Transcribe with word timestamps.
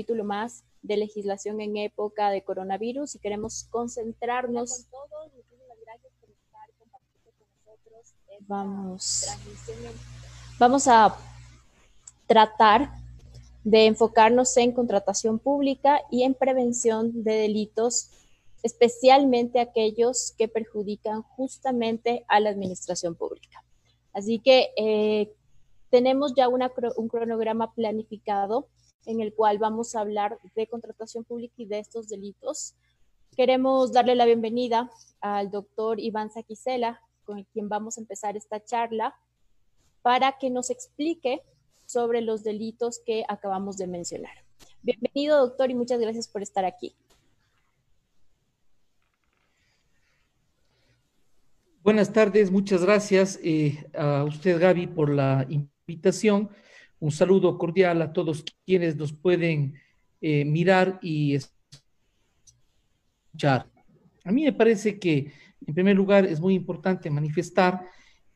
capítulo 0.00 0.24
más 0.24 0.64
de 0.80 0.96
legislación 0.96 1.60
en 1.60 1.76
época 1.76 2.30
de 2.30 2.42
coronavirus 2.42 3.16
y 3.16 3.18
queremos 3.18 3.66
concentrarnos. 3.68 4.86
Vamos, 8.48 9.26
vamos 10.58 10.88
a 10.88 11.14
tratar 12.26 12.90
de 13.62 13.84
enfocarnos 13.84 14.56
en 14.56 14.72
contratación 14.72 15.38
pública 15.38 16.00
y 16.10 16.22
en 16.22 16.32
prevención 16.32 17.22
de 17.22 17.34
delitos, 17.34 18.08
especialmente 18.62 19.60
aquellos 19.60 20.32
que 20.38 20.48
perjudican 20.48 21.20
justamente 21.20 22.24
a 22.26 22.40
la 22.40 22.48
administración 22.48 23.14
pública. 23.14 23.62
Así 24.14 24.38
que 24.38 24.70
eh, 24.78 25.30
tenemos 25.90 26.32
ya 26.34 26.48
un 26.48 27.08
cronograma 27.08 27.74
planificado 27.74 28.66
en 29.06 29.20
el 29.20 29.34
cual 29.34 29.58
vamos 29.58 29.94
a 29.94 30.00
hablar 30.00 30.38
de 30.54 30.66
contratación 30.66 31.24
pública 31.24 31.54
y 31.56 31.66
de 31.66 31.78
estos 31.78 32.08
delitos. 32.08 32.74
Queremos 33.36 33.92
darle 33.92 34.14
la 34.14 34.26
bienvenida 34.26 34.90
al 35.20 35.50
doctor 35.50 36.00
Iván 36.00 36.30
Saquicela, 36.30 37.00
con 37.24 37.44
quien 37.52 37.68
vamos 37.68 37.96
a 37.96 38.00
empezar 38.00 38.36
esta 38.36 38.62
charla, 38.64 39.14
para 40.02 40.38
que 40.38 40.50
nos 40.50 40.70
explique 40.70 41.42
sobre 41.86 42.20
los 42.20 42.42
delitos 42.42 43.00
que 43.04 43.24
acabamos 43.28 43.76
de 43.76 43.86
mencionar. 43.86 44.44
Bienvenido, 44.82 45.38
doctor, 45.38 45.70
y 45.70 45.74
muchas 45.74 46.00
gracias 46.00 46.28
por 46.28 46.42
estar 46.42 46.64
aquí. 46.64 46.94
Buenas 51.82 52.12
tardes, 52.12 52.50
muchas 52.50 52.84
gracias 52.84 53.40
eh, 53.42 53.86
a 53.94 54.24
usted, 54.24 54.60
Gaby, 54.60 54.86
por 54.86 55.08
la 55.08 55.46
invitación. 55.48 56.50
Un 57.00 57.10
saludo 57.10 57.56
cordial 57.56 58.02
a 58.02 58.12
todos 58.12 58.44
quienes 58.66 58.94
nos 58.96 59.14
pueden 59.14 59.74
eh, 60.20 60.44
mirar 60.44 60.98
y 61.00 61.34
escuchar. 63.32 63.66
A 64.22 64.30
mí 64.30 64.44
me 64.44 64.52
parece 64.52 64.98
que, 64.98 65.32
en 65.66 65.74
primer 65.74 65.96
lugar, 65.96 66.26
es 66.26 66.40
muy 66.40 66.54
importante 66.54 67.08
manifestar 67.08 67.86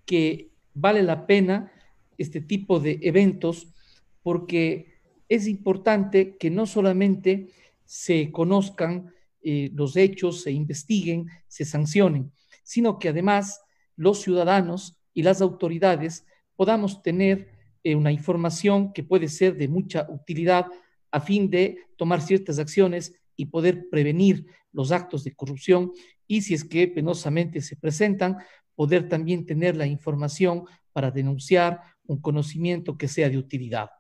que 0.07 0.51
vale 0.73 1.03
la 1.03 1.27
pena 1.27 1.71
este 2.17 2.41
tipo 2.41 2.81
de 2.81 2.99
eventos 3.03 3.69
porque 4.23 4.95
es 5.29 5.47
importante 5.47 6.39
que 6.39 6.49
no 6.49 6.65
solamente 6.65 7.51
se 7.85 8.33
conozcan 8.33 9.13
eh, 9.43 9.71
los 9.75 9.95
hechos, 9.97 10.41
se 10.41 10.53
investiguen, 10.53 11.29
se 11.49 11.67
sancionen, 11.67 12.33
sino 12.63 12.99
que 12.99 13.11
además 13.11 13.61
los 13.95 14.23
ciudadanos 14.23 14.97
y 15.13 15.23
las 15.23 15.43
autoridades 15.43 16.27
podamos 16.57 17.03
tener 17.03 17.54
eh, 17.85 17.95
una 17.95 18.11
información 18.11 18.93
que 18.93 19.05
puede 19.05 19.29
ser 19.29 19.57
de 19.57 19.69
mucha 19.69 20.07
utilidad 20.11 20.67
a 21.11 21.21
fin 21.21 21.51
de 21.51 21.79
tomar 21.97 22.23
ciertas 22.23 22.59
acciones 22.59 23.15
y 23.37 23.47
poder 23.47 23.89
prevenir 23.91 24.47
los 24.73 24.91
actos 24.91 25.23
de 25.23 25.35
corrupción 25.35 25.93
y 26.27 26.43
si 26.43 26.55
es 26.55 26.65
que 26.65 26.89
penosamente 26.89 27.61
se 27.61 27.77
presentan, 27.77 28.39
poder 28.75 29.09
también 29.09 29.47
tener 29.47 29.77
la 29.77 29.87
información 29.87 30.65
para 30.93 31.11
denunciar 31.11 31.81
un 32.07 32.21
conocimiento 32.21 32.97
que 32.97 33.07
sea 33.07 33.29
de 33.29 33.39
utilidad. 33.39 33.91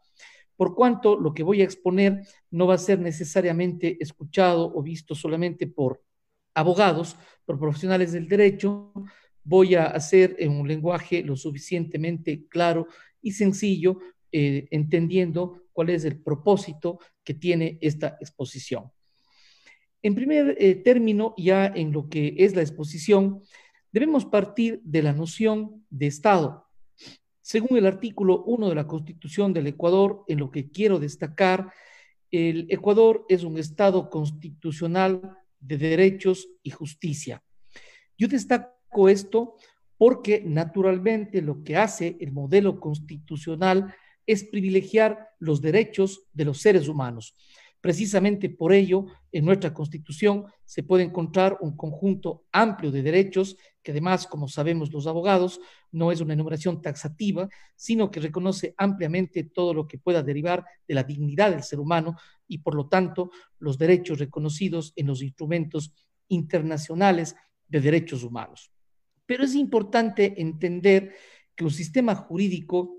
Por 0.56 0.74
cuanto 0.74 1.18
lo 1.18 1.34
que 1.34 1.42
voy 1.42 1.60
a 1.60 1.64
exponer 1.64 2.22
no 2.50 2.66
va 2.66 2.74
a 2.74 2.78
ser 2.78 3.00
necesariamente 3.00 3.98
escuchado 4.00 4.72
o 4.74 4.82
visto 4.82 5.14
solamente 5.14 5.66
por 5.66 6.02
abogados, 6.54 7.16
por 7.44 7.58
profesionales 7.58 8.12
del 8.12 8.28
derecho, 8.28 8.92
voy 9.42 9.74
a 9.74 9.86
hacer 9.86 10.36
en 10.38 10.52
un 10.52 10.66
lenguaje 10.66 11.22
lo 11.22 11.36
suficientemente 11.36 12.46
claro 12.48 12.86
y 13.24 13.32
sencillo, 13.32 13.98
eh, 14.30 14.68
entendiendo 14.70 15.62
cuál 15.72 15.90
es 15.90 16.04
el 16.04 16.20
propósito 16.20 17.00
que 17.24 17.34
tiene 17.34 17.78
esta 17.80 18.16
exposición. 18.20 18.92
En 20.02 20.14
primer 20.14 20.56
eh, 20.60 20.74
término, 20.76 21.34
ya 21.36 21.66
en 21.66 21.90
lo 21.90 22.08
que 22.08 22.34
es 22.38 22.54
la 22.54 22.60
exposición, 22.60 23.42
debemos 23.90 24.26
partir 24.26 24.80
de 24.84 25.02
la 25.02 25.12
noción 25.12 25.84
de 25.88 26.06
Estado. 26.06 26.66
Según 27.40 27.78
el 27.78 27.86
artículo 27.86 28.44
1 28.44 28.68
de 28.68 28.74
la 28.74 28.86
Constitución 28.86 29.52
del 29.52 29.66
Ecuador, 29.66 30.24
en 30.28 30.38
lo 30.38 30.50
que 30.50 30.70
quiero 30.70 30.98
destacar, 30.98 31.72
el 32.30 32.66
Ecuador 32.68 33.24
es 33.28 33.44
un 33.44 33.58
Estado 33.58 34.10
constitucional 34.10 35.38
de 35.58 35.78
derechos 35.78 36.48
y 36.62 36.70
justicia. 36.70 37.42
Yo 38.18 38.28
destaco 38.28 39.08
esto 39.08 39.56
porque 40.04 40.42
naturalmente 40.44 41.40
lo 41.40 41.64
que 41.64 41.78
hace 41.78 42.18
el 42.20 42.30
modelo 42.30 42.78
constitucional 42.78 43.94
es 44.26 44.44
privilegiar 44.44 45.30
los 45.38 45.62
derechos 45.62 46.26
de 46.34 46.44
los 46.44 46.60
seres 46.60 46.88
humanos. 46.88 47.34
Precisamente 47.80 48.50
por 48.50 48.74
ello, 48.74 49.06
en 49.32 49.46
nuestra 49.46 49.72
Constitución 49.72 50.44
se 50.62 50.82
puede 50.82 51.04
encontrar 51.04 51.56
un 51.62 51.74
conjunto 51.74 52.44
amplio 52.52 52.90
de 52.90 53.00
derechos 53.00 53.56
que 53.82 53.92
además, 53.92 54.26
como 54.26 54.46
sabemos 54.46 54.92
los 54.92 55.06
abogados, 55.06 55.58
no 55.90 56.12
es 56.12 56.20
una 56.20 56.34
enumeración 56.34 56.82
taxativa, 56.82 57.48
sino 57.74 58.10
que 58.10 58.20
reconoce 58.20 58.74
ampliamente 58.76 59.44
todo 59.44 59.72
lo 59.72 59.88
que 59.88 59.96
pueda 59.96 60.22
derivar 60.22 60.66
de 60.86 60.96
la 60.96 61.04
dignidad 61.04 61.50
del 61.50 61.62
ser 61.62 61.80
humano 61.80 62.14
y, 62.46 62.58
por 62.58 62.74
lo 62.74 62.88
tanto, 62.88 63.30
los 63.58 63.78
derechos 63.78 64.18
reconocidos 64.18 64.92
en 64.96 65.06
los 65.06 65.22
instrumentos 65.22 65.94
internacionales 66.28 67.34
de 67.68 67.80
derechos 67.80 68.22
humanos. 68.22 68.70
Pero 69.26 69.44
es 69.44 69.54
importante 69.54 70.40
entender 70.40 71.14
que 71.54 71.64
un 71.64 71.70
sistema 71.70 72.14
jurídico 72.14 72.98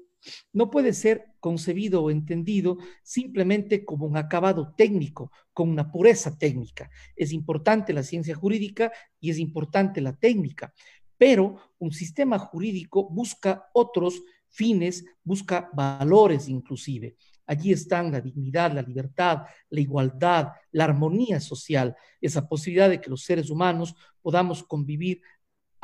no 0.54 0.72
puede 0.72 0.94
ser 0.94 1.36
concebido 1.40 2.04
o 2.04 2.10
entendido 2.10 2.78
simplemente 3.04 3.86
como 3.86 4.06
un 4.06 4.18
acabado 4.18 4.74
técnico, 4.76 5.32
con 5.54 5.70
una 5.70 5.92
pureza 5.92 6.38
técnica. 6.38 6.90
Es 7.16 7.32
importante 7.32 7.94
la 7.94 8.04
ciencia 8.04 8.36
jurídica 8.36 8.92
y 9.20 9.30
es 9.30 9.38
importante 9.38 10.02
la 10.02 10.16
técnica, 10.16 10.74
pero 11.18 11.74
un 11.78 11.92
sistema 11.92 12.40
jurídico 12.40 13.08
busca 13.10 13.70
otros 13.74 14.24
fines, 14.50 15.06
busca 15.24 15.70
valores 15.74 16.48
inclusive. 16.48 17.16
Allí 17.48 17.72
están 17.72 18.12
la 18.12 18.22
dignidad, 18.22 18.72
la 18.74 18.82
libertad, 18.82 19.44
la 19.70 19.80
igualdad, 19.80 20.48
la 20.72 20.86
armonía 20.86 21.40
social, 21.40 21.96
esa 22.20 22.48
posibilidad 22.48 22.90
de 22.90 23.00
que 23.00 23.10
los 23.10 23.24
seres 23.24 23.52
humanos 23.52 23.96
podamos 24.22 24.64
convivir 24.64 25.22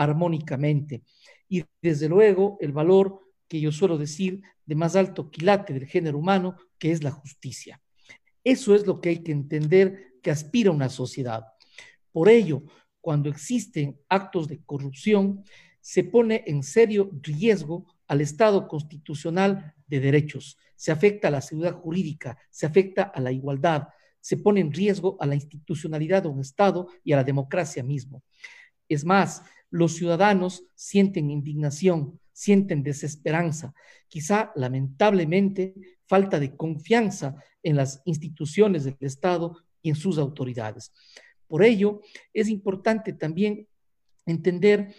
armónicamente. 0.01 1.03
Y 1.47 1.63
desde 1.81 2.09
luego 2.09 2.57
el 2.61 2.71
valor 2.71 3.19
que 3.47 3.59
yo 3.59 3.71
suelo 3.71 3.97
decir, 3.97 4.41
de 4.65 4.75
más 4.75 4.95
alto 4.95 5.29
quilate 5.29 5.73
del 5.73 5.85
género 5.85 6.17
humano, 6.17 6.55
que 6.77 6.91
es 6.91 7.03
la 7.03 7.11
justicia. 7.11 7.81
Eso 8.43 8.73
es 8.73 8.87
lo 8.87 9.01
que 9.01 9.09
hay 9.09 9.23
que 9.23 9.31
entender 9.31 10.13
que 10.23 10.31
aspira 10.31 10.71
una 10.71 10.89
sociedad. 10.89 11.43
Por 12.11 12.29
ello, 12.29 12.63
cuando 13.01 13.29
existen 13.29 13.99
actos 14.07 14.47
de 14.47 14.63
corrupción, 14.63 15.43
se 15.81 16.03
pone 16.03 16.43
en 16.47 16.63
serio 16.63 17.09
riesgo 17.21 17.85
al 18.07 18.21
Estado 18.21 18.67
constitucional 18.67 19.73
de 19.87 19.99
derechos, 19.99 20.57
se 20.75 20.91
afecta 20.91 21.27
a 21.27 21.31
la 21.31 21.41
seguridad 21.41 21.73
jurídica, 21.73 22.37
se 22.49 22.65
afecta 22.65 23.03
a 23.03 23.19
la 23.19 23.31
igualdad, 23.31 23.87
se 24.19 24.37
pone 24.37 24.61
en 24.61 24.71
riesgo 24.71 25.17
a 25.19 25.25
la 25.25 25.35
institucionalidad 25.35 26.23
de 26.23 26.29
un 26.29 26.39
Estado 26.39 26.87
y 27.03 27.13
a 27.13 27.17
la 27.17 27.23
democracia 27.23 27.83
mismo. 27.83 28.23
Es 28.87 29.03
más, 29.03 29.43
los 29.71 29.95
ciudadanos 29.95 30.63
sienten 30.75 31.31
indignación, 31.31 32.19
sienten 32.33 32.83
desesperanza, 32.83 33.73
quizá 34.07 34.51
lamentablemente 34.55 35.73
falta 36.05 36.39
de 36.39 36.55
confianza 36.55 37.35
en 37.63 37.77
las 37.77 38.01
instituciones 38.05 38.83
del 38.83 38.97
Estado 38.99 39.57
y 39.81 39.89
en 39.89 39.95
sus 39.95 40.17
autoridades. 40.17 40.91
Por 41.47 41.63
ello, 41.63 42.01
es 42.33 42.49
importante 42.49 43.13
también 43.13 43.67
entender 44.25 44.93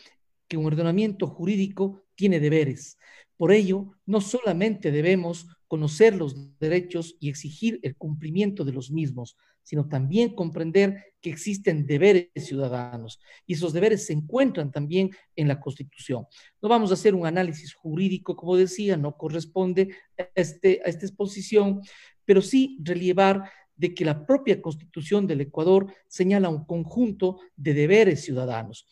que 0.49 0.57
un 0.57 0.67
ordenamiento 0.67 1.27
jurídico 1.27 2.05
tiene 2.15 2.41
deberes. 2.41 2.99
Por 3.37 3.53
ello, 3.53 3.93
no 4.07 4.21
solamente 4.21 4.91
debemos 4.91 5.47
conocer 5.67 6.15
los 6.15 6.59
derechos 6.59 7.17
y 7.21 7.29
exigir 7.29 7.81
el 7.83 7.97
cumplimiento 7.97 8.65
de 8.65 8.73
los 8.73 8.91
mismos, 8.91 9.37
sino 9.63 9.89
también 9.89 10.35
comprender 10.35 11.05
que 11.21 11.31
existen 11.31 11.87
deberes 11.87 12.31
ciudadanos 12.35 13.21
y 13.47 13.55
esos 13.55 13.73
deberes 13.73 14.07
se 14.07 14.13
encuentran 14.13 14.73
también 14.73 15.11
en 15.37 15.49
la 15.49 15.61
Constitución. 15.61 16.27
No 16.61 16.69
vamos 16.69 16.91
a 16.91 16.95
hacer 16.95 17.15
un 17.15 17.27
análisis 17.27 17.75
jurídico, 17.75 18.37
como 18.37 18.57
decía, 18.57 18.97
no 18.97 19.17
corresponde 19.17 19.95
a, 20.19 20.29
este, 20.35 20.87
esta 20.89 21.07
exposición, 21.07 21.81
pero 22.25 22.43
sí 22.43 22.79
relievar 22.83 23.45
de 23.77 23.95
que 23.95 24.05
la 24.05 24.27
propia 24.27 24.61
Constitución 24.61 25.27
del 25.27 25.43
Ecuador 25.43 25.93
señala 26.07 26.49
un 26.49 26.65
conjunto 26.65 27.41
de 27.57 27.75
deberes 27.75 28.25
ciudadanos. 28.25 28.87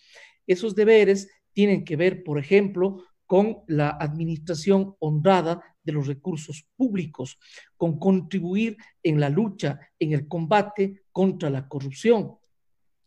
Esos 0.46 0.74
deberes 0.74 1.28
tienen 1.52 1.84
que 1.84 1.96
ver, 1.96 2.24
por 2.24 2.38
ejemplo, 2.38 3.04
con 3.26 3.58
la 3.68 3.90
administración 3.90 4.96
honrada 4.98 5.69
de 5.82 5.92
los 5.92 6.06
recursos 6.06 6.66
públicos, 6.76 7.38
con 7.76 7.98
contribuir 7.98 8.76
en 9.02 9.20
la 9.20 9.28
lucha, 9.28 9.80
en 9.98 10.12
el 10.12 10.28
combate 10.28 11.04
contra 11.12 11.50
la 11.50 11.68
corrupción. 11.68 12.36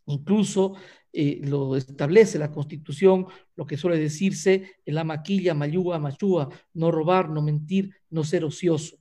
Incluso 0.05 0.73
eh, 1.11 1.39
lo 1.43 1.75
establece 1.75 2.39
la 2.39 2.51
Constitución, 2.51 3.27
lo 3.55 3.65
que 3.65 3.77
suele 3.77 3.99
decirse 3.99 4.73
en 4.85 4.95
la 4.95 5.03
maquilla, 5.03 5.53
mayúa, 5.53 5.99
machúa, 5.99 6.49
no 6.73 6.91
robar, 6.91 7.29
no 7.29 7.41
mentir, 7.41 7.91
no 8.09 8.23
ser 8.23 8.43
ocioso. 8.43 8.97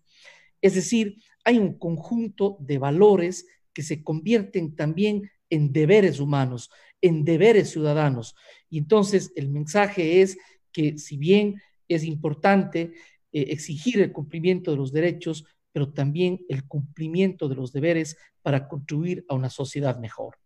Es 0.61 0.75
decir, 0.75 1.17
hay 1.45 1.59
un 1.59 1.79
conjunto 1.79 2.57
de 2.61 2.79
valores 2.79 3.47
que 3.73 3.83
se 3.83 4.05
convierten 4.05 4.77
también 4.77 5.31
en 5.51 5.73
deberes 5.73 6.21
humanos, 6.21 6.71
en 7.01 7.25
deberes 7.25 7.71
ciudadanos. 7.71 8.35
Y 8.71 8.79
entonces 8.79 9.33
el 9.35 9.49
mensaje 9.49 10.23
es 10.23 10.39
que 10.71 10.99
si 10.99 11.17
bien 11.17 11.61
es 11.89 12.05
importante 12.05 12.93
eh, 13.33 13.47
exigir 13.49 14.01
el 14.01 14.13
cumplimiento 14.13 14.71
de 14.71 14.77
los 14.77 14.93
derechos, 14.93 15.45
pero 15.73 15.93
también 15.93 16.45
el 16.49 16.67
cumplimiento 16.67 17.49
de 17.49 17.55
los 17.55 17.73
deberes 17.73 18.17
para 18.43 18.69
contribuir 18.69 19.25
a 19.29 19.35
una 19.35 19.51
sociedad 19.51 19.99
mejor. 19.99 20.39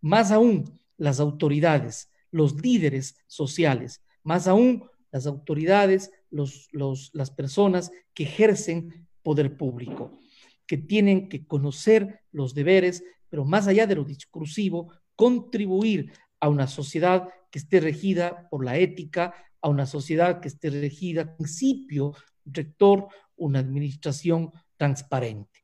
Más 0.00 0.30
aún, 0.30 0.78
las 0.96 1.20
autoridades, 1.20 2.10
los 2.30 2.54
líderes 2.60 3.16
sociales, 3.26 4.02
más 4.22 4.46
aún 4.48 4.84
las 5.10 5.26
autoridades, 5.26 6.10
los, 6.30 6.70
las 7.12 7.30
personas 7.30 7.92
que 8.14 8.24
ejercen 8.24 9.06
poder 9.22 9.56
público, 9.56 10.18
que 10.66 10.78
tienen 10.78 11.28
que 11.28 11.46
conocer 11.46 12.20
los 12.32 12.54
deberes, 12.54 13.04
pero 13.28 13.44
más 13.44 13.66
allá 13.68 13.86
de 13.86 13.96
lo 13.96 14.04
discursivo, 14.04 14.90
contribuir 15.14 16.12
a 16.40 16.48
una 16.48 16.66
sociedad 16.66 17.28
que 17.52 17.58
esté 17.58 17.78
regida 17.80 18.48
por 18.50 18.64
la 18.64 18.78
ética, 18.78 19.34
a 19.60 19.68
una 19.68 19.86
sociedad 19.86 20.40
que 20.40 20.48
esté 20.48 20.70
regida, 20.70 21.36
principio 21.36 22.14
rector, 22.44 23.06
una 23.36 23.60
administración 23.60 24.50
transparente. 24.76 25.60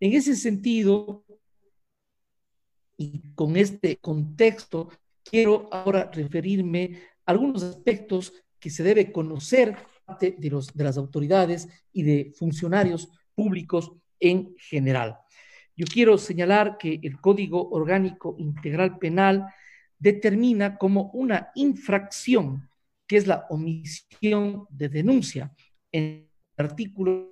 En 0.00 0.12
ese 0.12 0.36
sentido, 0.36 1.24
y 2.98 3.32
con 3.34 3.56
este 3.56 3.96
contexto, 3.96 4.90
quiero 5.22 5.68
ahora 5.72 6.10
referirme 6.12 6.98
a 7.24 7.30
algunos 7.30 7.62
aspectos 7.62 8.34
que 8.58 8.68
se 8.68 8.82
debe 8.82 9.12
conocer 9.12 9.76
de, 10.20 10.50
los, 10.50 10.74
de 10.74 10.84
las 10.84 10.98
autoridades 10.98 11.68
y 11.92 12.02
de 12.02 12.32
funcionarios 12.36 13.08
públicos 13.34 13.92
en 14.20 14.54
general. 14.58 15.18
Yo 15.74 15.86
quiero 15.86 16.18
señalar 16.18 16.76
que 16.76 17.00
el 17.02 17.20
Código 17.20 17.70
Orgánico 17.70 18.36
Integral 18.38 18.98
Penal 18.98 19.46
determina 20.02 20.76
como 20.78 21.12
una 21.12 21.52
infracción, 21.54 22.68
que 23.06 23.16
es 23.16 23.28
la 23.28 23.46
omisión 23.50 24.66
de 24.68 24.88
denuncia, 24.88 25.54
en 25.92 26.28
el 26.56 26.64
artículo 26.64 27.30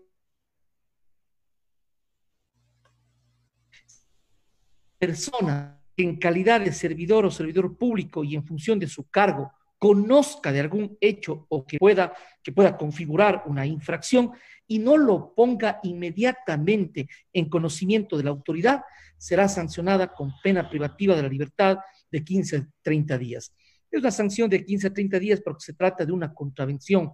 persona 4.99 5.83
que 5.97 6.05
en 6.05 6.17
calidad 6.17 6.61
de 6.61 6.73
servidor 6.73 7.27
o 7.27 7.31
servidor 7.31 7.77
público 7.77 8.23
y 8.23 8.37
en 8.37 8.47
función 8.47 8.79
de 8.79 8.87
su 8.87 9.11
cargo 9.11 9.51
conozca 9.77 10.53
de 10.53 10.61
algún 10.61 10.97
hecho 11.01 11.47
o 11.49 11.67
que 11.67 11.79
pueda, 11.79 12.13
que 12.43 12.53
pueda 12.53 12.77
configurar 12.77 13.43
una 13.47 13.67
infracción 13.67 14.31
y 14.69 14.79
no 14.79 14.97
lo 14.97 15.35
ponga 15.35 15.81
inmediatamente 15.83 17.09
en 17.33 17.49
conocimiento 17.49 18.17
de 18.17 18.25
la 18.25 18.31
autoridad, 18.31 18.83
será 19.17 19.49
sancionada 19.49 20.15
con 20.15 20.33
pena 20.43 20.69
privativa 20.69 21.17
de 21.17 21.23
la 21.23 21.29
libertad 21.29 21.79
de 22.11 22.25
15 22.25 22.57
a 22.57 22.69
30 22.83 23.19
días. 23.19 23.53
Es 23.91 24.01
una 24.01 24.11
sanción 24.11 24.49
de 24.49 24.65
15 24.65 24.87
a 24.87 24.93
30 24.93 25.19
días 25.19 25.41
porque 25.41 25.65
se 25.65 25.75
trata 25.75 26.05
de 26.05 26.13
una 26.13 26.33
contravención, 26.33 27.13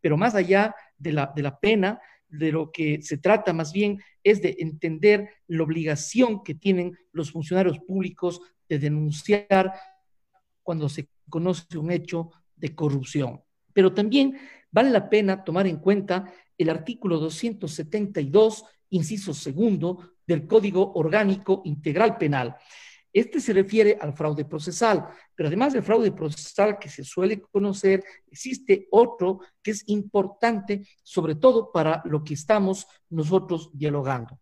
pero 0.00 0.16
más 0.16 0.34
allá 0.34 0.74
de 0.96 1.12
la, 1.12 1.32
de 1.34 1.42
la 1.42 1.58
pena, 1.58 2.00
de 2.28 2.52
lo 2.52 2.70
que 2.70 3.00
se 3.02 3.18
trata 3.18 3.52
más 3.52 3.72
bien 3.72 4.00
es 4.22 4.42
de 4.42 4.56
entender 4.58 5.28
la 5.46 5.62
obligación 5.62 6.42
que 6.42 6.54
tienen 6.54 6.96
los 7.12 7.32
funcionarios 7.32 7.78
públicos 7.80 8.40
de 8.68 8.78
denunciar 8.78 9.72
cuando 10.62 10.88
se 10.88 11.08
conoce 11.28 11.78
un 11.78 11.90
hecho 11.90 12.30
de 12.54 12.74
corrupción. 12.74 13.42
Pero 13.72 13.94
también 13.94 14.36
vale 14.70 14.90
la 14.90 15.08
pena 15.08 15.44
tomar 15.44 15.66
en 15.66 15.78
cuenta 15.78 16.30
el 16.58 16.68
artículo 16.68 17.18
272, 17.18 18.64
inciso 18.90 19.32
segundo, 19.32 20.16
del 20.26 20.46
Código 20.46 20.92
Orgánico 20.94 21.62
Integral 21.64 22.18
Penal, 22.18 22.56
este 23.12 23.40
se 23.40 23.52
refiere 23.52 23.96
al 24.00 24.12
fraude 24.12 24.44
procesal, 24.44 25.08
pero 25.34 25.48
además 25.48 25.72
del 25.72 25.82
fraude 25.82 26.12
procesal 26.12 26.78
que 26.78 26.88
se 26.88 27.04
suele 27.04 27.40
conocer, 27.40 28.04
existe 28.30 28.86
otro 28.90 29.40
que 29.62 29.70
es 29.72 29.84
importante, 29.88 30.86
sobre 31.02 31.34
todo 31.34 31.72
para 31.72 32.02
lo 32.04 32.22
que 32.22 32.34
estamos 32.34 32.86
nosotros 33.10 33.70
dialogando. 33.72 34.38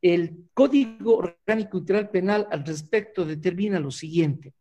El 0.00 0.48
Código 0.54 1.16
Orgánico 1.16 1.78
Integral 1.78 2.10
Penal 2.10 2.46
al 2.50 2.64
respecto 2.64 3.24
determina 3.24 3.80
lo 3.80 3.90
siguiente. 3.90 4.54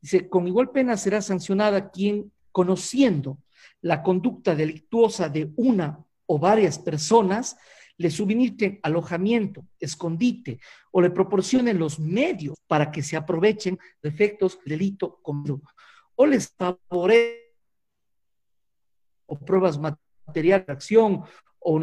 Dice, 0.00 0.28
con 0.28 0.48
igual 0.48 0.70
pena 0.70 0.96
será 0.96 1.22
sancionada 1.22 1.90
quien, 1.90 2.32
conociendo 2.50 3.38
la 3.80 4.02
conducta 4.02 4.54
delictuosa 4.54 5.28
de 5.28 5.52
una 5.56 6.04
o 6.26 6.38
varias 6.38 6.78
personas, 6.78 7.56
le 7.98 8.10
suministren 8.10 8.80
alojamiento, 8.82 9.66
escondite 9.78 10.58
o 10.90 11.00
le 11.00 11.10
proporcionen 11.10 11.78
los 11.78 11.98
medios 11.98 12.56
para 12.66 12.90
que 12.90 13.02
se 13.02 13.16
aprovechen 13.16 13.78
de 14.02 14.08
efectos 14.08 14.58
del 14.64 14.78
delito 14.78 15.20
común 15.22 15.62
o 16.14 16.26
les 16.26 16.48
favorecen 16.56 17.42
o 19.26 19.38
pruebas 19.38 19.78
materiales 19.78 20.66
de 20.66 20.72
acción 20.72 21.22
o 21.58 21.80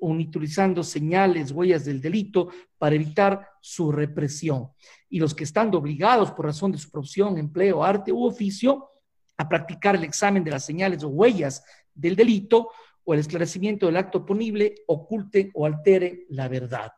utilizando 0.00 0.82
señales, 0.82 1.52
huellas 1.52 1.84
del 1.84 2.00
delito 2.00 2.48
para 2.78 2.94
evitar 2.94 3.48
su 3.60 3.92
represión. 3.92 4.70
Y 5.08 5.18
los 5.18 5.34
que 5.34 5.44
están 5.44 5.74
obligados 5.74 6.30
por 6.32 6.46
razón 6.46 6.72
de 6.72 6.78
su 6.78 6.90
profesión, 6.90 7.38
empleo, 7.38 7.84
arte 7.84 8.12
u 8.12 8.24
oficio 8.24 8.90
a 9.36 9.48
practicar 9.48 9.96
el 9.96 10.04
examen 10.04 10.44
de 10.44 10.50
las 10.50 10.64
señales 10.64 11.02
o 11.02 11.08
huellas 11.08 11.64
del 11.94 12.16
delito, 12.16 12.70
o 13.08 13.14
el 13.14 13.20
esclarecimiento 13.20 13.86
del 13.86 13.96
acto 13.96 14.26
punible 14.26 14.74
oculte 14.86 15.50
o 15.54 15.64
altere 15.64 16.26
la 16.28 16.46
verdad. 16.46 16.92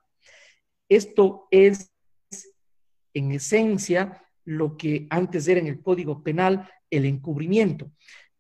Esto 0.89 1.47
es, 1.53 1.95
en 3.15 3.31
esencia, 3.31 4.21
lo 4.45 4.77
que 4.77 5.07
antes 5.09 5.47
era 5.47 5.61
en 5.61 5.69
el 5.69 5.81
Código 5.81 6.21
Penal 6.25 6.69
el 6.91 7.05
encubrimiento, 7.05 7.93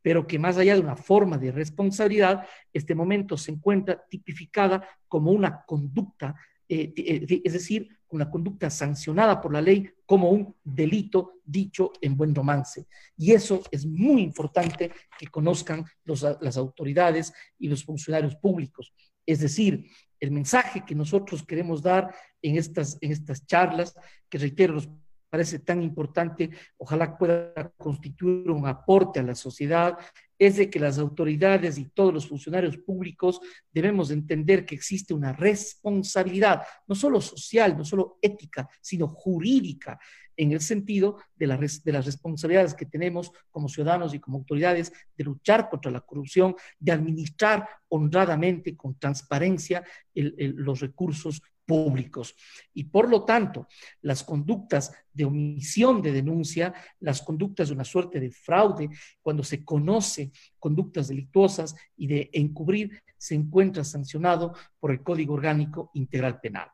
pero 0.02 0.26
que 0.26 0.36
más 0.36 0.56
allá 0.56 0.74
de 0.74 0.80
una 0.80 0.96
forma 0.96 1.38
de 1.38 1.52
responsabilidad, 1.52 2.44
este 2.72 2.96
momento 2.96 3.36
se 3.36 3.52
encuentra 3.52 4.02
tipificada 4.10 4.84
como 5.06 5.30
una 5.30 5.62
conducta, 5.64 6.34
eh, 6.72 6.92
eh, 6.96 7.42
es 7.42 7.52
decir, 7.52 7.88
una 8.10 8.30
conducta 8.30 8.70
sancionada 8.70 9.40
por 9.40 9.52
la 9.52 9.60
ley 9.60 9.90
como 10.06 10.30
un 10.30 10.54
delito 10.62 11.40
dicho 11.44 11.92
en 12.00 12.16
buen 12.16 12.32
romance. 12.32 12.86
Y 13.16 13.32
eso 13.32 13.60
es 13.72 13.84
muy 13.84 14.22
importante 14.22 14.92
que 15.18 15.26
conozcan 15.26 15.84
las 16.04 16.56
autoridades 16.56 17.32
y 17.58 17.66
los 17.66 17.84
funcionarios 17.84 18.36
públicos. 18.36 18.94
Es 19.26 19.40
decir, 19.40 19.84
el 20.20 20.30
mensaje 20.30 20.84
que 20.86 20.94
nosotros 20.94 21.44
queremos 21.44 21.82
dar 21.82 22.14
en 22.40 22.56
estas, 22.56 22.98
en 23.00 23.10
estas 23.10 23.44
charlas, 23.46 23.96
que 24.28 24.38
reitero, 24.38 24.74
nos 24.74 24.88
parece 25.30 25.60
tan 25.60 25.82
importante, 25.82 26.50
ojalá 26.76 27.16
pueda 27.16 27.72
constituir 27.78 28.50
un 28.50 28.66
aporte 28.66 29.20
a 29.20 29.22
la 29.22 29.34
sociedad, 29.34 29.96
es 30.36 30.56
de 30.56 30.68
que 30.68 30.80
las 30.80 30.98
autoridades 30.98 31.78
y 31.78 31.84
todos 31.84 32.12
los 32.12 32.26
funcionarios 32.26 32.76
públicos 32.78 33.40
debemos 33.72 34.10
entender 34.10 34.66
que 34.66 34.74
existe 34.74 35.14
una 35.14 35.32
responsabilidad, 35.32 36.62
no 36.88 36.94
solo 36.94 37.20
social, 37.20 37.76
no 37.76 37.84
solo 37.84 38.18
ética, 38.20 38.68
sino 38.80 39.08
jurídica, 39.08 39.98
en 40.36 40.52
el 40.52 40.60
sentido 40.62 41.18
de, 41.36 41.46
de 41.84 41.92
las 41.92 42.06
responsabilidades 42.06 42.72
que 42.72 42.86
tenemos 42.86 43.30
como 43.50 43.68
ciudadanos 43.68 44.14
y 44.14 44.20
como 44.20 44.38
autoridades 44.38 44.90
de 45.14 45.24
luchar 45.24 45.68
contra 45.68 45.90
la 45.90 46.00
corrupción, 46.00 46.56
de 46.78 46.92
administrar 46.92 47.68
honradamente, 47.88 48.74
con 48.74 48.98
transparencia, 48.98 49.84
los 50.14 50.80
recursos 50.80 51.42
públicos. 51.70 52.34
Y 52.74 52.84
por 52.84 53.08
lo 53.08 53.24
tanto, 53.24 53.68
las 54.02 54.24
conductas 54.24 54.92
de 55.12 55.24
omisión 55.24 56.02
de 56.02 56.10
denuncia, 56.10 56.74
las 56.98 57.22
conductas 57.22 57.68
de 57.68 57.74
una 57.74 57.84
suerte 57.84 58.18
de 58.18 58.32
fraude, 58.32 58.90
cuando 59.22 59.44
se 59.44 59.64
conoce 59.64 60.32
conductas 60.58 61.06
delictuosas 61.06 61.76
y 61.96 62.08
de 62.08 62.28
encubrir, 62.32 63.00
se 63.16 63.36
encuentra 63.36 63.84
sancionado 63.84 64.52
por 64.80 64.90
el 64.90 65.04
Código 65.04 65.34
Orgánico 65.34 65.92
Integral 65.94 66.40
Penal. 66.40 66.68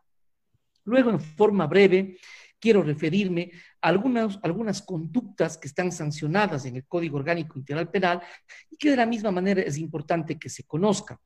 Luego, 0.85 1.11
en 1.11 1.21
forma 1.21 1.67
breve, 1.67 2.17
quiero 2.59 2.83
referirme 2.83 3.51
a 3.83 3.89
algunas, 3.89 4.39
algunas 4.43 4.81
conductas 4.81 5.59
que 5.59 5.69
están 5.69 5.93
sancionadas 5.93 6.65
en 6.65 6.77
el 6.77 6.87
Código 6.87 7.19
Orgánico 7.19 7.59
Integral 7.59 7.91
Penal 7.91 8.23
y 8.71 8.79
que 8.79 8.91
de 8.91 8.97
la 8.97 9.05
misma 9.05 9.31
manera 9.31 9.61
es 9.61 9.77
importante 9.77 10.39
que 10.39 10.49
se 10.49 10.65
conozcan. 10.65 11.19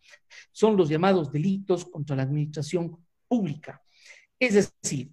Son 0.50 0.76
los 0.76 0.88
llamados 0.88 1.30
delitos 1.30 1.84
contra 1.84 2.16
la 2.16 2.24
administración 2.24 2.96
pública. 3.30 3.80
Es 4.40 4.54
decir, 4.54 5.12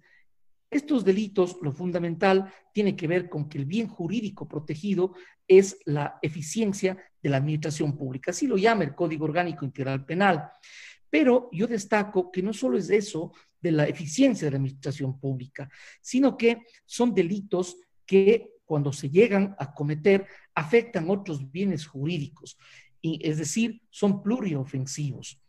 estos 0.70 1.04
delitos, 1.04 1.56
lo 1.62 1.72
fundamental, 1.72 2.52
tiene 2.74 2.96
que 2.96 3.06
ver 3.06 3.28
con 3.28 3.48
que 3.48 3.58
el 3.58 3.64
bien 3.64 3.86
jurídico 3.86 4.48
protegido 4.48 5.14
es 5.46 5.78
la 5.86 6.18
eficiencia 6.20 6.98
de 7.22 7.30
la 7.30 7.36
administración 7.36 7.96
pública. 7.96 8.32
Así 8.32 8.48
lo 8.48 8.58
llama 8.58 8.82
el 8.84 8.94
Código 8.94 9.24
Orgánico 9.24 9.64
Integral 9.64 10.04
Penal. 10.04 10.50
Pero 11.08 11.48
yo 11.52 11.66
destaco 11.68 12.30
que 12.30 12.42
no 12.42 12.52
solo 12.52 12.76
es 12.76 12.90
eso 12.90 13.32
de 13.60 13.72
la 13.72 13.86
eficiencia 13.86 14.46
de 14.46 14.50
la 14.50 14.56
administración 14.56 15.18
pública, 15.18 15.70
sino 16.02 16.36
que 16.36 16.64
son 16.84 17.14
delitos 17.14 17.76
que 18.04 18.50
cuando 18.64 18.92
se 18.92 19.08
llegan 19.08 19.54
a 19.58 19.72
cometer 19.72 20.26
afectan 20.54 21.08
otros 21.08 21.50
bienes 21.50 21.86
jurídicos, 21.86 22.58
y, 23.00 23.20
es 23.22 23.38
decir, 23.38 23.80
son 23.90 24.22
pluriofensivos. 24.22 25.40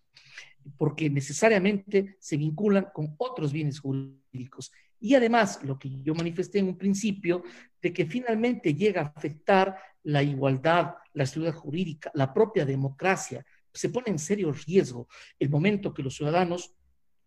Porque 0.78 1.10
necesariamente 1.10 2.18
se 2.20 2.38
vinculan 2.38 2.88
con 2.94 3.16
otros 3.18 3.52
bienes 3.52 3.80
jurídicos. 3.80 4.72
Y 5.00 5.16
además, 5.16 5.64
lo 5.64 5.80
que 5.80 5.90
yo 6.02 6.14
manifesté 6.14 6.60
en 6.60 6.68
un 6.68 6.78
principio, 6.78 7.44
de 7.82 7.94
que 7.94 8.06
finalmente 8.06 8.74
llega 8.74 9.02
a 9.02 9.14
afectar 9.16 9.78
la 10.04 10.22
igualdad, 10.22 10.96
la 11.14 11.26
seguridad 11.26 11.56
jurídica, 11.56 12.12
la 12.14 12.34
propia 12.34 12.66
democracia, 12.66 13.46
se 13.74 13.90
pone 13.90 14.10
en 14.10 14.20
serio 14.20 14.52
riesgo 14.52 15.08
el 15.38 15.50
momento 15.50 15.94
que 15.94 16.04
los 16.04 16.16
ciudadanos 16.16 16.74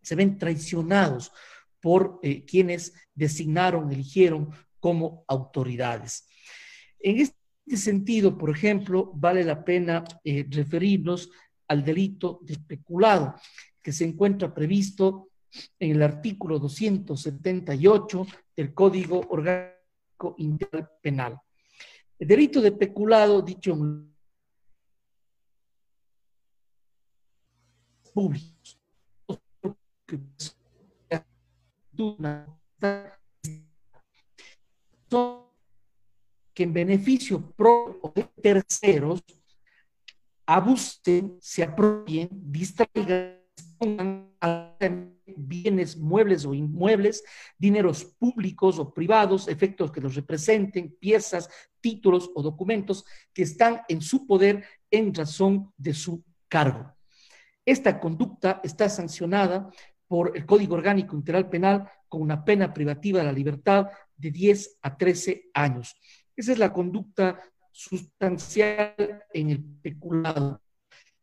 se 0.02 0.14
ven 0.14 0.36
traicionados 0.36 1.32
por 1.80 2.20
eh, 2.22 2.44
quienes 2.44 2.92
designaron, 3.14 3.90
eligieron 3.90 4.50
como 4.78 5.24
autoridades. 5.28 6.26
En 6.98 7.18
este 7.18 7.36
sentido, 7.76 8.36
por 8.36 8.50
ejemplo, 8.50 9.12
vale 9.14 9.44
la 9.44 9.64
pena 9.64 10.04
eh, 10.24 10.46
referirnos 10.48 11.30
al 11.72 11.82
delito 11.84 12.38
de 12.42 12.52
especulado, 12.52 13.34
que 13.82 13.92
se 13.92 14.04
encuentra 14.04 14.52
previsto 14.52 15.30
en 15.78 15.92
el 15.92 16.02
artículo 16.02 16.58
278 16.58 18.26
del 18.54 18.74
Código 18.74 19.20
Orgánico 19.30 20.36
Penal. 21.00 21.40
El 22.18 22.28
delito 22.28 22.60
de 22.60 22.72
peculado, 22.72 23.40
dicho 23.40 23.72
en 23.72 24.12
que 36.54 36.62
en 36.62 36.72
beneficio 36.72 37.40
propio 37.52 38.12
de 38.14 38.24
terceros 38.42 39.22
abusen, 40.54 41.38
se 41.40 41.62
apropien, 41.62 42.28
distraigan, 42.30 43.40
bienes 45.36 45.96
muebles 45.96 46.44
o 46.44 46.52
inmuebles, 46.54 47.24
dineros 47.58 48.04
públicos 48.04 48.78
o 48.78 48.92
privados, 48.92 49.48
efectos 49.48 49.90
que 49.90 50.00
los 50.00 50.14
representen, 50.14 50.94
piezas, 51.00 51.48
títulos 51.80 52.30
o 52.34 52.42
documentos 52.42 53.04
que 53.32 53.42
están 53.42 53.80
en 53.88 54.02
su 54.02 54.26
poder 54.26 54.64
en 54.90 55.14
razón 55.14 55.72
de 55.76 55.94
su 55.94 56.22
cargo. 56.48 56.92
Esta 57.64 57.98
conducta 57.98 58.60
está 58.62 58.88
sancionada 58.88 59.70
por 60.06 60.36
el 60.36 60.44
Código 60.44 60.74
Orgánico 60.74 61.16
Integral 61.16 61.48
Penal 61.48 61.88
con 62.08 62.20
una 62.20 62.44
pena 62.44 62.74
privativa 62.74 63.20
de 63.20 63.26
la 63.26 63.32
libertad 63.32 63.86
de 64.16 64.30
10 64.30 64.78
a 64.82 64.96
13 64.98 65.50
años. 65.54 65.96
Esa 66.36 66.52
es 66.52 66.58
la 66.58 66.72
conducta 66.72 67.40
sustancial 67.72 69.24
en 69.32 69.50
el 69.50 69.64
peculado, 69.82 70.62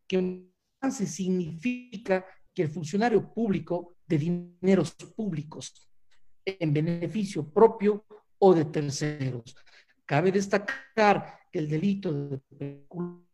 que 0.08 0.50
significa 0.89 2.25
que 2.53 2.63
el 2.63 2.70
funcionario 2.70 3.32
público 3.34 3.96
de 4.06 4.18
dineros 4.18 4.94
públicos 5.15 5.88
en 6.44 6.74
beneficio 6.74 7.48
propio 7.48 8.06
o 8.39 8.53
de 8.53 8.65
terceros. 8.65 9.56
Cabe 10.06 10.32
destacar 10.32 11.39
que 11.51 11.60
el 11.60 11.70
delito 11.70 12.12
de 12.12 12.39
peculado 12.58 13.29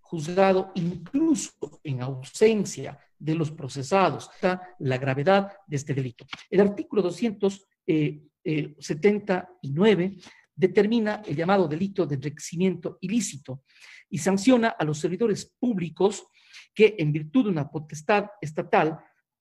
juzgado 0.00 0.70
incluso 0.74 1.80
en 1.82 2.02
ausencia 2.02 2.98
de 3.18 3.34
los 3.34 3.50
procesados. 3.50 4.30
La 4.78 4.98
gravedad 4.98 5.52
de 5.66 5.76
este 5.76 5.94
delito. 5.94 6.24
El 6.50 6.60
artículo 6.60 7.02
279 7.02 7.74
eh, 7.86 8.22
eh, 8.44 8.74
determina 10.54 11.22
el 11.26 11.36
llamado 11.36 11.66
delito 11.66 12.06
de 12.06 12.14
enriquecimiento 12.14 12.98
ilícito 13.00 13.62
y 14.08 14.18
sanciona 14.18 14.68
a 14.68 14.84
los 14.84 14.98
servidores 14.98 15.52
públicos 15.58 16.24
que 16.74 16.94
en 16.98 17.12
virtud 17.12 17.44
de 17.44 17.50
una 17.50 17.70
potestad 17.70 18.26
estatal, 18.40 18.98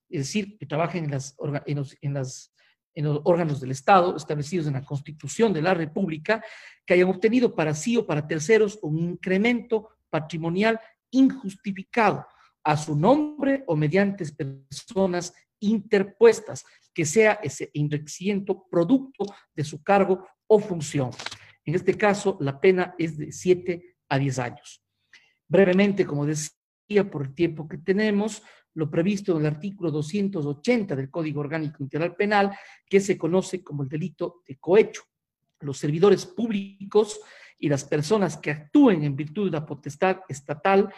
es 0.09 0.21
decir, 0.21 0.57
que 0.57 0.65
trabajen 0.65 1.05
en 1.05 2.13
los 3.03 3.21
órganos 3.23 3.59
del 3.59 3.71
Estado 3.71 4.15
establecidos 4.15 4.67
en 4.67 4.73
la 4.73 4.85
Constitución 4.85 5.53
de 5.53 5.61
la 5.61 5.73
República, 5.73 6.43
que 6.85 6.93
hayan 6.93 7.09
obtenido 7.09 7.55
para 7.55 7.73
sí 7.73 7.97
o 7.97 8.05
para 8.05 8.27
terceros 8.27 8.79
un 8.81 8.99
incremento 8.99 9.89
patrimonial 10.09 10.79
injustificado 11.11 12.25
a 12.63 12.77
su 12.77 12.95
nombre 12.95 13.63
o 13.67 13.75
mediante 13.75 14.25
personas 14.31 15.33
interpuestas, 15.63 16.63
que 16.93 17.05
sea 17.05 17.39
ese 17.43 17.71
enriquecimiento 17.73 18.65
producto 18.69 19.25
de 19.53 19.63
su 19.63 19.81
cargo 19.81 20.27
o 20.47 20.59
función. 20.59 21.11
En 21.65 21.75
este 21.75 21.95
caso, 21.95 22.37
la 22.41 22.59
pena 22.59 22.93
es 22.97 23.17
de 23.17 23.31
7 23.31 23.95
a 24.09 24.19
10 24.19 24.39
años. 24.39 24.83
Brevemente, 25.47 26.05
como 26.05 26.25
decía, 26.25 27.09
por 27.09 27.23
el 27.23 27.33
tiempo 27.33 27.67
que 27.67 27.77
tenemos, 27.77 28.43
lo 28.75 28.89
previsto 28.89 29.33
en 29.33 29.41
el 29.41 29.53
artículo 29.53 29.91
280 29.91 30.95
del 30.95 31.09
Código 31.09 31.41
Orgánico 31.41 31.81
Integral 31.81 32.15
Penal, 32.15 32.57
que 32.87 32.99
se 32.99 33.17
conoce 33.17 33.63
como 33.63 33.83
el 33.83 33.89
delito 33.89 34.41
de 34.47 34.57
cohecho. 34.57 35.03
Los 35.59 35.77
servidores 35.77 36.25
públicos 36.25 37.19
y 37.57 37.69
las 37.69 37.85
personas 37.85 38.37
que 38.37 38.51
actúen 38.51 39.03
en 39.03 39.15
virtud 39.15 39.45
de 39.45 39.59
la 39.59 39.65
potestad 39.65 40.21
estatal 40.27 40.91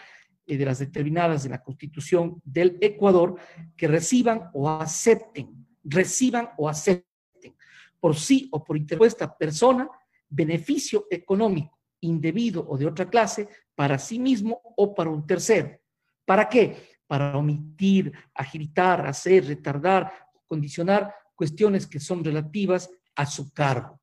eh, 0.46 0.58
de 0.58 0.66
las 0.66 0.80
determinadas 0.80 1.46
en 1.46 1.52
la 1.52 1.64
Constitución 1.64 2.42
del 2.44 2.78
Ecuador, 2.82 3.36
que 3.76 3.88
reciban 3.88 4.50
o 4.54 4.70
acepten, 4.70 5.68
reciban 5.84 6.50
o 6.58 6.70
acepten 6.70 7.56
por 8.00 8.16
sí 8.16 8.50
o 8.52 8.64
por 8.64 8.78
interpuesta 8.78 9.36
persona 9.36 9.90
beneficio 10.30 11.08
económico 11.10 11.76
indebido 12.02 12.66
o 12.68 12.78
de 12.78 12.86
otra 12.86 13.10
clase 13.10 13.48
para 13.74 13.98
sí 13.98 14.20
mismo 14.20 14.62
o 14.78 14.94
para 14.94 15.10
un 15.10 15.26
tercero. 15.26 15.78
¿Para 16.24 16.48
qué? 16.48 16.98
Para 17.08 17.38
omitir, 17.38 18.14
agilitar, 18.34 19.06
hacer, 19.06 19.46
retardar, 19.46 20.12
condicionar 20.48 21.14
cuestiones 21.36 21.86
que 21.88 22.00
son 22.00 22.24
relativas 22.24 22.90
a 23.16 23.26
su 23.26 23.52
cargo. 23.52 24.00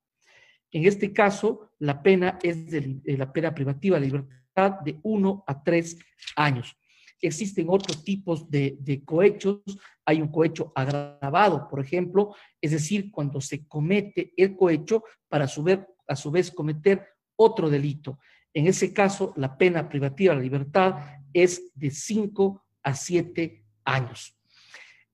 En 0.70 0.86
este 0.86 1.12
caso, 1.12 1.70
la 1.78 2.02
pena 2.02 2.38
es 2.42 2.70
de, 2.70 3.00
la 3.16 3.32
pena 3.32 3.54
privativa 3.54 3.98
de 3.98 4.06
libertad 4.06 4.41
de 4.54 4.98
uno 5.02 5.44
a 5.46 5.62
tres 5.62 5.98
años. 6.36 6.76
Existen 7.20 7.66
otros 7.68 8.04
tipos 8.04 8.50
de, 8.50 9.02
cohechos. 9.04 9.60
Hay 10.04 10.20
un 10.20 10.28
cohecho 10.28 10.72
agravado, 10.74 11.68
por 11.68 11.80
ejemplo, 11.80 12.34
es 12.60 12.72
decir, 12.72 13.10
cuando 13.10 13.40
se 13.40 13.66
comete 13.66 14.32
el 14.36 14.56
cohecho 14.56 15.04
para 15.28 15.44
a 15.44 16.16
su 16.16 16.30
vez, 16.30 16.50
cometer 16.50 17.06
otro 17.36 17.70
delito. 17.70 18.18
En 18.52 18.66
ese 18.66 18.92
caso, 18.92 19.32
la 19.36 19.56
pena 19.56 19.88
privativa 19.88 20.32
de 20.32 20.38
la 20.38 20.42
libertad 20.42 20.94
es 21.32 21.70
de 21.74 21.90
cinco 21.90 22.64
a 22.82 22.94
siete 22.94 23.64
años. 23.84 24.36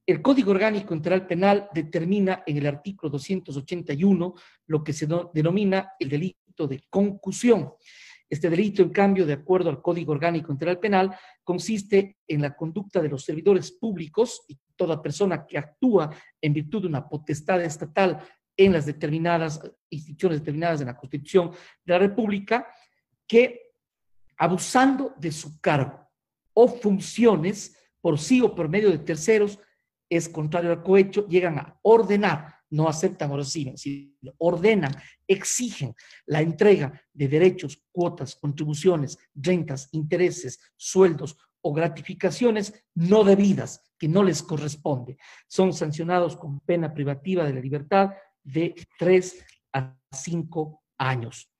El 0.06 0.22
Código 0.22 0.50
Orgánico 0.50 0.94
Integral 0.94 1.26
Penal 1.26 1.68
determina 1.74 2.42
en 2.46 2.56
el 2.56 2.66
artículo 2.66 3.10
281 3.10 4.34
lo 4.66 4.82
que 4.82 4.94
se 4.94 5.06
denomina 5.34 5.92
el 5.98 6.08
delito 6.08 6.66
de 6.66 6.82
concusión. 6.88 7.74
Este 8.30 8.50
delito, 8.50 8.82
en 8.82 8.90
cambio, 8.90 9.24
de 9.24 9.32
acuerdo 9.32 9.70
al 9.70 9.80
Código 9.80 10.12
Orgánico 10.12 10.52
Integral 10.52 10.78
Penal, 10.78 11.16
consiste 11.42 12.18
en 12.26 12.42
la 12.42 12.54
conducta 12.54 13.00
de 13.00 13.08
los 13.08 13.24
servidores 13.24 13.72
públicos 13.72 14.44
y 14.48 14.58
toda 14.76 15.00
persona 15.00 15.46
que 15.46 15.56
actúa 15.56 16.10
en 16.40 16.52
virtud 16.52 16.82
de 16.82 16.88
una 16.88 17.08
potestad 17.08 17.62
estatal 17.62 18.22
en 18.56 18.72
las 18.72 18.86
determinadas 18.86 19.60
instituciones 19.88 20.40
determinadas 20.40 20.80
en 20.80 20.88
la 20.88 20.96
Constitución 20.96 21.52
de 21.84 21.92
la 21.92 21.98
República, 21.98 22.66
que 23.26 23.72
abusando 24.36 25.14
de 25.16 25.32
su 25.32 25.60
cargo 25.60 26.08
o 26.52 26.68
funciones 26.68 27.76
por 28.00 28.18
sí 28.18 28.40
o 28.40 28.54
por 28.54 28.68
medio 28.68 28.90
de 28.90 28.98
terceros, 28.98 29.58
es 30.08 30.28
contrario 30.28 30.70
al 30.70 30.82
cohecho, 30.82 31.26
llegan 31.28 31.58
a 31.58 31.78
ordenar, 31.82 32.57
no 32.70 32.88
aceptan 32.88 33.30
o 33.30 33.36
reciben, 33.36 33.78
sino 33.78 34.32
ordenan, 34.38 34.94
exigen 35.26 35.94
la 36.26 36.40
entrega 36.42 37.00
de 37.12 37.28
derechos, 37.28 37.82
cuotas, 37.90 38.36
contribuciones, 38.36 39.18
rentas, 39.34 39.88
intereses, 39.92 40.60
sueldos 40.76 41.36
o 41.60 41.72
gratificaciones 41.72 42.72
no 42.94 43.24
debidas 43.24 43.82
que 43.98 44.08
no 44.08 44.22
les 44.22 44.42
corresponde. 44.42 45.16
Son 45.48 45.72
sancionados 45.72 46.36
con 46.36 46.60
pena 46.60 46.92
privativa 46.94 47.44
de 47.44 47.54
la 47.54 47.60
libertad 47.60 48.10
de 48.42 48.74
tres 48.98 49.44
a 49.72 49.96
cinco 50.12 50.84
años. 50.98 51.50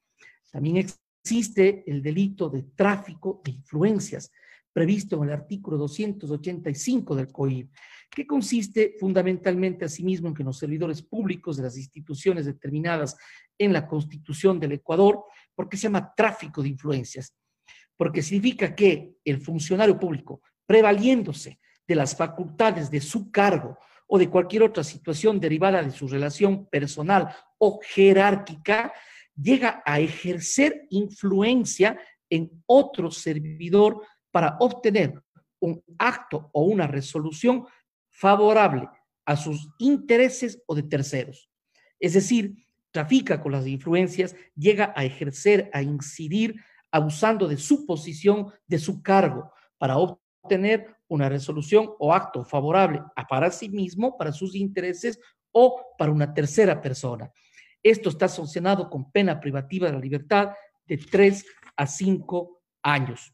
También 0.51 0.77
existe 0.77 1.85
el 1.87 2.03
delito 2.03 2.49
de 2.49 2.63
tráfico 2.75 3.41
de 3.45 3.53
influencias 3.53 4.31
previsto 4.73 5.17
en 5.17 5.25
el 5.25 5.35
artículo 5.35 5.77
285 5.77 7.17
del 7.17 7.33
COIP, 7.33 7.75
que 8.11 8.27
consiste 8.27 8.95
fundamentalmente 8.99 9.85
asimismo 9.85 10.29
en 10.29 10.35
que 10.35 10.45
los 10.45 10.59
servidores 10.59 11.03
públicos 11.03 11.57
de 11.57 11.65
las 11.65 11.77
instituciones 11.77 12.47
determinadas 12.47 13.17
en 13.59 13.73
la 13.73 13.87
Constitución 13.87 14.59
del 14.59 14.73
Ecuador, 14.73 15.25
porque 15.55 15.77
se 15.77 15.85
llama 15.85 16.13
tráfico 16.17 16.63
de 16.63 16.71
influencias, 16.71 17.35
porque 17.97 18.23
significa 18.23 18.75
que 18.75 19.17
el 19.25 19.41
funcionario 19.41 19.99
público, 19.99 20.41
prevaliéndose 20.67 21.59
de 21.87 21.95
las 21.95 22.17
facultades 22.17 22.91
de 22.91 23.01
su 23.01 23.31
cargo 23.31 23.79
o 24.07 24.19
de 24.19 24.31
cualquier 24.31 24.63
otra 24.63 24.85
situación 24.85 25.39
derivada 25.39 25.83
de 25.83 25.91
su 25.91 26.09
relación 26.09 26.67
personal 26.67 27.35
o 27.59 27.81
jerárquica, 27.83 28.93
llega 29.35 29.83
a 29.85 30.01
ejercer 30.01 30.87
influencia 30.91 31.99
en 32.31 32.63
otro 32.67 33.11
servidor 33.11 34.03
para 34.31 34.57
obtener 34.61 35.23
un 35.61 35.83
acto 35.99 36.51
o 36.53 36.63
una 36.63 36.87
resolución 36.87 37.67
favorable 38.19 38.89
a 39.25 39.37
sus 39.37 39.69
intereses 39.79 40.63
o 40.67 40.75
de 40.75 40.83
terceros. 40.83 41.49
Es 42.01 42.15
decir, 42.15 42.67
trafica 42.91 43.41
con 43.41 43.53
las 43.53 43.67
influencias, 43.67 44.35
llega 44.57 44.93
a 44.97 45.05
ejercer, 45.05 45.71
a 45.73 45.83
incidir, 45.83 46.57
abusando 46.91 47.47
de 47.47 47.57
su 47.57 47.87
posición, 47.87 48.53
de 48.67 48.79
su 48.79 49.03
cargo, 49.03 49.53
para 49.79 49.99
obtener 49.99 50.97
una 51.07 51.29
resolución 51.29 51.91
o 51.99 52.13
acto 52.13 52.45
favorable 52.45 53.03
para 53.29 53.51
sí 53.51 53.69
mismo, 53.69 54.17
para 54.17 54.33
sus 54.33 54.55
intereses 54.55 55.21
o 55.53 55.95
para 55.97 56.11
una 56.11 56.35
tercera 56.35 56.81
persona. 56.81 57.31
Esto 57.83 58.09
está 58.09 58.27
sancionado 58.29 58.91
con 58.91 59.13
pena 59.13 59.39
privativa 59.39 59.87
de 59.87 59.93
la 59.93 60.01
libertad 60.01 60.51
de 60.87 60.97
tres 60.97 61.47
a 61.77 61.87
cinco 61.87 62.63
años. 62.83 63.33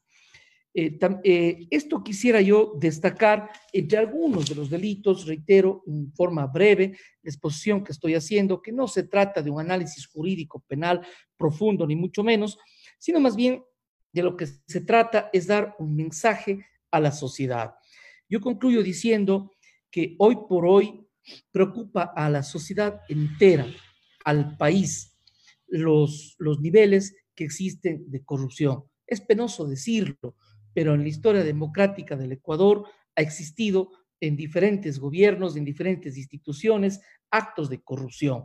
Eh, 0.77 0.99
eh, 1.23 1.69
esto 1.71 2.03
quisiera 2.03 2.41
yo 2.41 2.73
destacar 2.77 3.49
entre 3.73 3.97
algunos 3.97 4.49
de 4.49 4.57
los 4.57 4.69
delitos, 4.69 5.25
reitero, 5.25 5.85
en 5.87 6.13
forma 6.13 6.47
breve, 6.49 6.99
la 7.23 7.31
exposición 7.31 7.85
que 7.85 7.93
estoy 7.93 8.15
haciendo, 8.15 8.61
que 8.61 8.73
no 8.73 8.89
se 8.89 9.05
trata 9.05 9.41
de 9.41 9.51
un 9.51 9.61
análisis 9.61 10.07
jurídico 10.09 10.65
penal 10.67 11.07
profundo, 11.37 11.87
ni 11.87 11.95
mucho 11.95 12.25
menos, 12.25 12.59
sino 12.99 13.21
más 13.21 13.37
bien 13.37 13.63
de 14.13 14.23
lo 14.25 14.37
que 14.37 14.47
se 14.47 14.81
trata 14.81 15.31
es 15.33 15.47
dar 15.47 15.77
un 15.79 15.95
mensaje 15.95 16.67
a 16.91 16.99
la 16.99 17.13
sociedad. 17.13 17.75
Yo 18.29 18.41
concluyo 18.41 18.83
diciendo 18.83 19.53
que 19.93 20.17
hoy 20.19 20.37
por 20.49 20.67
hoy 20.67 21.07
preocupa 21.53 22.13
a 22.17 22.29
la 22.29 22.43
sociedad 22.43 23.01
entera, 23.09 23.67
al 24.25 24.57
país, 24.57 25.17
los, 25.69 26.35
los 26.39 26.61
niveles 26.61 27.15
que 27.35 27.45
existen 27.45 28.11
de 28.11 28.25
corrupción. 28.25 28.85
Es 29.07 29.21
penoso 29.21 29.67
decirlo, 29.67 30.35
pero 30.75 30.95
en 30.95 31.03
la 31.03 31.09
historia 31.09 31.43
democrática 31.43 32.17
del 32.17 32.33
Ecuador 32.33 32.85
ha 33.17 33.23
existido 33.23 33.91
en 34.21 34.37
diferentes 34.37 34.99
gobiernos, 34.99 35.57
en 35.57 35.65
diferentes 35.65 36.17
instituciones, 36.17 37.01
actos 37.31 37.71
de 37.71 37.83
corrupción. 37.83 38.45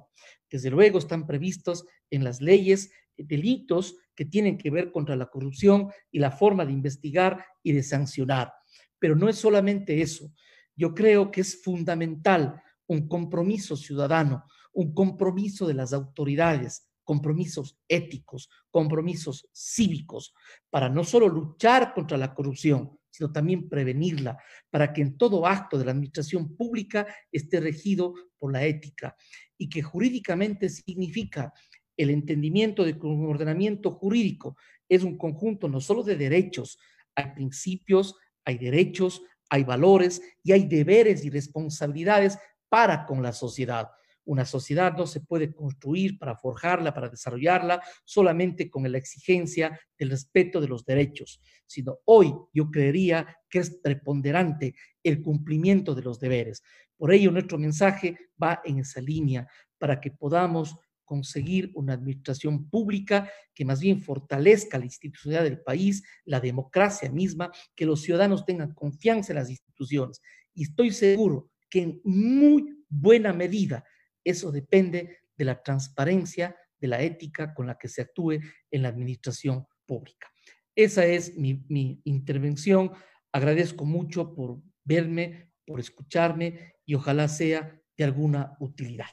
Desde 0.49 0.69
luego 0.69 0.99
están 0.99 1.27
previstos 1.27 1.85
en 2.09 2.23
las 2.23 2.41
leyes 2.41 2.91
delitos 3.17 3.97
que 4.15 4.25
tienen 4.25 4.57
que 4.57 4.69
ver 4.69 4.91
contra 4.91 5.15
la 5.15 5.27
corrupción 5.27 5.89
y 6.11 6.19
la 6.19 6.31
forma 6.31 6.65
de 6.65 6.73
investigar 6.73 7.45
y 7.63 7.73
de 7.73 7.83
sancionar. 7.83 8.53
Pero 8.97 9.15
no 9.15 9.29
es 9.29 9.37
solamente 9.37 10.01
eso. 10.01 10.31
Yo 10.75 10.93
creo 10.93 11.31
que 11.31 11.41
es 11.41 11.61
fundamental 11.61 12.61
un 12.87 13.07
compromiso 13.07 13.75
ciudadano, 13.75 14.45
un 14.73 14.93
compromiso 14.93 15.67
de 15.67 15.73
las 15.73 15.93
autoridades, 15.93 16.88
compromisos 17.09 17.75
éticos, 17.87 18.51
compromisos 18.69 19.49
cívicos, 19.51 20.31
para 20.69 20.89
no 20.89 21.03
solo 21.03 21.27
luchar 21.27 21.91
contra 21.95 22.19
la 22.19 22.35
corrupción, 22.35 22.99
sino 23.09 23.31
también 23.31 23.67
prevenirla, 23.67 24.37
para 24.69 24.93
que 24.93 25.01
en 25.01 25.17
todo 25.17 25.47
acto 25.47 25.79
de 25.79 25.85
la 25.85 25.91
administración 25.91 26.55
pública 26.55 27.07
esté 27.31 27.61
regido 27.61 28.13
por 28.37 28.53
la 28.53 28.63
ética 28.63 29.15
y 29.57 29.67
que 29.69 29.81
jurídicamente 29.81 30.69
significa 30.69 31.51
el 31.97 32.11
entendimiento 32.11 32.85
de 32.85 32.99
que 32.99 33.07
un 33.07 33.27
ordenamiento 33.27 33.89
jurídico 33.89 34.55
es 34.87 35.01
un 35.01 35.17
conjunto 35.17 35.67
no 35.67 35.81
solo 35.81 36.03
de 36.03 36.15
derechos, 36.15 36.77
hay 37.15 37.33
principios, 37.33 38.17
hay 38.45 38.59
derechos, 38.59 39.23
hay 39.49 39.63
valores 39.63 40.21
y 40.43 40.51
hay 40.51 40.67
deberes 40.67 41.25
y 41.25 41.31
responsabilidades 41.31 42.37
para 42.69 43.07
con 43.07 43.23
la 43.23 43.33
sociedad. 43.33 43.89
Una 44.25 44.45
sociedad 44.45 44.95
no 44.95 45.07
se 45.07 45.21
puede 45.21 45.53
construir 45.53 46.19
para 46.19 46.35
forjarla, 46.35 46.93
para 46.93 47.09
desarrollarla, 47.09 47.81
solamente 48.05 48.69
con 48.69 48.89
la 48.91 48.97
exigencia 48.97 49.79
del 49.97 50.11
respeto 50.11 50.61
de 50.61 50.67
los 50.67 50.85
derechos, 50.85 51.41
sino 51.65 51.99
hoy 52.05 52.33
yo 52.53 52.69
creería 52.69 53.37
que 53.49 53.59
es 53.59 53.71
preponderante 53.81 54.75
el 55.03 55.21
cumplimiento 55.21 55.95
de 55.95 56.03
los 56.03 56.19
deberes. 56.19 56.61
Por 56.95 57.13
ello, 57.13 57.31
nuestro 57.31 57.57
mensaje 57.57 58.17
va 58.41 58.61
en 58.65 58.79
esa 58.79 59.01
línea, 59.01 59.47
para 59.79 59.99
que 59.99 60.11
podamos 60.11 60.75
conseguir 61.05 61.71
una 61.73 61.93
administración 61.93 62.69
pública 62.69 63.31
que 63.55 63.65
más 63.65 63.79
bien 63.79 63.99
fortalezca 63.99 64.77
la 64.77 64.85
institucionalidad 64.85 65.43
del 65.49 65.61
país, 65.61 66.03
la 66.25 66.39
democracia 66.39 67.09
misma, 67.11 67.51
que 67.75 67.85
los 67.87 68.03
ciudadanos 68.03 68.45
tengan 68.45 68.75
confianza 68.75 69.33
en 69.33 69.39
las 69.39 69.49
instituciones. 69.49 70.21
Y 70.53 70.63
estoy 70.63 70.91
seguro 70.91 71.49
que 71.67 71.81
en 71.81 72.01
muy 72.03 72.85
buena 72.89 73.33
medida 73.33 73.83
eso 74.29 74.51
depende 74.51 75.19
de 75.37 75.45
la 75.45 75.61
transparencia, 75.61 76.55
de 76.79 76.87
la 76.87 77.01
ética 77.01 77.53
con 77.53 77.67
la 77.67 77.77
que 77.77 77.87
se 77.87 78.01
actúe 78.01 78.39
en 78.71 78.81
la 78.81 78.89
administración 78.89 79.67
pública. 79.85 80.27
Esa 80.75 81.05
es 81.05 81.35
mi, 81.35 82.01
intervención. 82.03 82.91
Agradezco 83.31 83.85
mucho 83.85 84.33
por 84.33 84.61
verme, 84.83 85.51
por 85.65 85.79
escucharme 85.79 86.73
y 86.85 86.95
ojalá 86.95 87.27
sea 87.27 87.81
de 87.97 88.03
alguna 88.03 88.55
utilidad. 88.59 89.09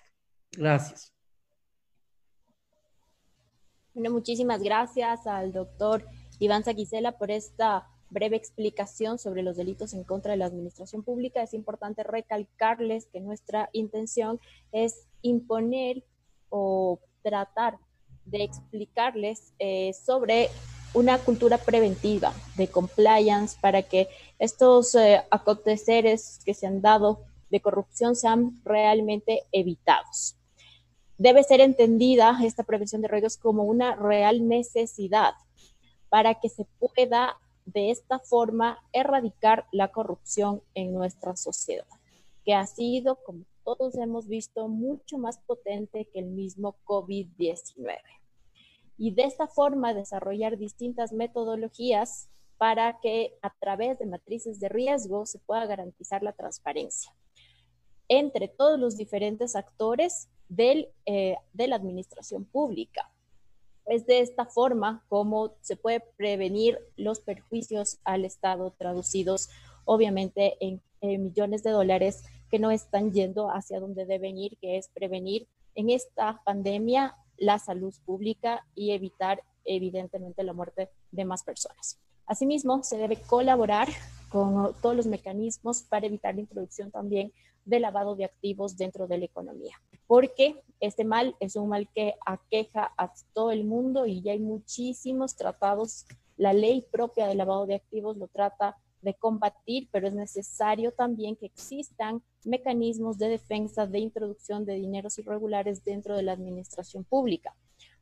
Gracias. 0.52 1.12
Bueno, 3.94 4.10
muchísimas 4.10 4.62
gracias 4.62 5.26
al 5.26 5.52
doctor 5.52 6.06
Iván 6.38 6.64
Saquicela 6.64 7.18
por 7.18 7.30
esta 7.30 7.88
breve 8.10 8.36
explicación 8.36 9.18
sobre 9.18 9.42
los 9.42 9.56
delitos 9.56 9.94
en 9.94 10.04
contra 10.04 10.32
de 10.32 10.38
la 10.38 10.46
administración 10.46 11.02
pública. 11.02 11.42
Es 11.42 11.54
importante 11.54 12.02
recalcarles 12.02 13.06
que 13.06 13.20
nuestra 13.20 13.68
intención 13.72 14.40
es 14.72 15.06
imponer 15.22 16.04
o 16.48 17.00
tratar 17.22 17.78
de 18.24 18.44
explicarles 18.44 19.52
eh, 19.58 19.92
sobre 19.92 20.48
una 20.94 21.18
cultura 21.18 21.58
preventiva 21.58 22.32
de 22.56 22.68
compliance 22.68 23.56
para 23.60 23.82
que 23.82 24.08
estos 24.38 24.94
eh, 24.94 25.22
aconteceres 25.30 26.40
que 26.44 26.54
se 26.54 26.66
han 26.66 26.80
dado 26.80 27.20
de 27.50 27.60
corrupción 27.60 28.16
sean 28.16 28.60
realmente 28.64 29.42
evitados 29.52 30.36
debe 31.18 31.42
ser 31.42 31.60
entendida 31.60 32.38
esta 32.42 32.62
prevención 32.62 33.02
de 33.02 33.08
riesgos 33.08 33.36
como 33.36 33.64
una 33.64 33.94
real 33.96 34.46
necesidad 34.46 35.34
para 36.08 36.34
que 36.34 36.48
se 36.48 36.66
pueda 36.78 37.36
de 37.66 37.90
esta 37.90 38.18
forma 38.18 38.78
erradicar 38.92 39.66
la 39.72 39.88
corrupción 39.88 40.62
en 40.74 40.94
nuestra 40.94 41.36
sociedad, 41.36 41.86
que 42.44 42.54
ha 42.54 42.66
sido, 42.66 43.16
como 43.24 43.44
todos 43.64 43.96
hemos 43.96 44.28
visto, 44.28 44.68
mucho 44.68 45.18
más 45.18 45.38
potente 45.38 46.08
que 46.12 46.20
el 46.20 46.26
mismo 46.26 46.76
COVID-19. 46.84 47.98
Y 48.96 49.10
de 49.12 49.24
esta 49.24 49.48
forma 49.48 49.92
desarrollar 49.92 50.56
distintas 50.56 51.12
metodologías 51.12 52.28
para 52.56 53.00
que 53.00 53.36
a 53.42 53.52
través 53.58 53.98
de 53.98 54.06
matrices 54.06 54.60
de 54.60 54.68
riesgo 54.68 55.26
se 55.26 55.38
pueda 55.40 55.66
garantizar 55.66 56.22
la 56.22 56.32
transparencia 56.32 57.12
entre 58.08 58.48
todos 58.48 58.78
los 58.78 58.96
diferentes 58.96 59.56
actores 59.56 60.28
del, 60.48 60.88
eh, 61.06 61.36
de 61.52 61.68
la 61.68 61.76
administración 61.76 62.44
pública. 62.44 63.10
Es 63.86 64.06
de 64.06 64.20
esta 64.20 64.46
forma 64.46 65.04
como 65.08 65.54
se 65.60 65.76
puede 65.76 66.00
prevenir 66.16 66.78
los 66.96 67.20
perjuicios 67.20 67.98
al 68.04 68.24
Estado 68.24 68.74
traducidos 68.76 69.48
obviamente 69.86 70.56
en, 70.60 70.82
millones 71.02 71.62
de 71.62 71.70
dólares 71.70 72.24
que 72.50 72.58
no 72.58 72.72
están 72.72 73.12
yendo 73.12 73.48
hacia 73.48 73.78
donde 73.78 74.06
deben 74.06 74.38
ir, 74.38 74.56
que 74.58 74.76
es 74.76 74.88
prevenir 74.88 75.46
en 75.76 75.90
esta 75.90 76.42
pandemia 76.44 77.14
la 77.36 77.60
salud 77.60 77.94
pública 78.04 78.66
y 78.74 78.90
evitar 78.90 79.44
evidentemente 79.64 80.42
la 80.42 80.52
muerte 80.52 80.90
de 81.12 81.24
más 81.24 81.44
personas. 81.44 82.00
Asimismo, 82.26 82.82
se 82.82 82.96
debe 82.96 83.20
colaborar 83.20 83.88
con 84.30 84.74
todos 84.82 84.96
los 84.96 85.06
mecanismos 85.06 85.82
para 85.82 86.06
evitar 86.06 86.34
la 86.34 86.40
introducción 86.40 86.90
también 86.90 87.32
de 87.66 87.80
lavado 87.80 88.16
de 88.16 88.24
activos 88.24 88.78
dentro 88.78 89.06
de 89.06 89.18
la 89.18 89.26
economía 89.26 89.76
porque 90.06 90.62
este 90.80 91.04
mal 91.04 91.36
es 91.40 91.56
un 91.56 91.68
mal 91.68 91.88
que 91.94 92.14
aqueja 92.24 92.92
a 92.96 93.12
todo 93.32 93.50
el 93.50 93.64
mundo 93.64 94.06
y 94.06 94.22
ya 94.22 94.32
hay 94.32 94.38
muchísimos 94.38 95.36
tratados. 95.36 96.06
La 96.36 96.52
ley 96.52 96.86
propia 96.90 97.26
de 97.26 97.34
lavado 97.34 97.66
de 97.66 97.76
activos 97.76 98.16
lo 98.16 98.28
trata 98.28 98.76
de 99.02 99.14
combatir, 99.14 99.88
pero 99.90 100.08
es 100.08 100.14
necesario 100.14 100.92
también 100.92 101.36
que 101.36 101.46
existan 101.46 102.22
mecanismos 102.44 103.18
de 103.18 103.28
defensa 103.28 103.86
de 103.86 103.98
introducción 104.00 104.64
de 104.64 104.74
dineros 104.74 105.18
irregulares 105.18 105.84
dentro 105.84 106.16
de 106.16 106.22
la 106.22 106.32
administración 106.32 107.04
pública. 107.04 107.54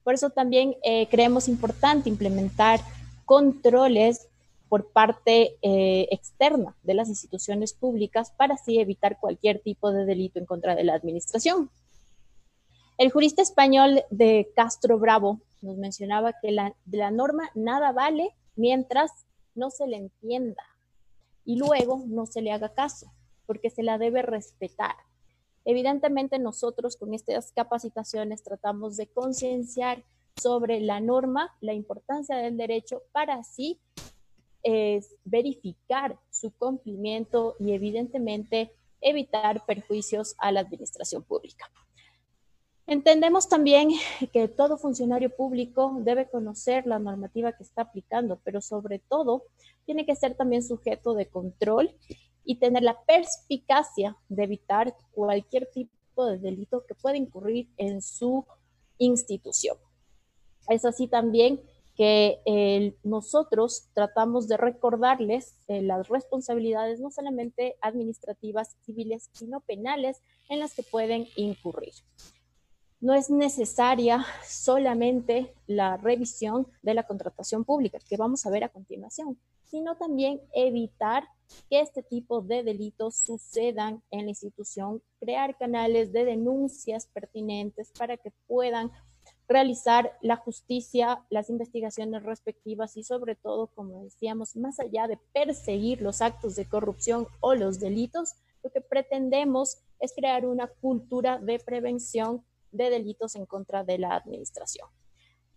Por 0.03 0.15
eso 0.15 0.31
también 0.31 0.77
eh, 0.83 1.09
creemos 1.09 1.49
importante 1.49 2.09
implementar 2.09 2.81
controles 3.25 4.29
por 4.69 4.91
parte 4.91 5.57
eh, 5.63 6.09
externa 6.11 6.77
de 6.83 6.95
las 6.95 7.09
instituciones 7.09 7.73
públicas 7.73 8.33
para 8.37 8.55
así 8.55 8.79
evitar 8.79 9.19
cualquier 9.21 9.61
tipo 9.61 9.93
de 9.93 10.05
delito 10.05 10.39
en 10.39 10.47
contra 10.47 10.75
de 10.75 10.85
la 10.85 10.95
administración. 10.95 11.71
El 12.97 13.11
jurista 13.11 13.43
español 13.43 14.03
de 14.11 14.51
Castro 14.55 14.99
Bravo 14.99 15.41
nos 15.63 15.77
mencionaba 15.77 16.35
que 16.41 16.53
la, 16.53 16.75
de 16.85 16.99
la 16.99 17.11
norma 17.11 17.51
nada 17.55 17.93
vale 17.93 18.31
mientras 18.57 19.11
no 19.55 19.71
se 19.71 19.87
le 19.87 19.97
entienda 19.97 20.63
y 21.45 21.57
luego 21.57 22.03
no 22.07 22.27
se 22.27 22.41
le 22.41 22.53
haga 22.53 22.73
caso, 22.73 23.13
porque 23.47 23.71
se 23.71 23.83
la 23.83 23.99
debe 23.99 24.23
respetar. 24.23 24.95
Evidentemente 25.65 26.39
nosotros 26.39 26.97
con 26.97 27.15
estas 27.15 27.53
capacitaciones 27.53 28.43
tratamos 28.43 28.97
de 28.97 29.07
concienciar 29.07 30.05
sobre 30.41 30.81
la 30.81 31.01
norma, 31.01 31.55
la 31.61 31.73
importancia 31.73 32.37
del 32.37 32.57
derecho 32.57 33.03
para 33.13 33.35
así 33.35 33.79
verificar 35.25 36.19
su 36.31 36.51
cumplimiento 36.53 37.57
y 37.61 37.73
evidentemente 37.73 38.73
evitar 39.01 39.65
perjuicios 39.67 40.35
a 40.39 40.51
la 40.51 40.61
administración 40.61 41.23
pública. 41.23 41.71
Entendemos 42.87 43.49
también 43.49 43.91
que 44.33 44.47
todo 44.49 44.77
funcionario 44.77 45.35
público 45.35 45.97
debe 46.01 46.29
conocer 46.29 46.87
la 46.87 46.99
normativa 46.99 47.53
que 47.53 47.63
está 47.63 47.83
aplicando, 47.83 48.41
pero 48.45 48.61
sobre 48.61 48.99
todo 48.99 49.45
tiene 49.87 50.05
que 50.05 50.17
ser 50.17 50.35
también 50.35 50.63
sujeto 50.63 51.15
de 51.15 51.29
control 51.29 51.95
y 52.45 52.59
tener 52.59 52.83
la 52.83 53.03
perspicacia 53.05 54.17
de 54.29 54.45
evitar 54.45 54.95
cualquier 55.13 55.71
tipo 55.73 56.27
de 56.27 56.39
delito 56.39 56.85
que 56.87 56.95
pueda 56.95 57.17
incurrir 57.17 57.71
en 57.79 58.03
su 58.03 58.45
institución. 58.99 59.79
Es 60.69 60.85
así 60.85 61.09
también 61.09 61.61
que 61.97 62.95
nosotros 63.05 63.89
tratamos 63.95 64.49
de 64.49 64.57
recordarles 64.57 65.57
eh, 65.69 65.81
las 65.81 66.09
responsabilidades 66.09 67.01
no 67.01 67.11
solamente 67.11 67.77
administrativas, 67.81 68.77
civiles, 68.85 69.31
sino 69.33 69.61
penales 69.61 70.21
en 70.49 70.59
las 70.59 70.75
que 70.75 70.83
pueden 70.83 71.27
incurrir. 71.37 71.93
No 73.01 73.15
es 73.15 73.31
necesaria 73.31 74.25
solamente 74.45 75.55
la 75.67 75.97
revisión 75.97 76.67
de 76.83 76.95
la 76.95 77.03
contratación 77.05 77.65
pública, 77.65 77.99
que 78.09 78.17
vamos 78.17 78.45
a 78.47 78.51
ver 78.51 78.65
a 78.65 78.71
continuación, 78.71 79.39
sino 79.65 79.97
también 79.97 80.41
evitar 80.53 81.29
que 81.69 81.81
este 81.81 82.03
tipo 82.03 82.41
de 82.41 82.63
delitos 82.63 83.17
sucedan 83.17 84.03
en 84.11 84.25
la 84.25 84.31
institución, 84.31 85.03
crear 85.21 85.57
canales 85.59 86.13
de 86.13 86.25
denuncias 86.25 87.07
pertinentes 87.07 87.93
para 87.99 88.17
que 88.17 88.33
puedan 88.47 88.91
realizar 89.49 90.17
la 90.23 90.37
justicia, 90.37 91.25
las 91.31 91.51
investigaciones 91.51 92.23
respectivas 92.23 92.97
y 92.97 93.05
sobre 93.05 93.35
todo, 93.35 93.67
como 93.69 94.05
decíamos, 94.05 94.57
más 94.57 94.81
allá 94.81 95.07
de 95.07 95.19
perseguir 95.33 96.01
los 96.01 96.23
actos 96.23 96.57
de 96.57 96.67
corrupción 96.67 97.27
o 97.41 97.55
los 97.55 97.79
delitos, 97.79 98.35
lo 98.63 98.71
que 98.71 98.81
pretendemos 98.81 99.79
es 100.01 100.13
crear 100.15 100.47
una 100.47 100.69
cultura 100.69 101.39
de 101.39 101.59
prevención 101.59 102.45
de 102.73 102.91
delitos 102.91 103.37
en 103.37 103.47
contra 103.47 103.85
de 103.85 103.99
la 103.99 104.17
administración. 104.17 104.89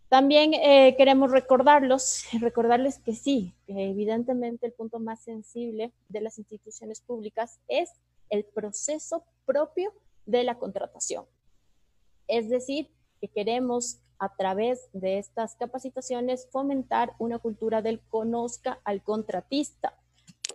También 0.10 0.54
eh, 0.54 0.96
queremos 0.98 1.32
recordarlos, 1.32 2.24
recordarles 2.40 3.00
que 3.00 3.14
sí, 3.14 3.54
que 3.66 3.90
evidentemente 3.90 4.66
el 4.66 4.74
punto 4.74 5.00
más 5.00 5.22
sensible 5.22 5.94
de 6.10 6.22
las 6.22 6.38
instituciones 6.38 7.02
públicas 7.02 7.60
es 7.68 7.90
el 8.30 8.46
proceso 8.46 9.24
propio 9.46 9.94
de 10.26 10.44
la 10.44 10.58
contratación. 10.58 11.26
Es 12.28 12.50
decir, 12.50 12.90
que 13.20 13.28
queremos 13.28 14.00
a 14.20 14.36
través 14.36 14.90
de 14.94 15.20
estas 15.20 15.56
capacitaciones 15.56 16.48
fomentar 16.52 17.14
una 17.20 17.40
cultura 17.40 17.82
del 17.82 18.00
conozca 18.10 18.80
al 18.84 19.04
contratista. 19.04 19.94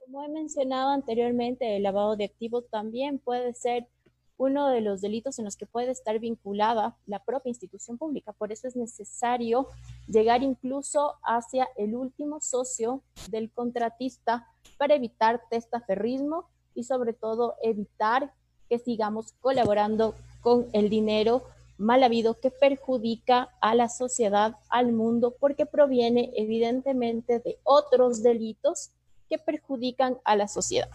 Como 0.05 0.25
he 0.25 0.29
mencionado 0.29 0.91
anteriormente, 0.91 1.77
el 1.77 1.85
lavado 1.85 2.17
de 2.17 2.25
activos 2.25 2.69
también 2.71 3.19
puede 3.19 3.55
ser 3.55 3.89
uno 4.37 4.69
de 4.69 4.81
los 4.81 5.01
delitos 5.01 5.39
en 5.39 5.45
los 5.45 5.57
que 5.57 5.67
puede 5.67 5.93
estar 5.93 6.19
vinculada 6.19 6.97
la 7.07 7.23
propia 7.23 7.51
institución 7.51 7.97
pública. 7.99 8.33
Por 8.33 8.51
eso 8.51 8.67
es 8.67 8.75
necesario 8.75 9.69
llegar 10.09 10.43
incluso 10.43 11.15
hacia 11.23 11.69
el 11.77 11.95
último 11.95 12.41
socio 12.41 13.03
del 13.31 13.53
contratista 13.53 14.49
para 14.79 14.95
evitar 14.95 15.43
testaferrismo 15.49 16.49
y 16.75 16.85
sobre 16.85 17.13
todo 17.13 17.55
evitar 17.63 18.33
que 18.69 18.79
sigamos 18.79 19.33
colaborando 19.41 20.15
con 20.41 20.67
el 20.73 20.89
dinero 20.89 21.45
mal 21.79 22.03
habido 22.03 22.39
que 22.41 22.51
perjudica 22.51 23.51
a 23.61 23.75
la 23.75 23.89
sociedad, 23.89 24.57
al 24.69 24.93
mundo, 24.93 25.35
porque 25.39 25.67
proviene 25.67 26.33
evidentemente 26.37 27.39
de 27.41 27.59
otros 27.65 28.23
delitos 28.23 28.91
que 29.29 29.39
perjudican 29.39 30.19
a 30.25 30.37
la 30.37 30.49
sociedad 30.49 30.89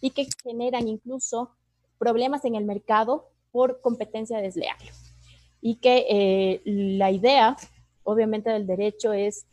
y 0.00 0.10
que 0.10 0.28
generan 0.42 0.88
incluso 0.88 1.50
problemas 1.98 2.44
en 2.44 2.54
el 2.54 2.64
mercado 2.64 3.28
por 3.52 3.80
competencia 3.80 4.38
desleal. 4.38 4.76
Y 5.60 5.76
que 5.76 6.06
eh, 6.08 6.62
la 6.64 7.10
idea, 7.10 7.56
obviamente, 8.02 8.50
del 8.50 8.66
derecho 8.66 9.12
es 9.12 9.46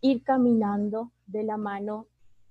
ir 0.00 0.22
caminando 0.24 1.12
de 1.26 1.44
la 1.44 1.56
mano 1.56 2.06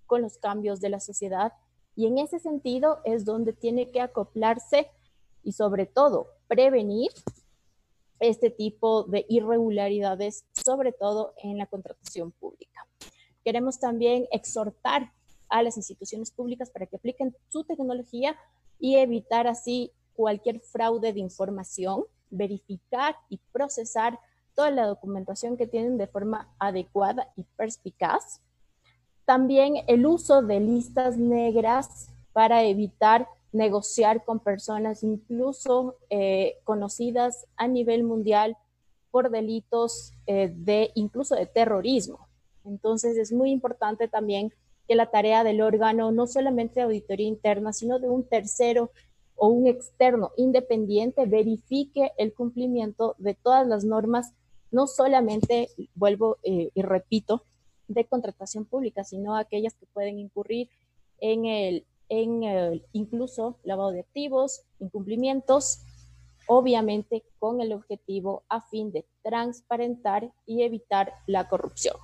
con 0.05 0.21
los 0.21 0.37
cambios 0.37 0.79
de 0.79 0.89
la 0.89 0.99
sociedad 0.99 1.53
y 1.95 2.07
en 2.07 2.17
ese 2.17 2.39
sentido 2.39 2.99
es 3.05 3.25
donde 3.25 3.53
tiene 3.53 3.91
que 3.91 4.01
acoplarse 4.01 4.89
y 5.43 5.51
sobre 5.53 5.85
todo 5.85 6.27
prevenir 6.51 7.11
este 8.19 8.49
tipo 8.49 9.03
de 9.03 9.25
irregularidades, 9.29 10.43
sobre 10.51 10.91
todo 10.91 11.33
en 11.41 11.57
la 11.57 11.65
contratación 11.65 12.33
pública. 12.33 12.85
Queremos 13.45 13.79
también 13.79 14.27
exhortar 14.33 15.13
a 15.47 15.63
las 15.63 15.77
instituciones 15.77 16.29
públicas 16.29 16.69
para 16.69 16.87
que 16.87 16.97
apliquen 16.97 17.33
su 17.47 17.63
tecnología 17.63 18.35
y 18.79 18.97
evitar 18.97 19.47
así 19.47 19.93
cualquier 20.13 20.59
fraude 20.59 21.13
de 21.13 21.21
información, 21.21 22.03
verificar 22.29 23.15
y 23.29 23.39
procesar 23.53 24.19
toda 24.53 24.71
la 24.71 24.87
documentación 24.87 25.55
que 25.55 25.67
tienen 25.67 25.97
de 25.97 26.07
forma 26.07 26.53
adecuada 26.59 27.31
y 27.37 27.43
perspicaz. 27.55 28.41
También 29.23 29.75
el 29.87 30.05
uso 30.05 30.41
de 30.41 30.59
listas 30.59 31.15
negras 31.17 32.09
para 32.33 32.63
evitar 32.63 33.29
negociar 33.51 34.23
con 34.23 34.39
personas 34.39 35.03
incluso 35.03 35.95
eh, 36.09 36.57
conocidas 36.63 37.45
a 37.57 37.67
nivel 37.67 38.03
mundial 38.03 38.57
por 39.11 39.29
delitos 39.29 40.13
eh, 40.25 40.51
de 40.55 40.91
incluso 40.95 41.35
de 41.35 41.45
terrorismo. 41.45 42.27
Entonces 42.63 43.17
es 43.17 43.31
muy 43.31 43.51
importante 43.51 44.07
también 44.07 44.53
que 44.87 44.95
la 44.95 45.11
tarea 45.11 45.43
del 45.43 45.61
órgano 45.61 46.11
no 46.11 46.27
solamente 46.27 46.75
de 46.75 46.85
auditoría 46.85 47.27
interna, 47.27 47.73
sino 47.73 47.99
de 47.99 48.09
un 48.09 48.23
tercero 48.23 48.91
o 49.35 49.47
un 49.47 49.67
externo 49.67 50.31
independiente 50.37 51.25
verifique 51.25 52.11
el 52.17 52.33
cumplimiento 52.33 53.15
de 53.17 53.33
todas 53.33 53.67
las 53.67 53.83
normas, 53.83 54.33
no 54.69 54.87
solamente, 54.87 55.69
vuelvo 55.95 56.37
eh, 56.43 56.69
y 56.73 56.81
repito, 56.83 57.43
de 57.87 58.05
contratación 58.05 58.65
pública, 58.65 59.03
sino 59.03 59.35
aquellas 59.35 59.73
que 59.73 59.85
pueden 59.87 60.19
incurrir 60.19 60.69
en 61.19 61.45
el 61.45 61.85
en 62.11 62.83
incluso 62.91 63.57
lavado 63.63 63.91
de 63.91 64.01
activos, 64.01 64.63
incumplimientos, 64.79 65.79
obviamente 66.45 67.23
con 67.39 67.61
el 67.61 67.71
objetivo 67.71 68.43
a 68.49 68.59
fin 68.59 68.91
de 68.91 69.05
transparentar 69.23 70.29
y 70.45 70.63
evitar 70.63 71.13
la 71.25 71.47
corrupción. 71.47 71.95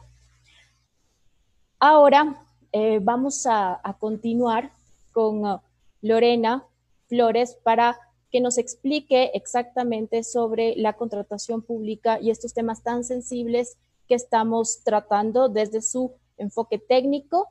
Ahora 1.77 2.47
eh, 2.71 2.99
vamos 3.01 3.45
a, 3.47 3.81
continuar 3.99 4.71
con 5.11 5.45
uh, 5.45 5.59
Lorena 6.01 6.65
Flores 7.07 7.57
para 7.61 7.99
que 8.31 8.39
nos 8.39 8.57
explique 8.57 9.31
exactamente 9.33 10.23
sobre 10.23 10.75
la 10.77 10.93
contratación 10.93 11.61
pública 11.61 12.17
y 12.21 12.29
estos 12.29 12.53
temas 12.53 12.81
tan 12.81 13.03
sensibles 13.03 13.77
que 14.07 14.15
estamos 14.15 14.83
tratando 14.85 15.49
desde 15.49 15.81
su 15.81 16.13
enfoque 16.37 16.79
técnico 16.79 17.49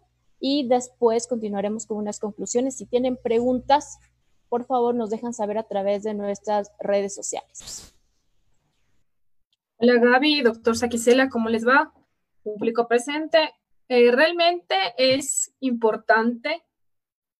y 0.48 0.64
después 0.68 1.26
continuaremos 1.26 1.86
con 1.86 1.96
unas 1.96 2.20
conclusiones. 2.20 2.76
Si 2.76 2.86
tienen 2.86 3.16
preguntas, 3.16 3.98
por 4.48 4.64
favor 4.64 4.94
nos 4.94 5.10
dejan 5.10 5.34
saber 5.34 5.58
a 5.58 5.64
través 5.64 6.04
de 6.04 6.14
nuestras 6.14 6.70
redes 6.78 7.16
sociales. 7.16 7.92
Hola 9.78 9.94
Gaby, 9.94 10.42
doctor 10.42 10.76
Saquicela, 10.76 11.28
¿cómo 11.30 11.48
les 11.48 11.66
va? 11.66 11.92
Público 12.44 12.86
presente. 12.86 13.38
Eh, 13.88 14.12
realmente 14.12 14.76
es 14.96 15.52
importante 15.58 16.62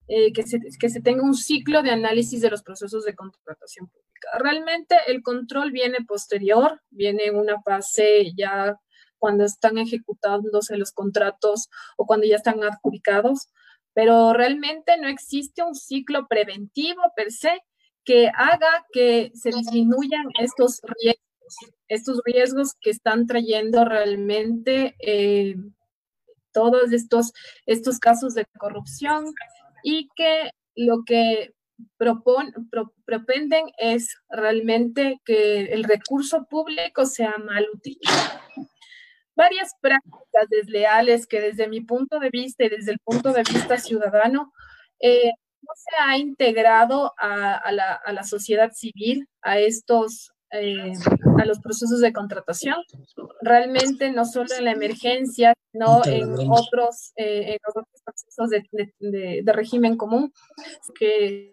eh, 0.09 0.33
que, 0.33 0.43
se, 0.43 0.59
que 0.77 0.89
se 0.89 1.01
tenga 1.01 1.23
un 1.23 1.35
ciclo 1.35 1.85
de 1.85 1.91
análisis 1.91 2.41
de 2.41 2.51
los 2.51 2.65
procesos 2.65 3.05
de 3.05 3.15
contratación 3.15 3.87
pública. 3.87 4.31
Realmente 4.41 4.97
el 5.07 5.23
control 5.23 5.71
viene 5.71 5.99
posterior, 6.05 6.83
viene 6.91 7.31
una 7.31 7.63
fase 7.63 8.33
ya 8.37 8.81
cuando 9.19 9.45
están 9.45 9.79
ejecutándose 9.79 10.77
los 10.77 10.93
contratos 10.93 11.69
o 11.97 12.07
cuando 12.07 12.27
ya 12.27 12.37
están 12.37 12.63
adjudicados, 12.63 13.49
pero 13.95 14.33
realmente 14.35 14.99
no 14.99 15.09
existe 15.09 15.63
un 15.63 15.75
ciclo 15.75 16.27
preventivo 16.29 17.01
per 17.17 17.33
se 17.33 17.63
que 18.05 18.29
haga 18.29 18.87
que 18.93 19.33
se 19.35 19.51
disminuyan 19.51 20.27
estos 20.39 20.81
riesgos, 20.83 21.57
estos 21.89 22.21
riesgos 22.25 22.75
que 22.81 22.91
están 22.91 23.27
trayendo 23.27 23.85
realmente 23.85 24.97
eh, 25.01 25.57
todos 26.53 26.93
estos, 26.93 27.33
estos 27.67 27.99
casos 27.99 28.35
de 28.35 28.45
corrupción 28.59 29.35
y 29.83 30.09
que 30.15 30.51
lo 30.75 31.05
que 31.05 31.55
propon, 31.97 32.53
propenden 33.05 33.67
es 33.79 34.17
realmente 34.29 35.21
que 35.25 35.73
el 35.73 35.85
recurso 35.85 36.47
público 36.49 37.07
sea 37.07 37.35
mal 37.39 37.67
utilizado 37.73 38.41
varias 39.37 39.73
prácticas 39.81 40.49
desleales 40.49 41.27
que 41.27 41.41
desde 41.41 41.69
mi 41.69 41.83
punto 41.83 42.19
de 42.19 42.31
vista 42.31 42.65
y 42.65 42.71
desde 42.71 42.93
el 42.93 42.99
punto 42.99 43.33
de 43.33 43.43
vista 43.43 43.77
ciudadano, 43.79 44.53
eh, 44.99 45.31
no 45.63 45.73
se 45.75 46.03
ha 46.03 46.19
integrado 46.19 47.13
a, 47.19 47.71
la, 47.73 48.23
sociedad 48.25 48.71
civil, 48.73 49.29
a 49.43 49.59
estos, 49.59 50.33
eh, 50.53 50.93
a 51.41 51.45
los 51.45 51.61
procesos 51.61 52.01
de 52.01 52.13
contratación. 52.13 52.77
Realmente 53.41 54.11
no 54.13 54.25
solo 54.25 54.49
en 54.57 54.65
la 54.65 54.73
emergencia, 54.73 55.55
sino 55.73 56.05
en 56.05 56.35
otros, 56.51 57.13
eh, 57.17 57.55
en 57.55 57.59
otros 57.69 57.87
procesos 58.05 58.51
de, 58.51 59.43
de, 59.43 59.53
régimen 59.53 59.97
común 59.97 60.33
que 60.99 61.53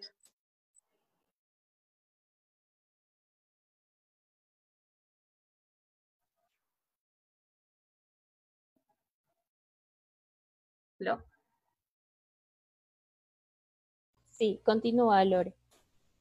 Sí, 14.30 14.60
continúa, 14.64 15.24
Lore. 15.24 15.54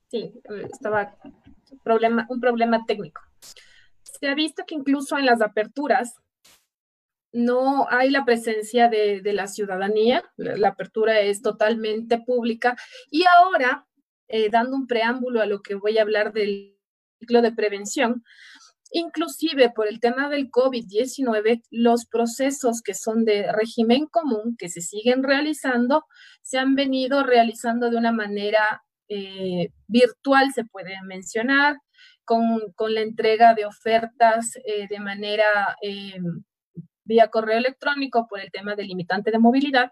Sí, 0.07 0.31
estaba 0.71 1.17
problema, 1.83 2.27
un 2.29 2.39
problema 2.39 2.85
técnico. 2.85 3.21
Se 4.03 4.27
ha 4.27 4.35
visto 4.35 4.63
que 4.67 4.75
incluso 4.75 5.17
en 5.17 5.25
las 5.25 5.41
aperturas 5.41 6.15
no 7.31 7.87
hay 7.89 8.11
la 8.11 8.23
presencia 8.23 8.87
de, 8.87 9.21
la 9.33 9.47
ciudadanía, 9.47 10.23
la, 10.37 10.69
apertura 10.69 11.19
es 11.19 11.41
totalmente 11.41 12.19
pública 12.19 12.77
y 13.09 13.23
ahora, 13.25 13.87
eh, 14.27 14.49
dando 14.51 14.75
un 14.75 14.85
preámbulo 14.85 15.41
a 15.41 15.47
lo 15.47 15.61
que 15.63 15.73
voy 15.73 15.97
a 15.97 16.03
hablar 16.03 16.31
del 16.31 16.77
ciclo 17.19 17.41
de 17.41 17.51
prevención, 17.51 18.23
inclusive 18.93 19.71
por 19.71 19.87
el 19.87 19.99
tema 19.99 20.29
del 20.29 20.49
COVID-19, 20.49 21.63
los 21.71 22.05
procesos 22.05 22.81
que 22.81 22.93
son 22.93 23.25
de 23.25 23.51
régimen 23.51 24.05
común, 24.05 24.55
que 24.57 24.69
se 24.69 24.81
siguen 24.81 25.23
realizando, 25.23 26.05
se 26.41 26.59
han 26.59 26.75
venido 26.75 27.23
realizando 27.23 27.89
de 27.89 27.97
una 27.97 28.11
manera 28.11 28.83
eh, 29.09 29.69
virtual, 29.87 30.53
se 30.53 30.63
puede 30.63 30.95
mencionar, 31.03 31.77
con, 32.25 32.93
la 32.93 33.01
entrega 33.01 33.53
de 33.53 33.65
ofertas 33.65 34.55
eh, 34.65 34.87
de 34.87 34.99
manera 34.99 35.75
eh, 35.81 36.19
vía 37.03 37.27
correo 37.27 37.57
electrónico 37.57 38.27
por 38.29 38.39
el 38.39 38.51
tema 38.51 38.75
del 38.75 38.87
limitante 38.87 39.31
de 39.31 39.39
movilidad, 39.39 39.91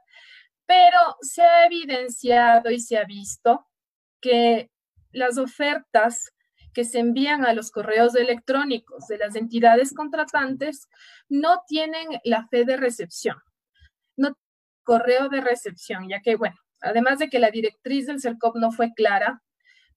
pero 0.65 1.17
se 1.21 1.41
ha 1.41 1.65
evidenciado 1.65 2.71
y 2.71 2.79
se 2.79 2.97
ha 2.97 3.03
visto 3.03 3.65
que 4.21 4.69
las 5.11 5.37
ofertas 5.37 6.31
que 6.73 6.85
se 6.85 6.99
envían 6.99 7.45
a 7.45 7.53
los 7.53 7.71
correos 7.71 8.15
electrónicos 8.15 9.07
de 9.07 9.17
las 9.17 9.35
entidades 9.35 9.93
contratantes 9.93 10.87
no 11.29 11.63
tienen 11.67 12.07
la 12.23 12.47
fe 12.47 12.65
de 12.65 12.77
recepción, 12.77 13.37
no 14.17 14.37
correo 14.83 15.29
de 15.29 15.41
recepción, 15.41 16.09
ya 16.09 16.21
que, 16.21 16.35
bueno, 16.35 16.55
además 16.81 17.19
de 17.19 17.29
que 17.29 17.39
la 17.39 17.51
directriz 17.51 18.07
del 18.07 18.21
CERCOP 18.21 18.55
no 18.55 18.71
fue 18.71 18.93
clara, 18.93 19.41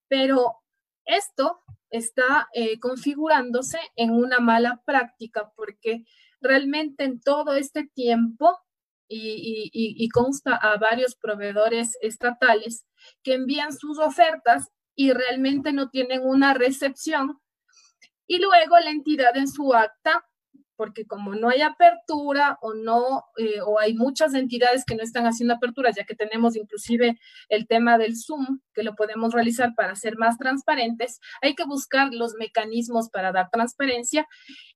pero 0.09 0.57
esto 1.05 1.61
está 1.91 2.49
eh, 2.55 2.79
configurándose 2.81 3.79
en 3.97 4.11
una 4.11 4.41
mala 4.41 4.83
práctica 4.85 5.53
porque 5.57 6.05
realmente 6.41 7.05
en 7.05 7.21
todo 7.21 7.55
este 7.55 7.87
tiempo, 7.95 8.59
y, 9.09 10.09
consta 10.09 10.57
a 10.57 10.77
varios 10.79 11.15
proveedores 11.15 11.97
estatales 12.01 12.87
que 13.23 13.35
envían 13.35 13.73
sus 13.73 13.99
ofertas 13.99 14.69
y 14.95 15.13
realmente 15.13 15.73
no 15.73 15.91
tienen 15.91 16.23
una 16.25 16.55
recepción, 16.55 17.41
y 18.27 18.39
luego 18.39 18.79
la 18.79 18.91
entidad 18.91 19.37
en 19.37 19.49
su 19.49 19.75
acta 19.75 20.25
porque 20.77 21.07
como 21.07 21.35
no 21.35 21.49
hay 21.49 21.63
apertura 21.63 22.59
o 22.61 22.75
no, 22.75 23.25
eh, 23.37 23.61
o 23.65 23.79
hay 23.79 23.95
muchas 23.95 24.35
entidades 24.35 24.85
que 24.85 24.95
no 24.95 25.03
están 25.03 25.25
haciendo 25.27 25.55
aperturas, 25.55 25.97
ya 25.97 26.05
que 26.05 26.15
tenemos 26.15 26.57
inclusive 26.57 27.19
el 27.49 27.67
tema 27.67 27.99
del 27.99 28.17
Zoom, 28.17 28.61
que 28.75 28.83
lo 28.83 28.95
podemos 28.95 29.33
realizar 29.33 29.75
para 29.77 29.95
ser 29.95 30.17
más 30.17 30.37
transparentes, 30.39 31.21
hay 31.43 31.55
que 31.55 31.65
buscar 31.65 32.13
los 32.13 32.35
mecanismos 32.35 33.09
para 33.11 33.33
dar 33.33 33.51
transparencia 33.51 34.27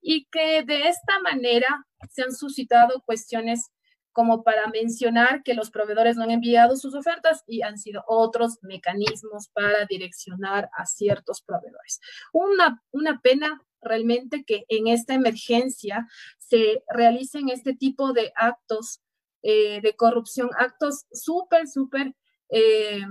y 0.00 0.26
que 0.30 0.62
de 0.62 0.88
esta 0.88 1.18
manera 1.20 1.84
se 2.10 2.22
han 2.22 2.32
suscitado 2.32 3.02
cuestiones 3.04 3.70
como 4.18 4.42
para 4.42 4.66
mencionar 4.66 5.44
que 5.44 5.54
los 5.54 5.70
proveedores 5.70 6.16
no 6.16 6.24
han 6.24 6.32
enviado 6.32 6.74
sus 6.74 6.92
ofertas 6.96 7.44
y 7.46 7.62
han 7.62 7.78
sido 7.78 8.02
otros 8.08 8.58
mecanismos 8.62 9.48
para 9.52 9.86
direccionar 9.86 10.68
a 10.76 10.86
ciertos 10.86 11.40
proveedores. 11.40 12.00
Una, 12.32 12.82
una 12.90 13.20
pena 13.20 13.62
realmente 13.80 14.42
que 14.44 14.64
en 14.70 14.88
esta 14.88 15.14
emergencia 15.14 16.08
se 16.36 16.82
realicen 16.88 17.48
este 17.48 17.74
tipo 17.74 18.12
de 18.12 18.32
actos 18.34 19.00
eh, 19.42 19.80
de 19.82 19.94
corrupción, 19.94 20.50
actos 20.58 21.06
súper, 21.12 21.68
súper 21.68 22.12
eh, 22.48 23.06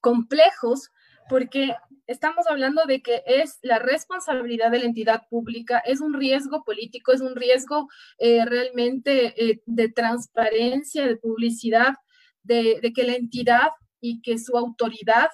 complejos, 0.00 0.90
porque 1.28 1.72
estamos 2.08 2.48
hablando 2.48 2.84
de 2.86 3.00
que 3.00 3.22
es 3.26 3.60
la 3.62 3.78
responsabilidad 3.78 4.72
de 4.72 4.80
la 4.80 4.86
entidad 4.86 5.22
pública, 5.30 5.78
es 5.78 6.00
un 6.00 6.14
riesgo 6.14 6.64
político, 6.64 7.12
es 7.12 7.20
un 7.20 7.36
riesgo 7.36 7.88
eh, 8.18 8.44
realmente 8.44 9.60
de 9.64 9.88
transparencia, 9.90 11.06
de 11.06 11.16
publicidad, 11.16 11.94
de, 12.42 12.80
de, 12.82 12.92
que 12.92 13.04
la 13.04 13.14
entidad 13.14 13.68
y 14.00 14.20
que 14.22 14.38
su 14.38 14.56
autoridad 14.56 15.28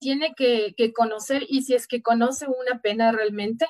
tiene 0.00 0.34
que, 0.34 0.92
conocer 0.94 1.44
y 1.48 1.62
si 1.62 1.74
es 1.74 1.86
que 1.86 2.02
conoce 2.02 2.46
una 2.46 2.80
pena 2.80 3.12
realmente, 3.12 3.66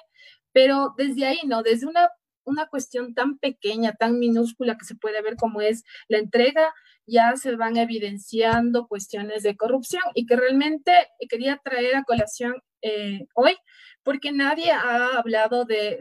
pero 0.52 0.94
desde 0.96 1.26
ahí, 1.26 1.40
¿no? 1.46 1.62
Desde 1.62 1.86
una, 1.86 2.08
una 2.50 2.66
cuestión 2.66 3.14
tan 3.14 3.38
pequeña, 3.38 3.94
tan 3.94 4.18
minúscula 4.18 4.76
que 4.76 4.84
se 4.84 4.94
puede 4.94 5.22
ver 5.22 5.36
como 5.36 5.60
es 5.60 5.84
la 6.08 6.18
entrega, 6.18 6.72
ya 7.06 7.34
se 7.36 7.56
van 7.56 7.76
evidenciando 7.76 8.86
cuestiones 8.86 9.42
de 9.42 9.56
corrupción 9.56 10.02
y 10.14 10.26
que 10.26 10.36
realmente 10.36 10.92
quería 11.28 11.60
traer 11.64 11.96
a 11.96 12.04
colación 12.04 12.54
eh, 12.82 13.26
hoy, 13.34 13.56
porque 14.02 14.32
nadie 14.32 14.70
ha 14.72 15.18
hablado 15.18 15.64
de, 15.64 15.98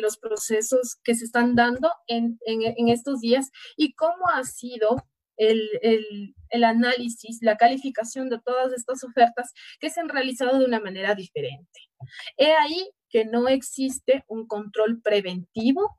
los 0.00 0.18
procesos 0.18 0.96
que 1.02 1.14
se 1.14 1.24
están 1.24 1.54
dando 1.54 1.90
en, 2.06 2.38
en 2.46 2.88
estos 2.88 3.20
días 3.20 3.50
y 3.76 3.94
cómo 3.94 4.28
ha 4.32 4.44
sido 4.44 4.96
el, 5.36 6.34
análisis, 6.64 7.38
la 7.42 7.56
calificación 7.56 8.28
de 8.28 8.40
todas 8.40 8.72
estas 8.72 9.04
ofertas 9.04 9.52
que 9.80 9.90
se 9.90 10.00
han 10.00 10.08
realizado 10.08 10.58
de 10.58 10.64
una 10.64 10.80
manera 10.80 11.14
diferente. 11.14 11.80
He 12.36 12.52
ahí 12.52 12.90
que 13.08 13.24
no 13.24 13.48
existe 13.48 14.24
un 14.28 14.46
control 14.46 15.00
preventivo, 15.02 15.98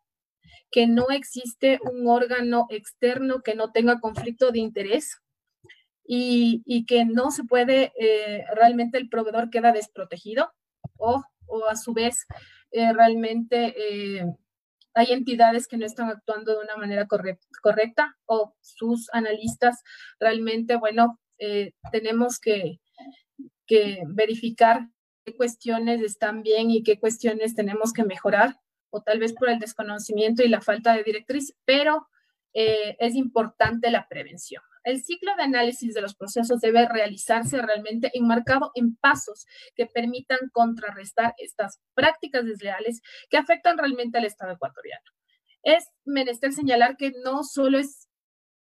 que 0.71 0.87
no 0.87 1.09
existe 1.09 1.79
un 1.83 2.07
órgano 2.07 2.67
externo 2.69 3.41
que 3.41 3.55
no 3.55 3.71
tenga 3.71 3.99
conflicto 3.99 4.51
de 4.51 4.59
interés 4.59 5.21
y, 6.07 6.85
que 6.85 7.05
no 7.05 7.31
se 7.31 7.43
puede, 7.43 7.91
eh, 7.99 8.43
realmente 8.53 8.97
el 8.97 9.09
proveedor 9.09 9.49
queda 9.49 9.71
desprotegido 9.71 10.51
o, 10.97 11.23
a 11.69 11.75
su 11.75 11.93
vez 11.93 12.25
eh, 12.71 12.91
realmente 12.93 13.73
eh, 13.77 14.25
hay 14.95 15.11
entidades 15.11 15.67
que 15.67 15.77
no 15.77 15.85
están 15.85 16.09
actuando 16.09 16.53
de 16.53 16.63
una 16.63 16.77
manera 16.77 17.05
correcta 17.07 18.17
o 18.25 18.55
sus 18.61 19.09
analistas 19.13 19.83
realmente, 20.19 20.77
bueno, 20.77 21.19
eh, 21.37 21.73
tenemos 21.91 22.39
que, 22.39 22.79
que 23.67 24.01
verificar 24.07 24.87
qué 25.25 25.35
cuestiones 25.35 26.01
están 26.01 26.43
bien 26.43 26.71
y 26.71 26.81
qué 26.81 26.97
cuestiones 26.99 27.55
tenemos 27.55 27.91
que 27.91 28.05
mejorar, 28.05 28.59
o 28.89 29.01
tal 29.01 29.19
vez 29.19 29.33
por 29.33 29.49
el 29.49 29.59
desconocimiento 29.59 30.43
y 30.43 30.47
la 30.47 30.61
falta 30.61 30.95
de 30.95 31.03
directriz, 31.03 31.53
pero 31.65 32.07
eh, 32.53 32.95
es 32.99 33.15
importante 33.15 33.91
la 33.91 34.07
prevención. 34.07 34.63
El 34.85 35.03
ciclo 35.03 35.35
de 35.35 35.43
análisis 35.43 35.95
de 35.95 36.01
los 36.01 36.15
procesos 36.15 36.61
debe 36.61 36.87
realizarse 36.87 37.59
realmente 37.59 38.11
enmarcado 38.13 38.71
en 38.75 38.95
pasos 38.95 39.47
que 39.75 39.87
permitan 39.87 40.37
contrarrestar 40.53 41.33
estas 41.39 41.81
prácticas 41.95 42.45
desleales 42.45 43.01
que 43.29 43.37
afectan 43.37 43.79
realmente 43.79 44.19
al 44.19 44.25
Estado 44.25 44.53
ecuatoriano. 44.53 45.03
Es 45.63 45.89
menester 46.05 46.53
señalar 46.53 46.97
que 46.97 47.11
no 47.23 47.43
solo 47.43 47.79
es 47.79 48.07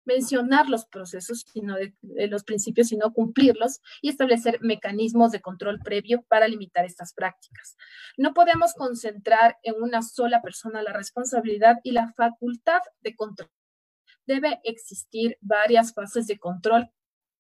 mencionar 0.05 0.69
los 0.69 0.85
procesos, 0.85 1.45
sino 1.51 1.77
los 2.03 2.45
principios, 2.45 2.89
sino 2.89 3.13
cumplirlos 3.15 3.81
y 4.03 4.11
establecer 4.11 4.59
mecanismos 4.61 5.33
de 5.33 5.41
control 5.41 5.79
previo 5.79 6.27
para 6.29 6.47
limitar 6.47 6.85
estas 6.85 7.15
prácticas. 7.15 7.77
No 8.19 8.35
podemos 8.35 8.75
concentrar 8.75 9.57
en 9.63 9.81
una 9.81 10.03
sola 10.03 10.43
persona 10.43 10.83
la 10.83 10.93
responsabilidad 10.93 11.77
y 11.85 11.93
la 11.93 12.13
facultad 12.13 12.81
de 13.01 13.15
control 13.15 13.49
debe 14.27 14.61
existir 14.65 15.37
varias 15.41 15.95
fases 15.95 16.27
de 16.27 16.39
control 16.39 16.91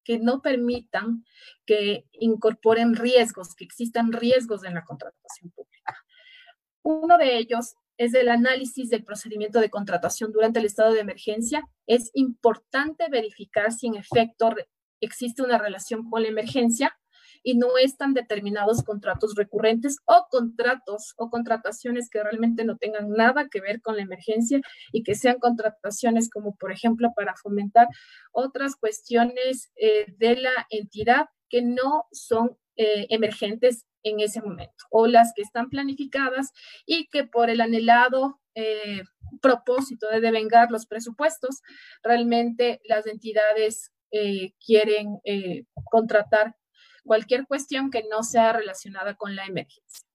que 0.04 0.18
no 0.18 0.42
permitan 0.42 1.24
que 1.64 2.06
incorporen 2.12 2.96
riesgos, 2.96 3.54
que 3.54 3.64
existan 3.64 4.12
riesgos 4.12 4.64
en 4.64 4.74
la 4.74 4.84
contratación 4.84 5.50
pública. 5.50 5.96
Uno 6.82 7.16
de 7.18 7.36
ellos 7.36 7.74
es 7.96 8.14
el 8.14 8.28
análisis 8.28 8.90
del 8.90 9.04
procedimiento 9.04 9.60
de 9.60 9.70
contratación 9.70 10.32
durante 10.32 10.58
el 10.58 10.66
estado 10.66 10.92
de 10.92 11.00
emergencia. 11.00 11.68
Es 11.86 12.10
importante 12.14 13.08
verificar 13.08 13.70
si 13.72 13.86
en 13.86 13.94
efecto 13.94 14.54
existe 15.00 15.42
una 15.42 15.58
relación 15.58 16.10
con 16.10 16.22
la 16.22 16.28
emergencia 16.28 16.98
y 17.42 17.56
no 17.56 17.76
están 17.78 18.14
determinados 18.14 18.82
contratos 18.82 19.34
recurrentes 19.34 19.96
o 20.06 20.26
contratos 20.30 21.14
o 21.16 21.30
contrataciones 21.30 22.08
que 22.08 22.22
realmente 22.22 22.64
no 22.64 22.76
tengan 22.76 23.10
nada 23.10 23.48
que 23.48 23.60
ver 23.60 23.80
con 23.80 23.96
la 23.96 24.02
emergencia 24.02 24.60
y 24.92 25.02
que 25.02 25.14
sean 25.14 25.38
contrataciones 25.38 26.30
como 26.30 26.56
por 26.56 26.72
ejemplo 26.72 27.12
para 27.14 27.34
fomentar 27.34 27.88
otras 28.32 28.76
cuestiones 28.76 29.70
eh, 29.76 30.06
de 30.18 30.36
la 30.36 30.66
entidad 30.70 31.26
que 31.48 31.62
no 31.62 32.06
son 32.12 32.56
eh, 32.76 33.06
emergentes 33.10 33.86
en 34.02 34.20
ese 34.20 34.40
momento 34.40 34.84
o 34.90 35.06
las 35.06 35.32
que 35.34 35.42
están 35.42 35.68
planificadas 35.68 36.52
y 36.86 37.08
que 37.08 37.24
por 37.24 37.50
el 37.50 37.60
anhelado 37.60 38.40
eh, 38.54 39.02
propósito 39.40 40.08
de 40.10 40.20
devengar 40.20 40.70
los 40.70 40.86
presupuestos, 40.86 41.62
realmente 42.02 42.80
las 42.84 43.06
entidades 43.06 43.90
quieren 44.60 45.20
contratar 45.90 46.54
cualquier 47.04 47.46
cuestión 47.46 47.90
que 47.90 48.04
no 48.10 48.22
sea 48.22 48.52
relacionada 48.52 49.14
con 49.14 49.36
la 49.36 49.46
emergencia. 49.46 50.08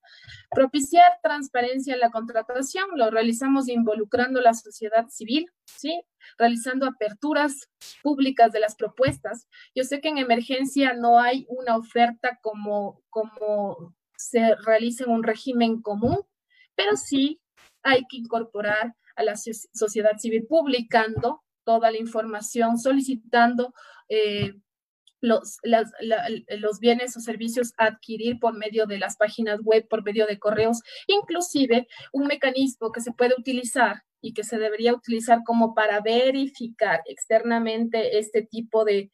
Propiciar 0.50 1.20
transparencia 1.22 1.94
en 1.94 2.00
la 2.00 2.12
contratación 2.12 2.86
lo 2.96 3.12
realizamos 3.12 3.68
involucrando 3.68 4.40
la 4.40 4.54
sociedad 4.54 5.08
civil, 5.10 5.52
¿sí? 5.66 6.02
realizando 6.38 6.86
aperturas 6.86 7.70
públicas 8.02 8.52
de 8.52 8.60
las 8.60 8.76
propuestas. 8.76 9.48
Yo 9.76 9.84
sé 9.84 10.00
que 10.00 10.10
en 10.10 10.18
emergencia 10.18 10.94
no 10.94 11.20
hay 11.20 11.46
una 11.50 11.76
oferta 11.76 12.40
como, 12.42 13.02
como 13.10 13.94
se 14.16 14.56
realiza 14.56 15.04
en 15.04 15.12
un 15.12 15.24
régimen 15.24 15.82
común, 15.82 16.20
pero 16.76 16.96
sí 16.96 17.42
hay 17.84 18.06
que 18.10 18.18
incorporar 18.18 18.96
a 19.16 19.24
la 19.24 19.36
sociedad 19.36 20.18
civil 20.18 20.46
publicando 20.48 21.44
toda 21.66 21.92
la 21.92 21.98
información, 21.98 22.78
solicitando 22.78 23.74
eh, 24.10 24.54
los, 25.22 25.58
los 25.64 26.80
bienes 26.80 27.18
o 27.18 27.20
servicios 27.20 27.74
adquirir 27.78 28.40
por 28.40 28.56
medio 28.56 28.86
de 28.86 29.00
las 29.00 29.18
páginas 29.18 29.60
web, 29.64 29.88
por 29.88 30.04
medio 30.04 30.26
de 30.28 30.40
correos, 30.40 30.82
inclusive 31.08 31.88
un 32.14 32.28
mecanismo 32.28 32.92
que 32.92 33.02
se 33.02 33.12
puede 33.12 33.34
utilizar 33.38 34.04
y 34.22 34.34
que 34.34 34.44
se 34.44 34.58
debería 34.58 34.94
utilizar 34.94 35.40
como 35.46 35.74
para 35.74 36.02
verificar 36.02 37.02
externamente 37.06 38.18
este 38.18 38.42
tipo 38.42 38.84
de, 38.84 39.12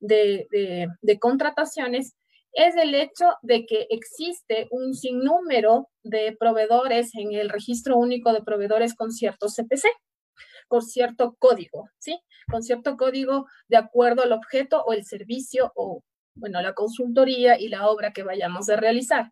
de, 0.00 1.18
contrataciones 1.20 2.14
es 2.52 2.76
el 2.76 2.94
hecho 2.94 3.26
de 3.42 3.66
que 3.66 3.86
existe 3.90 4.68
un 4.70 4.94
sinnúmero 4.94 5.88
de 6.04 6.36
proveedores 6.38 7.10
en 7.14 7.32
el 7.32 7.48
registro 7.48 7.96
único 7.96 8.32
de 8.32 8.42
proveedores 8.42 8.94
con 8.94 9.10
cierto 9.10 9.48
CPC, 9.48 9.88
con 10.68 10.82
cierto 10.82 11.36
código, 11.38 11.88
¿sí? 11.98 12.20
Con 12.50 12.62
cierto 12.62 12.96
código 12.96 13.46
de 13.68 13.76
acuerdo 13.76 14.22
al 14.22 14.32
objeto 14.32 14.82
o 14.82 14.92
el 14.92 15.04
servicio 15.04 15.72
o, 15.74 16.02
bueno, 16.34 16.60
la 16.60 16.74
consultoría 16.74 17.58
y 17.58 17.68
la 17.68 17.88
obra 17.88 18.12
que 18.12 18.22
vayamos 18.22 18.68
a 18.68 18.76
realizar. 18.76 19.30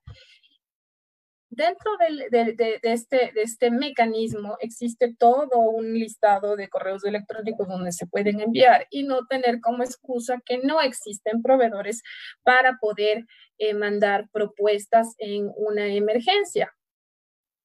Dentro 1.55 1.91
de, 1.99 2.81
este, 2.83 3.31
de 3.35 3.43
este 3.43 3.71
mecanismo 3.71 4.57
existe 4.61 5.15
todo 5.19 5.59
un 5.59 5.93
listado 5.93 6.57
de 6.57 6.71
correos 6.71 7.05
electrónicos 7.05 7.69
donde 7.69 7.93
se 7.93 8.07
pueden 8.07 8.41
enviar 8.41 8.87
y 8.89 9.03
no 9.03 9.27
tener 9.27 9.61
como 9.61 9.83
excusa 9.83 10.41
que 10.47 10.61
no 10.63 10.81
existen 10.81 11.43
proveedores 11.43 12.03
para 12.43 12.79
poder 12.81 13.27
eh, 13.59 13.75
mandar 13.75 14.31
propuestas 14.33 15.15
en 15.19 15.53
una 15.55 15.89
emergencia. 15.89 16.75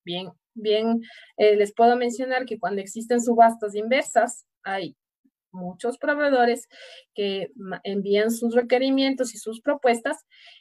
Bien, 0.03 0.31
bien, 0.57 1.01
eh, 1.37 1.55
les 1.55 1.73
puedo 1.73 1.95
mencionar 1.95 2.45
que 2.45 2.59
cuando 2.59 2.81
existen 2.81 3.21
subastas 3.21 3.75
inversas, 3.75 4.45
hay 4.63 4.95
muchos 5.51 5.97
proveedores 5.97 6.67
que 7.15 7.51
envían 7.83 8.31
sus 8.31 8.53
requerimientos 8.53 9.33
y 9.33 9.37
sus 9.37 9.61
propuestas 9.61 10.17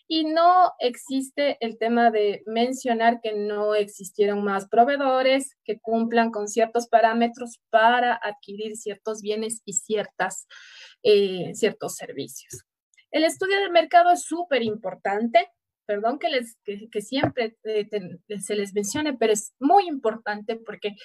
y 0.08 0.24
no 0.24 0.72
existe 0.78 1.58
el 1.60 1.78
tema 1.78 2.10
de 2.10 2.42
mencionar 2.46 3.20
que 3.20 3.32
no 3.34 3.74
existieron 3.74 4.42
más 4.42 4.68
proveedores 4.68 5.56
que 5.64 5.78
cumplan 5.80 6.30
con 6.30 6.48
ciertos 6.48 6.88
parámetros 6.88 7.60
para 7.70 8.18
adquirir 8.22 8.76
ciertos 8.76 9.20
bienes 9.20 9.60
y 9.64 9.74
ciertas, 9.74 10.46
eh, 11.02 11.52
ciertos 11.54 11.96
servicios. 11.96 12.64
El 13.10 13.24
estudio 13.24 13.60
de 13.60 13.70
mercado 13.70 14.10
es 14.10 14.22
súper 14.22 14.62
importante. 14.62 15.48
Perdón 15.86 16.18
que, 16.18 17.00
siempre 17.00 17.56
eh, 17.64 17.88
se 18.40 18.56
les 18.56 18.74
mencione, 18.74 19.14
pero 19.14 19.32
es 19.32 19.54
muy 19.60 19.86
importante 19.86 20.56
porque 20.56 20.96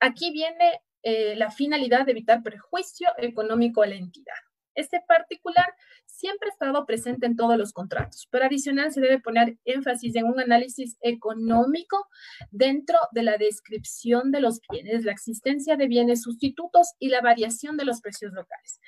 aquí 0.00 0.32
viene 0.32 0.80
eh, 1.02 1.36
la 1.36 1.50
finalidad 1.50 2.06
de 2.06 2.12
evitar 2.12 2.42
perjuicio 2.42 3.08
económico 3.18 3.82
a 3.82 3.86
la 3.86 3.96
entidad. 3.96 4.34
Este 4.74 5.00
particular 5.06 5.66
siempre 6.06 6.48
ha 6.48 6.52
estado 6.52 6.84
presente 6.86 7.26
en 7.26 7.36
todos 7.36 7.56
los 7.56 7.72
contratos, 7.72 8.26
pero 8.30 8.46
adicional 8.46 8.92
se 8.92 9.00
debe 9.00 9.20
poner 9.20 9.56
énfasis 9.64 10.16
en 10.16 10.24
un 10.24 10.40
análisis 10.40 10.96
económico 11.00 12.08
dentro 12.50 12.98
de 13.12 13.22
la 13.22 13.36
descripción 13.36 14.32
de 14.32 14.40
los 14.40 14.60
bienes, 14.70 15.04
la 15.04 15.12
existencia 15.12 15.76
de 15.76 15.86
bienes 15.86 16.22
sustitutos 16.22 16.94
y 16.98 17.08
la 17.08 17.20
variación 17.20 17.76
de 17.76 17.84
los 17.84 18.00
precios 18.00 18.32
locales, 18.32 18.80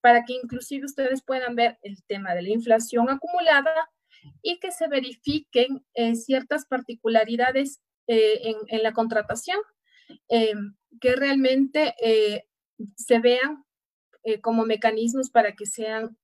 para 0.00 0.24
que 0.24 0.34
inclusive 0.34 0.84
ustedes 0.84 1.22
puedan 1.22 1.54
ver 1.54 1.78
el 1.82 2.02
tema 2.04 2.34
de 2.34 2.42
la 2.42 2.50
inflación 2.50 3.08
acumulada 3.08 3.88
y 4.42 4.58
que 4.58 4.72
se 4.72 4.88
verifiquen 4.88 5.84
eh, 5.94 6.14
ciertas 6.14 6.66
particularidades 6.66 7.80
eh, 8.06 8.54
en, 8.68 8.82
la 8.82 8.92
contratación 8.92 9.58
que 11.00 11.16
realmente 11.16 11.94
eh, 12.02 12.46
se 12.96 13.18
vean 13.18 13.64
eh, 14.24 14.40
como 14.40 14.64
mecanismos 14.64 15.30
para 15.30 15.52
que 15.52 15.66
sean 15.66 16.16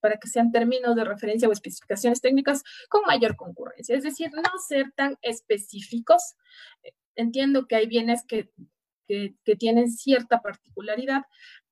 para 0.00 0.16
que 0.16 0.28
sean 0.28 0.50
términos 0.50 0.96
de 0.96 1.04
referencia 1.04 1.46
o 1.46 1.52
especificaciones 1.52 2.22
técnicas 2.22 2.62
con 2.88 3.02
mayor 3.04 3.36
concurrencia, 3.36 3.94
es 3.94 4.02
decir, 4.02 4.30
no 4.32 4.42
ser 4.66 4.92
tan 4.92 5.18
específicos. 5.20 6.36
Entiendo 7.16 7.66
que 7.66 7.76
hay 7.76 7.86
bienes 7.86 8.24
que, 8.26 8.48
que, 9.06 9.34
que 9.44 9.54
tienen 9.54 9.90
cierta 9.90 10.40
particularidad, 10.40 11.24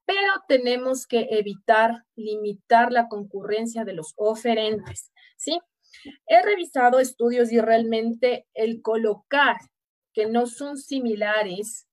pero 0.05 0.31
tenemos 0.46 1.07
que 1.07 1.29
evitar 1.31 2.05
limitar 2.16 2.92
la 2.92 3.09
concurrencia 3.09 3.87
de 3.87 3.94
los 3.94 4.12
oferentes, 4.18 5.11
¿sí? 5.40 5.59
He 6.26 6.42
revisado 6.42 7.00
estudios 7.00 7.50
y 7.50 7.61
realmente 7.61 8.46
el 8.55 8.83
colocar 8.83 9.57
que 10.12 10.26
no 10.26 10.46
son 10.46 10.76
similares 10.76 11.88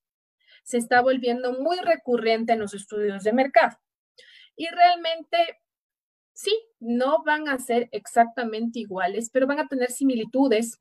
se 0.64 0.78
está 0.78 1.02
volviendo 1.02 1.54
muy 1.54 1.78
recurrente 1.80 2.54
en 2.54 2.60
los 2.60 2.74
estudios 2.74 3.24
de 3.24 3.32
mercado. 3.32 3.78
Y 4.56 4.68
realmente, 4.68 5.38
sí, 6.34 6.52
no 6.80 7.24
van 7.24 7.48
a 7.48 7.58
ser 7.58 7.88
exactamente 7.92 8.80
iguales, 8.80 9.30
pero 9.32 9.48
van 9.48 9.60
a 9.60 9.68
tener 9.68 9.92
similitudes 9.92 10.78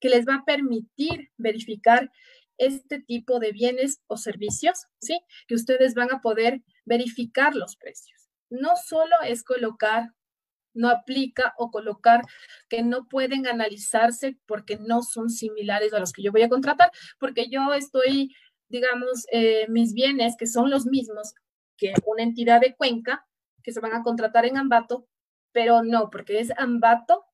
que 0.00 0.08
les 0.08 0.26
va 0.26 0.36
a 0.36 0.44
permitir 0.44 1.32
verificar 1.36 2.10
este 2.56 3.00
tipo 3.00 3.40
de 3.40 3.50
bienes 3.50 4.00
o 4.06 4.16
servicios, 4.16 4.86
¿sí? 5.00 5.18
Que 5.48 5.56
ustedes 5.56 5.94
van 5.94 6.12
a 6.12 6.20
poder 6.20 6.62
verificar 6.84 7.56
los 7.56 7.76
precios. 7.76 8.28
No 8.48 8.76
solo 8.76 9.16
es 9.26 9.42
colocar, 9.42 10.10
no 10.74 10.90
aplica 10.90 11.54
o 11.56 11.70
colocar 11.70 12.22
que 12.68 12.82
no 12.82 13.08
pueden 13.08 13.46
analizarse 13.46 14.36
porque 14.46 14.76
no 14.78 15.02
son 15.02 15.30
similares 15.30 15.94
a 15.94 16.00
los 16.00 16.12
que 16.12 16.22
yo 16.22 16.32
voy 16.32 16.42
a 16.42 16.48
contratar, 16.48 16.90
porque 17.18 17.48
yo 17.48 17.72
estoy 17.72 18.34
digamos, 18.68 19.26
eh, 19.30 19.66
mis 19.68 19.94
bienes, 19.94 20.36
que 20.36 20.46
son 20.46 20.70
los 20.70 20.86
mismos 20.86 21.34
que 21.76 21.94
una 22.06 22.22
entidad 22.22 22.60
de 22.60 22.74
Cuenca, 22.74 23.26
que 23.62 23.72
se 23.72 23.80
van 23.80 23.92
a 23.94 24.02
contratar 24.02 24.46
en 24.46 24.56
Ambato, 24.56 25.06
pero 25.52 25.82
no, 25.82 26.10
porque 26.10 26.40
es 26.40 26.50
Ambato, 26.56 27.24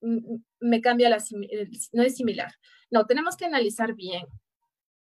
me 0.00 0.80
cambia 0.80 1.08
la, 1.08 1.18
no 1.92 2.02
es 2.02 2.16
similar. 2.16 2.52
No, 2.90 3.06
tenemos 3.06 3.36
que 3.36 3.44
analizar 3.44 3.94
bien. 3.94 4.26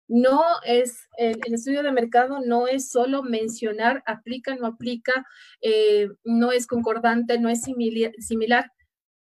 No 0.07 0.43
es, 0.65 1.07
el, 1.17 1.39
estudio 1.53 1.83
de 1.83 1.91
mercado 1.91 2.39
no 2.45 2.67
es 2.67 2.89
solo 2.89 3.23
mencionar, 3.23 4.03
aplica, 4.05 4.55
no 4.55 4.67
aplica, 4.67 5.25
eh, 5.61 6.09
no 6.23 6.51
es 6.51 6.67
concordante, 6.67 7.39
no 7.39 7.49
es 7.49 7.61
similar, 7.61 8.71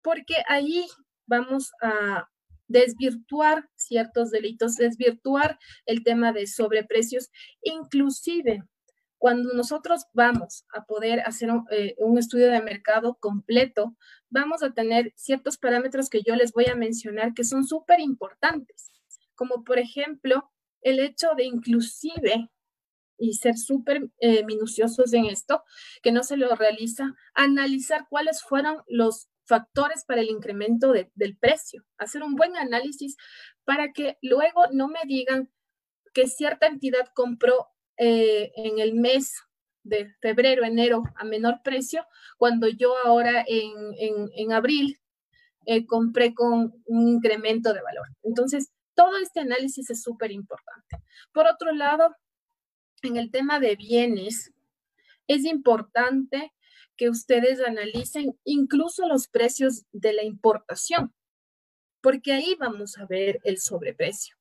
porque 0.01 0.36
ahí 0.47 0.86
vamos 1.25 1.71
a, 1.82 2.27
desvirtuar 2.67 3.69
ciertos 3.75 4.32
delitos, 4.32 4.75
desvirtuar 4.75 5.58
el 5.85 6.04
tema 6.04 6.33
de 6.33 6.48
sobreprecios, 6.48 7.29
inclusive 7.62 8.63
cuando 9.17 9.54
nosotros 9.54 10.06
vamos 10.13 10.65
a 10.73 10.85
poder 10.85 11.21
hacer 11.21 11.50
eh, 11.71 11.96
un, 11.98 12.19
estudio 12.19 12.52
de 12.52 12.62
mercado 12.62 13.17
completo, 13.19 13.96
vamos 14.29 14.62
a 14.62 14.73
tener 14.73 15.12
ciertos 15.15 15.58
parámetros 15.58 16.10
que 16.10 16.21
yo 16.21 16.35
les 16.35 16.52
voy 16.52 16.65
a 16.65 16.75
mencionar 16.75 17.33
que 17.33 17.44
son 17.44 17.65
súper 17.65 18.00
importantes, 18.00 18.92
como 19.33 19.63
por 19.63 19.79
ejemplo 19.79 20.52
el 20.90 21.00
hecho 21.00 21.29
de 21.35 21.46
inclusive 21.46 22.50
y 23.17 23.33
ser 23.33 23.58
súper 23.58 24.10
eh, 24.19 24.46
minuciosos 24.46 25.13
en 25.13 25.25
esto, 25.25 25.63
que 26.04 26.12
no 26.12 26.23
se 26.23 26.38
lo 26.38 26.56
realiza, 26.56 27.15
analizar 27.33 28.06
cuáles 28.10 28.44
fueron 28.44 28.83
los 28.88 29.27
factores 29.46 30.04
para 30.06 30.21
el 30.21 30.29
incremento 30.29 30.92
del 30.92 31.38
precio, 31.38 31.83
hacer 31.98 32.21
un 32.21 32.35
buen 32.35 32.58
análisis 32.58 33.15
para 33.63 33.92
que 33.94 34.17
luego 34.21 34.63
no 34.71 34.88
me 34.88 35.00
digan 35.06 35.50
que 36.13 36.27
cierta 36.27 36.67
entidad 36.67 37.08
compró 37.13 37.67
eh, 37.98 38.52
en 38.56 38.79
el 38.79 38.94
mes 38.94 39.42
de 39.83 40.13
febrero, 40.21 40.65
enero 40.65 41.04
a 41.15 41.23
menor 41.23 41.62
precio, 41.63 42.06
cuando 42.38 42.67
yo 42.67 42.94
ahora 43.06 43.46
en, 43.48 44.52
abril 44.52 45.00
eh, 45.65 45.85
compré 45.85 46.33
con 46.33 46.73
un 46.85 47.08
incremento 47.08 47.73
de 47.73 47.81
valor. 47.81 48.08
Entonces, 48.23 48.71
todo 48.98 49.15
este 49.17 49.41
análisis 49.41 49.91
es 49.91 50.02
súper 50.02 50.31
importante. 50.31 50.98
Por 51.31 51.45
otro 51.45 51.71
lado, 51.71 52.15
en 53.04 53.15
el 53.15 53.29
tema 53.29 53.60
de 53.60 53.75
bienes, 53.75 54.52
es 55.27 55.45
importante 55.45 56.52
que 56.95 57.10
ustedes 57.10 57.62
analicen 57.62 58.39
incluso 58.43 59.08
los 59.08 59.27
precios 59.27 59.85
de 59.91 60.13
la 60.13 60.23
importación, 60.23 61.13
porque 62.02 62.33
ahí 62.33 62.56
vamos 62.60 62.98
a 62.98 63.06
ver 63.06 63.39
el 63.43 63.60
sobreprecio, 63.60 64.35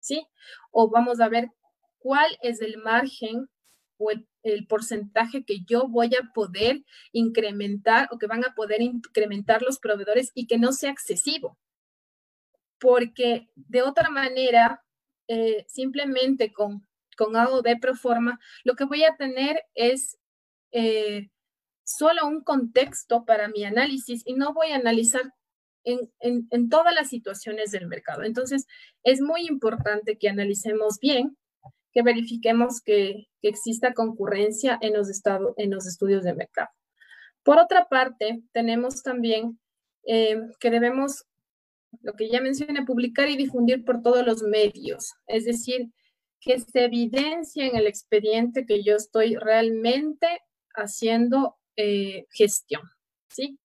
¿sí? 0.00 0.26
O 0.70 0.90
vamos 0.90 1.20
a 1.20 1.30
ver 1.30 1.50
cuál 1.98 2.36
es 2.42 2.60
el 2.60 2.76
margen 2.76 3.48
o 3.96 4.10
el, 4.10 4.66
porcentaje 4.68 5.46
que 5.46 5.60
yo 5.66 5.88
voy 5.88 6.10
a 6.14 6.30
poder 6.34 6.84
incrementar 7.12 8.08
o 8.10 8.18
que 8.18 8.26
van 8.26 8.44
a 8.44 8.54
poder 8.54 8.82
incrementar 8.82 9.62
los 9.62 9.78
proveedores 9.78 10.30
y 10.34 10.46
que 10.46 10.58
no 10.58 10.72
sea 10.72 10.90
excesivo. 10.90 11.56
Porque 12.84 13.48
de 13.54 13.80
otra 13.80 14.10
manera, 14.10 14.84
eh, 15.26 15.64
simplemente 15.68 16.52
con, 16.52 16.86
con 17.16 17.34
A 17.34 17.48
o 17.48 17.62
B 17.62 17.80
forma, 17.94 18.38
lo 18.62 18.74
que 18.74 18.84
voy 18.84 19.04
a 19.04 19.16
tener 19.16 19.64
es 19.74 20.18
eh, 20.70 21.30
solo 21.82 22.26
un 22.26 22.44
contexto 22.44 23.24
para 23.24 23.48
mi 23.48 23.64
análisis 23.64 24.22
y 24.26 24.34
no 24.34 24.52
voy 24.52 24.72
a 24.72 24.76
analizar 24.76 25.22
en, 25.84 26.10
en, 26.20 26.68
todas 26.68 26.94
las 26.94 27.08
situaciones 27.08 27.70
del 27.70 27.86
mercado. 27.86 28.22
Entonces, 28.22 28.66
es 29.02 29.22
muy 29.22 29.46
importante 29.46 30.18
que 30.18 30.28
analicemos 30.28 30.98
bien, 31.00 31.38
que 31.92 32.02
verifiquemos 32.02 32.82
que, 32.82 33.28
exista 33.40 33.92
concurrencia 33.92 34.78
en 34.80 34.94
los, 34.94 35.08
en 35.56 35.70
los 35.70 35.86
estudios 35.86 36.24
de 36.24 36.34
mercado. 36.34 36.68
Por 37.42 37.58
otra 37.58 37.88
parte, 37.88 38.42
tenemos 38.52 39.02
también 39.02 39.58
eh, 40.06 40.40
que 40.60 40.70
debemos, 40.70 41.24
lo 42.02 42.12
que 42.14 42.28
ya 42.28 42.40
mencioné, 42.40 42.84
publicar 42.84 43.28
y 43.28 43.36
difundir 43.36 43.84
por 43.84 44.02
todos 44.02 44.24
los 44.24 44.42
medios, 44.42 45.12
es 45.26 45.44
decir, 45.44 45.90
que 46.40 46.58
se 46.58 46.84
evidencie 46.84 47.66
en 47.66 47.76
el 47.76 47.86
expediente 47.86 48.66
que 48.66 48.82
yo 48.82 48.96
estoy 48.96 49.36
realmente 49.36 50.26
haciendo 50.74 51.56
eh, 51.76 52.26
gestión, 52.30 52.82
¿sí? 53.28 53.58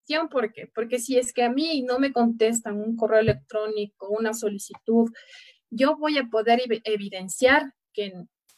Gestión, 0.00 0.28
¿por 0.28 0.52
qué? 0.52 0.70
Porque 0.74 0.98
si 0.98 1.16
es 1.16 1.32
que 1.32 1.42
a 1.42 1.50
mí 1.50 1.82
no 1.82 1.98
me 1.98 2.12
contestan 2.12 2.80
un 2.80 2.96
correo 2.96 3.20
electrónico, 3.20 4.08
una 4.08 4.34
solicitud, 4.34 5.10
yo 5.70 5.96
voy 5.96 6.18
a 6.18 6.28
poder 6.30 6.60
evidenciar 6.84 7.72
que 7.92 8.12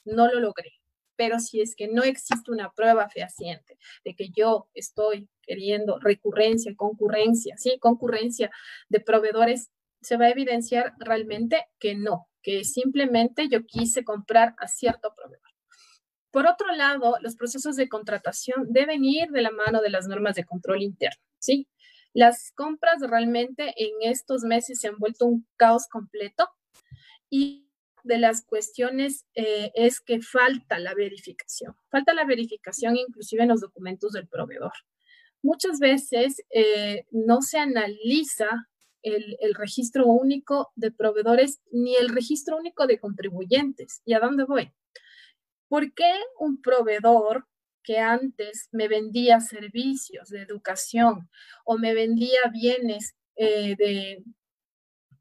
no 0.04 0.26
lo 0.26 0.40
logré. 0.40 0.77
Pero 1.18 1.40
si 1.40 1.60
es 1.60 1.74
que 1.74 1.88
no 1.88 2.04
existe 2.04 2.52
una 2.52 2.70
prueba 2.70 3.08
fehaciente 3.08 3.76
de 4.04 4.14
que 4.14 4.30
yo 4.30 4.68
estoy 4.72 5.28
queriendo 5.42 5.98
recurrencia, 5.98 6.72
concurrencia, 6.76 7.56
¿sí? 7.58 7.76
Concurrencia 7.80 8.50
de 8.88 9.00
proveedores, 9.00 9.70
se 10.00 10.16
va 10.16 10.26
a 10.26 10.30
evidenciar 10.30 10.94
realmente 11.00 11.66
que 11.80 11.96
no, 11.96 12.28
que 12.40 12.64
simplemente 12.64 13.48
yo 13.48 13.66
quise 13.66 14.04
comprar 14.04 14.54
a 14.58 14.68
cierto 14.68 15.12
proveedor. 15.16 15.50
Por 16.30 16.46
otro 16.46 16.72
lado, 16.76 17.16
los 17.20 17.34
procesos 17.34 17.74
de 17.74 17.88
contratación 17.88 18.66
deben 18.70 19.04
ir 19.04 19.30
de 19.30 19.42
la 19.42 19.50
mano 19.50 19.80
de 19.80 19.90
las 19.90 20.06
normas 20.06 20.36
de 20.36 20.44
control 20.44 20.82
interno, 20.82 21.20
¿sí? 21.40 21.66
Las 22.14 22.52
compras 22.54 23.00
realmente 23.00 23.74
en 23.76 23.90
estos 24.02 24.44
meses 24.44 24.78
se 24.78 24.86
han 24.86 24.98
vuelto 24.98 25.26
un 25.26 25.48
caos 25.56 25.88
completo 25.88 26.48
y 27.28 27.67
de 28.04 28.18
las 28.18 28.44
cuestiones 28.44 29.26
eh, 29.34 29.70
es 29.74 30.00
que 30.00 30.20
falta 30.20 30.78
la 30.78 30.94
verificación. 30.94 31.74
Falta 31.90 32.14
la 32.14 32.24
verificación 32.24 32.96
inclusive 32.96 33.42
en 33.42 33.48
los 33.48 33.60
documentos 33.60 34.12
del 34.12 34.28
proveedor. 34.28 34.72
Muchas 35.42 35.78
veces 35.78 36.42
eh, 36.50 37.04
no 37.10 37.42
se 37.42 37.58
analiza 37.58 38.48
el, 39.02 39.36
el, 39.40 39.54
registro 39.54 40.06
único 40.06 40.72
de 40.74 40.90
proveedores 40.90 41.60
ni 41.70 41.94
el 41.96 42.08
registro 42.08 42.56
único 42.56 42.86
de 42.86 42.98
contribuyentes. 42.98 44.02
¿Y 44.04 44.14
a 44.14 44.20
dónde 44.20 44.44
voy? 44.44 44.72
¿Por 45.68 45.92
qué 45.94 46.12
un 46.40 46.60
proveedor 46.60 47.46
que 47.88 47.98
antes 47.98 48.68
me 48.72 48.88
vendía 48.88 49.40
servicios 49.40 50.28
de 50.28 50.42
educación 50.42 51.30
o 51.64 51.78
me 51.78 51.94
vendía 51.94 52.40
bienes 52.52 53.14
eh, 53.36 53.76
de, 53.78 54.22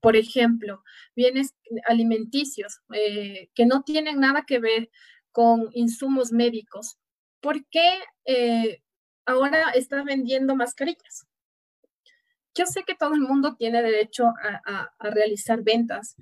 por 0.02 0.16
ejemplo, 0.16 0.84
bienes 1.16 1.56
alimenticios 1.86 2.82
eh, 2.94 3.50
que 3.54 3.66
no 3.66 3.84
tienen 3.84 4.20
nada 4.20 4.44
que 4.46 4.60
ver 4.60 4.90
con 5.32 5.70
insumos 5.74 6.32
médicos, 6.32 6.98
¿por 7.42 7.66
qué 7.68 8.00
eh, 8.26 8.82
ahora 9.26 9.72
está 9.72 10.04
vendiendo 10.04 10.56
mascarillas? 10.56 11.28
Yo 12.56 12.66
sé 12.66 12.84
que 12.84 12.96
todo 12.96 13.14
el 13.14 13.22
mundo 13.22 13.56
tiene 13.56 13.84
derecho 13.84 14.34
a 14.66 15.12
realizar 15.12 15.62
ventas, 15.62 16.16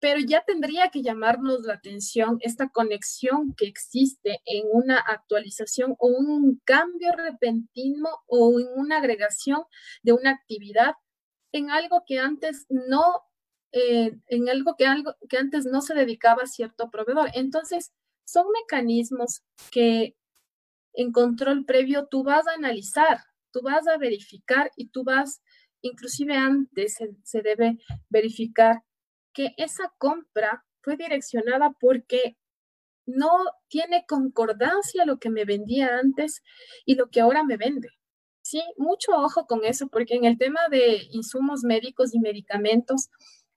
pero 0.00 0.18
ya 0.18 0.42
tendría 0.44 0.88
que 0.88 1.02
llamarnos 1.02 1.62
la 1.62 1.74
atención 1.74 2.38
esta 2.40 2.70
conexión 2.70 3.54
que 3.54 3.66
existe 3.66 4.40
en 4.46 4.64
una 4.72 4.98
actualización 4.98 5.94
o 5.98 6.08
un 6.08 6.60
cambio 6.64 7.12
repentino 7.12 8.08
o 8.26 8.58
en 8.58 8.66
una 8.74 8.96
agregación 8.96 9.62
de 10.02 10.12
una 10.14 10.30
actividad 10.30 10.94
en 11.52 11.70
algo 11.70 12.04
que 12.06 12.18
antes 12.18 12.66
no, 12.68 13.22
eh, 13.72 14.18
en 14.28 14.48
algo 14.48 14.76
que, 14.76 14.86
algo 14.86 15.14
que 15.28 15.38
antes 15.38 15.66
no 15.66 15.80
se 15.80 15.94
dedicaba 15.94 16.42
a 16.44 16.46
cierto 16.46 16.90
proveedor. 16.90 17.30
Entonces, 17.34 17.92
son 18.24 18.46
mecanismos 18.62 19.42
que 19.70 20.16
en 20.92 21.12
control 21.12 21.64
previo 21.64 22.06
tú 22.06 22.24
vas 22.24 22.46
a 22.46 22.52
analizar, 22.52 23.18
tú 23.52 23.60
vas 23.62 23.86
a 23.88 23.98
verificar 23.98 24.70
y 24.76 24.88
tú 24.88 25.04
vas, 25.04 25.42
inclusive 25.82 26.36
antes 26.36 26.96
se 27.24 27.42
debe 27.42 27.78
verificar 28.08 28.82
que 29.32 29.54
esa 29.56 29.92
compra 29.98 30.64
fue 30.82 30.96
direccionada 30.96 31.72
porque 31.78 32.36
no 33.06 33.30
tiene 33.68 34.04
concordancia 34.06 35.04
lo 35.04 35.18
que 35.18 35.30
me 35.30 35.44
vendía 35.44 35.98
antes 35.98 36.42
y 36.84 36.94
lo 36.94 37.10
que 37.10 37.20
ahora 37.20 37.44
me 37.44 37.56
vende. 37.56 37.88
Sí, 38.50 38.64
mucho 38.78 39.12
ojo 39.12 39.46
con 39.46 39.64
eso, 39.64 39.86
porque 39.86 40.16
en 40.16 40.24
el 40.24 40.36
tema 40.36 40.58
de 40.72 41.06
insumos 41.12 41.62
médicos 41.62 42.12
y 42.12 42.18
medicamentos 42.18 43.08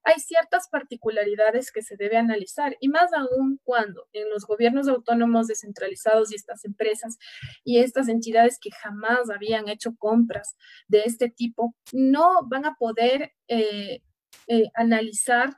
hay 0.04 0.20
ciertas 0.20 0.70
particularidades 0.70 1.72
que 1.72 1.82
se 1.82 1.98
debe 1.98 2.18
analizar 2.18 2.78
y 2.80 2.90
más 2.90 3.12
aún 3.12 3.60
cuando 3.64 4.08
en 4.14 4.30
los 4.30 4.46
gobiernos 4.46 4.88
autónomos 4.88 5.48
descentralizados 5.48 6.32
y 6.32 6.36
estas 6.36 6.64
empresas 6.64 7.18
y 7.64 7.80
estas 7.80 8.08
entidades 8.08 8.60
que 8.62 8.70
jamás 8.70 9.32
habían 9.32 9.68
hecho 9.68 9.96
compras 9.98 10.56
de 10.88 11.02
este 11.06 11.28
tipo 11.28 11.76
no 11.92 12.48
van 12.48 12.66
a 12.68 12.76
poder 12.76 13.34
eh, 13.48 14.04
eh, 14.46 14.70
analizar 14.76 15.58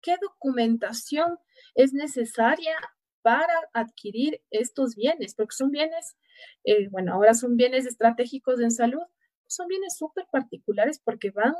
qué 0.00 0.14
documentación 0.22 1.38
es 1.74 1.92
necesaria 1.92 2.76
para 3.22 3.58
adquirir 3.72 4.40
estos 4.52 4.94
bienes, 4.94 5.34
porque 5.34 5.56
son 5.56 5.72
bienes, 5.72 6.16
eh, 6.64 6.88
bueno, 6.90 7.14
ahora 7.14 7.34
son 7.34 7.56
bienes 7.56 7.86
estratégicos 7.86 8.60
en 8.60 8.70
salud, 8.70 9.02
son 9.46 9.68
bienes 9.68 9.96
súper 9.96 10.26
particulares 10.30 11.00
porque 11.02 11.30
van 11.30 11.54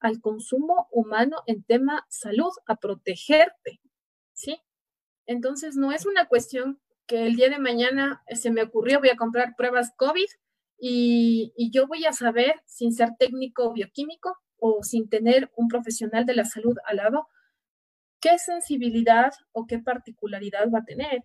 al 0.00 0.20
consumo 0.20 0.88
humano 0.90 1.38
en 1.46 1.62
tema 1.62 2.06
salud, 2.08 2.50
a 2.66 2.76
protegerte, 2.76 3.80
¿sí? 4.32 4.60
Entonces, 5.26 5.76
no 5.76 5.92
es 5.92 6.06
una 6.06 6.26
cuestión 6.26 6.80
que 7.06 7.26
el 7.26 7.36
día 7.36 7.50
de 7.50 7.58
mañana 7.58 8.22
se 8.28 8.50
me 8.50 8.62
ocurrió, 8.62 9.00
voy 9.00 9.10
a 9.10 9.16
comprar 9.16 9.54
pruebas 9.56 9.92
COVID 9.96 10.26
y, 10.78 11.52
y 11.56 11.70
yo 11.70 11.86
voy 11.86 12.06
a 12.06 12.12
saber, 12.12 12.54
sin 12.66 12.92
ser 12.92 13.10
técnico 13.18 13.72
bioquímico 13.72 14.38
o 14.58 14.82
sin 14.82 15.08
tener 15.08 15.50
un 15.56 15.68
profesional 15.68 16.24
de 16.24 16.34
la 16.34 16.44
salud 16.44 16.76
al 16.84 16.96
lado, 16.96 17.28
qué 18.20 18.38
sensibilidad 18.38 19.32
o 19.52 19.66
qué 19.66 19.78
particularidad 19.78 20.70
va 20.70 20.80
a 20.80 20.84
tener. 20.84 21.24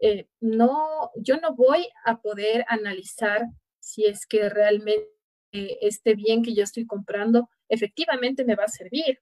Eh, 0.00 0.28
no, 0.40 1.10
yo 1.16 1.38
no 1.38 1.54
voy 1.54 1.88
a 2.04 2.20
poder 2.20 2.64
analizar 2.68 3.46
si 3.80 4.04
es 4.04 4.26
que 4.26 4.48
realmente 4.48 5.08
este 5.52 6.14
bien 6.14 6.42
que 6.42 6.54
yo 6.54 6.62
estoy 6.62 6.86
comprando 6.86 7.48
efectivamente 7.68 8.44
me 8.44 8.56
va 8.56 8.64
a 8.64 8.68
servir. 8.68 9.20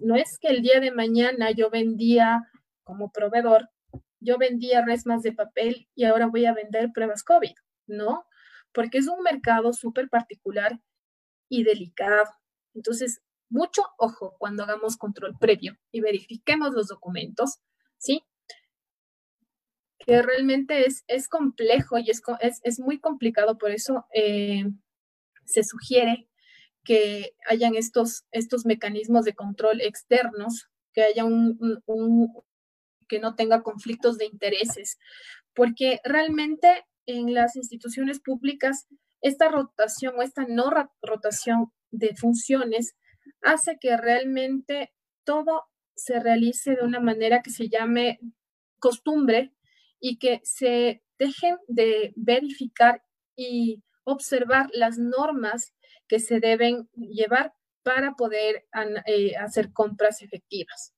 No 0.00 0.14
es 0.14 0.38
que 0.40 0.48
el 0.48 0.62
día 0.62 0.78
de 0.78 0.92
mañana 0.92 1.50
yo 1.50 1.68
vendía 1.70 2.48
como 2.84 3.10
proveedor, 3.10 3.68
yo 4.20 4.38
vendía 4.38 4.84
resmas 4.84 5.22
de 5.22 5.32
papel 5.32 5.88
y 5.94 6.04
ahora 6.04 6.26
voy 6.26 6.46
a 6.46 6.54
vender 6.54 6.92
pruebas 6.92 7.24
COVID, 7.24 7.54
¿no? 7.88 8.24
Porque 8.72 8.98
es 8.98 9.08
un 9.08 9.22
mercado 9.22 9.72
súper 9.72 10.08
particular 10.08 10.80
y 11.48 11.64
delicado. 11.64 12.30
Entonces, 12.74 13.20
mucho 13.50 13.82
ojo 13.98 14.36
cuando 14.38 14.62
hagamos 14.62 14.96
control 14.96 15.36
previo 15.38 15.76
y 15.90 16.00
verifiquemos 16.00 16.72
los 16.72 16.86
documentos, 16.86 17.58
¿sí? 17.98 18.24
Que 20.06 20.22
realmente 20.22 20.86
es, 20.86 21.04
es 21.06 21.28
complejo 21.28 21.98
y 21.98 22.10
es, 22.10 22.22
es, 22.62 22.80
muy 22.80 22.98
complicado, 22.98 23.58
por 23.58 23.70
eso 23.70 24.06
eh, 24.14 24.64
se 25.44 25.62
sugiere 25.62 26.28
que 26.84 27.34
hayan 27.48 27.76
estos, 27.76 28.24
estos 28.32 28.66
mecanismos 28.66 29.24
de 29.24 29.34
control 29.34 29.80
externos, 29.80 30.68
que 30.92 31.02
haya 31.02 31.24
un, 31.24 31.78
que 33.08 33.20
no 33.20 33.34
tenga 33.34 33.62
conflictos 33.62 34.18
de 34.18 34.26
intereses, 34.26 34.98
porque 35.54 36.00
realmente 36.04 36.84
en 37.06 37.34
las 37.34 37.56
instituciones 37.56 38.20
públicas 38.20 38.86
esta 39.20 39.48
rotación 39.48 40.14
o 40.18 40.22
esta 40.22 40.44
no 40.48 40.70
rotación 41.00 41.72
de 41.90 42.14
funciones 42.16 42.96
hace 43.42 43.78
que 43.80 43.96
realmente 43.96 44.92
todo 45.24 45.64
se 45.94 46.18
realice 46.18 46.74
de 46.74 46.82
una 46.82 47.00
manera 47.00 47.42
que 47.42 47.50
se 47.50 47.68
llame 47.68 48.18
costumbre 48.78 49.52
y 50.04 50.18
que 50.18 50.40
se 50.42 51.00
dejen 51.16 51.56
de 51.68 52.12
verificar 52.16 53.04
y 53.36 53.82
observar 54.02 54.68
las 54.72 54.98
normas 54.98 55.72
que 56.08 56.18
se 56.18 56.40
deben 56.40 56.88
llevar 56.92 57.54
para 57.84 58.14
poder 58.14 58.66
eh, 59.06 59.36
hacer 59.36 59.72
compras 59.72 60.20
efectivas. 60.20 60.92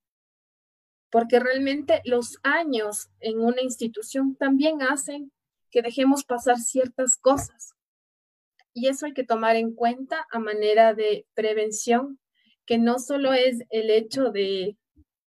Porque 1.11 1.39
realmente 1.39 2.01
los 2.07 2.39
años 2.43 3.11
en 3.21 3.41
una 3.41 3.61
institución 3.61 4.37
también 4.37 4.81
hacen 4.81 5.31
que 5.71 5.83
dejemos 5.83 6.25
pasar 6.25 6.57
ciertas 6.57 7.19
cosas. 7.19 7.75
Y 8.73 8.89
eso 8.89 9.05
hay 9.05 9.13
que 9.13 9.25
tomar 9.25 9.57
en 9.57 9.75
cuenta 9.75 10.27
a 10.31 10.39
manera 10.39 10.95
de 10.95 11.27
prevención, 11.35 12.19
que 12.65 12.79
no 12.79 12.99
solo 12.99 13.35
es 13.35 13.59
el 13.69 13.91
hecho 13.91 14.31
de 14.31 14.79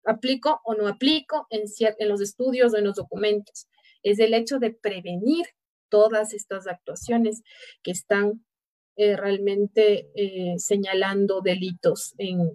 aplico 0.06 0.60
o 0.64 0.74
no 0.74 0.88
aplico 0.88 1.46
en, 1.50 1.64
los 2.08 2.20
estudios 2.20 2.72
o 2.72 2.76
en 2.76 2.84
los 2.84 2.94
documentos, 2.94 3.68
es 4.02 4.18
el 4.18 4.34
hecho 4.34 4.58
de 4.58 4.70
prevenir 4.70 5.46
todas 5.88 6.34
estas 6.34 6.66
actuaciones 6.66 7.42
que 7.82 7.90
están 7.90 8.44
eh, 8.96 9.16
realmente 9.16 10.10
eh, 10.14 10.54
señalando 10.58 11.40
delitos 11.40 12.14
en, 12.18 12.50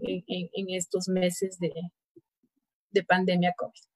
estos 0.69 1.07
meses 1.07 1.59
de, 1.59 1.73
de 2.91 3.03
pandemia 3.03 3.53
COVID. 3.55 3.91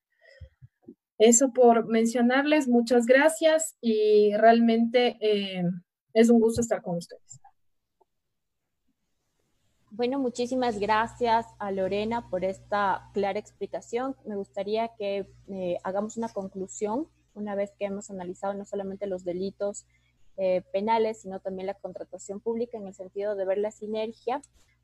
Eso 1.17 1.53
por 1.53 1.87
mencionarles, 1.87 2.67
muchas 2.67 3.05
gracias 3.05 3.77
y 3.79 4.35
realmente 4.35 5.17
eh, 5.21 5.63
es 6.13 6.29
un 6.29 6.39
gusto 6.39 6.61
estar 6.61 6.81
con 6.81 6.97
ustedes. 6.97 7.39
Bueno, 9.97 10.19
muchísimas 10.19 10.77
gracias 10.77 11.45
a 11.57 11.71
Lorena 11.71 12.29
por 12.29 12.43
esta 12.43 13.09
clara 13.13 13.39
explicación. 13.39 14.13
Me 14.25 14.35
gustaría 14.35 14.89
que 14.89 15.25
hagamos 15.85 16.17
una 16.17 16.27
conclusión 16.27 17.07
una 17.33 17.55
vez 17.55 17.71
que 17.79 17.85
hemos 17.85 18.09
analizado 18.09 18.53
no 18.55 18.65
solamente 18.65 19.07
los 19.07 19.23
delitos 19.23 19.85
eh, 20.35 20.63
penales, 20.73 21.21
sino 21.21 21.39
también 21.39 21.67
la 21.67 21.75
contratación 21.75 22.41
pública 22.41 22.77
en 22.77 22.87
el 22.87 22.93
sentido 22.93 23.35
de 23.35 23.45
ver 23.45 23.57
la 23.57 23.71
sinergia 23.71 24.41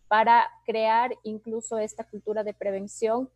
para 0.08 0.48
crear 0.66 1.18
incluso 1.24 1.78
esta 1.78 2.06
cultura 2.06 2.46
de 2.46 2.54
prevención 2.54 3.30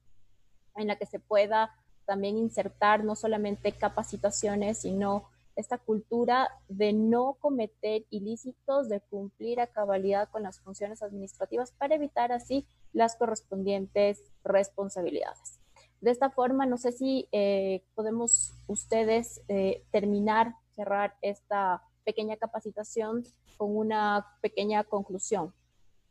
en 0.78 0.88
la 0.88 0.96
que 0.96 1.06
se 1.06 1.20
pueda 1.20 1.76
también 2.06 2.38
insertar 2.38 3.04
no 3.04 3.18
solamente 3.18 3.74
capacitaciones, 3.74 4.78
sino 4.78 5.26
esta 5.56 5.78
cultura 5.78 6.50
de 6.68 6.94
no 6.94 7.38
cometer 7.40 8.06
ilícitos, 8.10 8.90
de 8.90 9.02
cumplir 9.02 9.60
a 9.60 9.68
cabalidad 9.68 10.30
con 10.30 10.44
las 10.44 10.60
funciones 10.60 11.02
administrativas 11.02 11.72
para 11.72 11.96
evitar 11.96 12.32
así 12.32 12.68
las 12.94 13.16
correspondientes 13.16 14.24
responsabilidades. 14.44 15.60
De 16.02 16.12
esta 16.12 16.30
forma, 16.30 16.66
no 16.66 16.78
sé 16.78 16.92
si 16.92 17.28
eh, 17.32 17.84
podemos 17.96 18.54
ustedes 18.68 19.42
eh, 19.48 19.84
terminar, 19.92 20.54
cerrar 20.76 21.16
esta 21.22 21.82
pequeña 22.04 22.38
capacitación 22.38 23.24
con 23.58 23.76
una 23.76 24.26
pequeña 24.42 24.84
conclusión. 24.84 25.54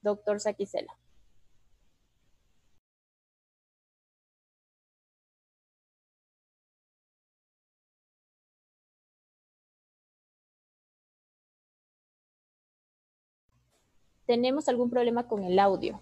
Doctor 0.02 0.40
Saquicela. 0.40 0.92
Tenemos 14.26 14.68
algún 14.68 14.90
problema 14.90 15.28
con 15.28 15.44
el 15.44 15.58
audio. 15.58 16.00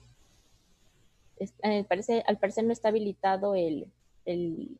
Eh, 1.62 1.84
parece, 1.88 2.22
al 2.26 2.38
parecer 2.38 2.64
no 2.64 2.72
está 2.72 2.88
habilitado 2.88 3.54
el, 3.54 3.90
el, 4.24 4.78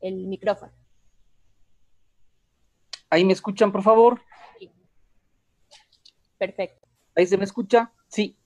micrófono. 0.00 0.72
¿Ahí 3.08 3.24
me 3.24 3.32
escuchan, 3.32 3.72
por 3.72 3.82
favor? 3.82 4.20
Sí. 4.58 4.70
Perfecto. 6.36 6.86
¿Ahí 7.14 7.26
se 7.26 7.38
me 7.38 7.44
escucha? 7.44 7.92
Sí. 8.08 8.36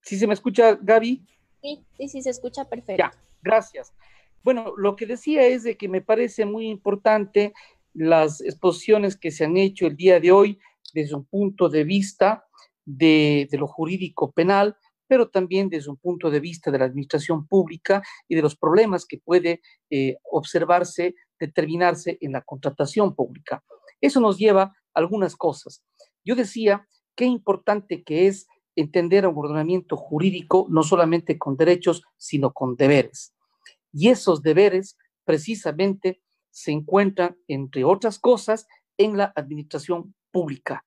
¿Sí 0.00 0.18
se 0.18 0.26
me 0.26 0.34
escucha, 0.34 0.78
Gaby? 0.80 1.26
Sí, 1.60 1.84
sí, 1.96 2.08
sí, 2.08 2.22
se 2.22 2.30
escucha 2.30 2.64
perfecto. 2.64 3.02
Ya, 3.02 3.12
gracias. 3.42 3.92
Bueno, 4.42 4.74
lo 4.76 4.94
que 4.94 5.06
decía 5.06 5.44
es 5.44 5.64
de 5.64 5.76
que 5.76 5.88
me 5.88 6.00
parece 6.00 6.44
muy 6.44 6.68
importante 6.68 7.52
las 7.96 8.42
exposiciones 8.42 9.16
que 9.16 9.30
se 9.30 9.44
han 9.44 9.56
hecho 9.56 9.86
el 9.86 9.96
día 9.96 10.20
de 10.20 10.30
hoy 10.30 10.58
desde 10.92 11.14
un 11.14 11.24
punto 11.24 11.68
de 11.68 11.84
vista 11.84 12.46
de, 12.84 13.48
lo 13.52 13.66
jurídico 13.66 14.32
penal, 14.32 14.76
pero 15.08 15.28
también 15.28 15.68
desde 15.70 15.90
un 15.90 15.96
punto 15.96 16.30
de 16.30 16.40
vista 16.40 16.70
de 16.70 16.78
la 16.78 16.84
administración 16.84 17.46
pública 17.46 18.02
y 18.28 18.34
de 18.34 18.42
los 18.42 18.56
problemas 18.56 19.06
que 19.06 19.18
puede 19.18 19.62
eh, 19.90 20.16
observarse, 20.30 21.14
determinarse 21.40 22.18
en 22.20 22.32
la 22.32 22.42
contratación 22.42 23.14
pública. 23.14 23.64
Eso 24.00 24.20
nos 24.20 24.36
lleva 24.36 24.62
a 24.62 24.74
algunas 24.94 25.34
cosas. 25.34 25.82
Yo 26.24 26.34
decía 26.34 26.86
qué 27.14 27.24
importante 27.24 28.02
que 28.04 28.26
es 28.26 28.46
entender 28.74 29.26
un 29.26 29.38
ordenamiento 29.38 29.96
jurídico 29.96 30.66
no 30.68 30.82
solamente 30.82 31.38
con 31.38 31.56
derechos, 31.56 32.02
sino 32.18 32.52
con 32.52 32.76
deberes. 32.76 33.34
Y 33.90 34.08
esos 34.08 34.42
deberes 34.42 34.98
precisamente 35.24 36.20
se 36.56 36.72
encuentran, 36.72 37.36
entre 37.48 37.84
otras 37.84 38.18
cosas, 38.18 38.66
en 38.96 39.18
la 39.18 39.30
administración 39.36 40.14
pública. 40.30 40.86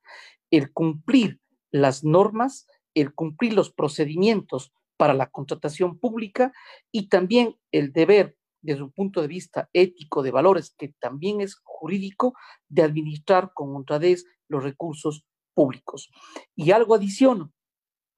El 0.49 0.73
cumplir 0.73 1.39
las 1.69 2.03
normas, 2.03 2.65
el 2.95 3.13
cumplir 3.13 3.53
los 3.53 3.71
procedimientos 3.71 4.73
para 4.97 5.13
la 5.13 5.29
contratación 5.29 5.99
pública 5.99 6.51
y 6.91 7.07
también 7.07 7.55
el 7.71 7.93
deber 7.93 8.35
desde 8.63 8.81
un 8.81 8.91
punto 8.91 9.21
de 9.21 9.27
vista 9.27 9.69
ético 9.71 10.23
de 10.23 10.31
valores, 10.31 10.73
que 10.75 10.87
también 10.99 11.39
es 11.39 11.61
jurídico, 11.63 12.33
de 12.67 12.81
administrar 12.81 13.51
con 13.53 13.75
honradez 13.75 14.25
los 14.47 14.63
recursos 14.63 15.23
públicos. 15.53 16.09
Y 16.55 16.71
algo 16.71 16.95
adiciono, 16.95 17.53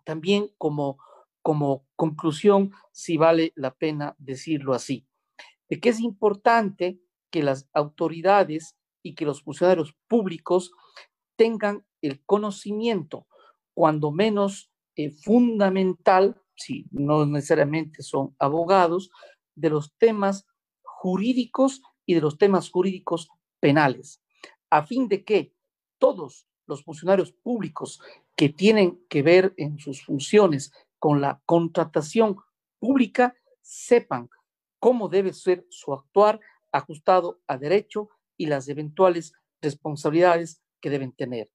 también 0.05 0.47
como, 0.57 0.99
como 1.41 1.85
conclusión, 1.97 2.71
si 2.93 3.17
vale 3.17 3.51
la 3.55 3.73
pena 3.75 4.15
decirlo 4.19 4.73
así, 4.73 5.05
de 5.69 5.81
que 5.81 5.89
es 5.89 5.99
importante 5.99 7.01
que 7.31 7.43
las 7.43 7.67
autoridades 7.73 8.75
y 9.03 9.15
que 9.15 9.25
los 9.25 9.41
funcionarios 9.41 9.95
públicos 10.07 10.71
tengan 11.35 11.85
el 12.01 12.23
conocimiento 12.25 13.27
cuando 13.73 14.11
menos 14.11 14.71
eh, 14.95 15.11
fundamental, 15.11 16.39
si 16.55 16.85
no 16.91 17.25
necesariamente 17.25 18.03
son 18.03 18.35
abogados, 18.37 19.09
de 19.55 19.69
los 19.69 19.93
temas 19.97 20.45
jurídicos 20.83 21.81
y 22.05 22.13
de 22.13 22.21
los 22.21 22.37
temas 22.37 22.69
jurídicos 22.69 23.29
penales, 23.59 24.21
a 24.69 24.83
fin 24.83 25.07
de 25.07 25.23
que 25.23 25.53
todos 25.97 26.47
los 26.67 26.83
funcionarios 26.83 27.31
públicos 27.31 28.01
que 28.35 28.49
tienen 28.49 29.03
que 29.09 29.21
ver 29.21 29.53
en 29.57 29.79
sus 29.79 30.03
funciones 30.03 30.71
con 30.99 31.21
la 31.21 31.41
contratación 31.45 32.37
pública 32.79 33.35
sepan 33.61 34.29
cómo 34.79 35.09
debe 35.09 35.33
ser 35.33 35.65
su 35.69 35.93
actuar 35.93 36.39
ajustado 36.71 37.41
a 37.47 37.57
derecho 37.57 38.09
y 38.37 38.47
las 38.47 38.67
eventuales 38.67 39.33
responsabilidades 39.61 40.61
que 40.81 40.89
deben 40.89 41.11
tener. 41.11 41.51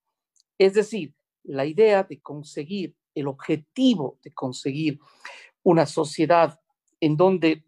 Es 0.58 0.74
decir, 0.74 1.14
la 1.42 1.66
idea 1.66 2.02
de 2.04 2.20
conseguir, 2.20 2.96
el 3.14 3.28
objetivo 3.28 4.18
de 4.22 4.32
conseguir 4.32 4.98
una 5.62 5.86
sociedad 5.86 6.60
en 7.00 7.16
donde 7.16 7.64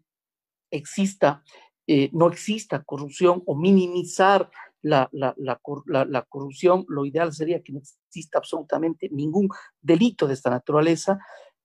eh, 0.71 2.09
no 2.13 2.27
exista 2.27 2.83
corrupción 2.83 3.43
o 3.45 3.55
minimizar 3.55 4.49
la, 4.81 5.09
la, 5.11 6.25
corrupción, 6.29 6.85
lo 6.87 7.05
ideal 7.05 7.33
sería 7.33 7.61
que 7.61 7.73
no 7.73 7.79
exista 7.79 8.37
absolutamente 8.37 9.09
ningún 9.11 9.49
delito 9.81 10.27
de 10.27 10.35
esta 10.35 10.49
naturaleza, 10.49 11.19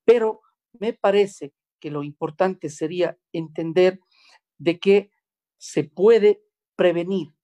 pero 0.04 0.40
me 0.72 0.92
parece 0.92 1.52
que 1.78 1.90
lo 1.90 2.02
importante 2.02 2.68
sería 2.70 3.16
entender 3.32 4.00
de 4.58 4.80
que 4.80 5.10
se 5.58 5.84
puede 5.84 6.42
prevenir, 6.76 7.34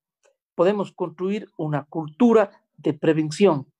podemos 0.54 0.92
construir 0.92 1.48
una 1.56 1.84
cultura 1.84 2.50
de 2.76 2.94
prevención 2.94 3.72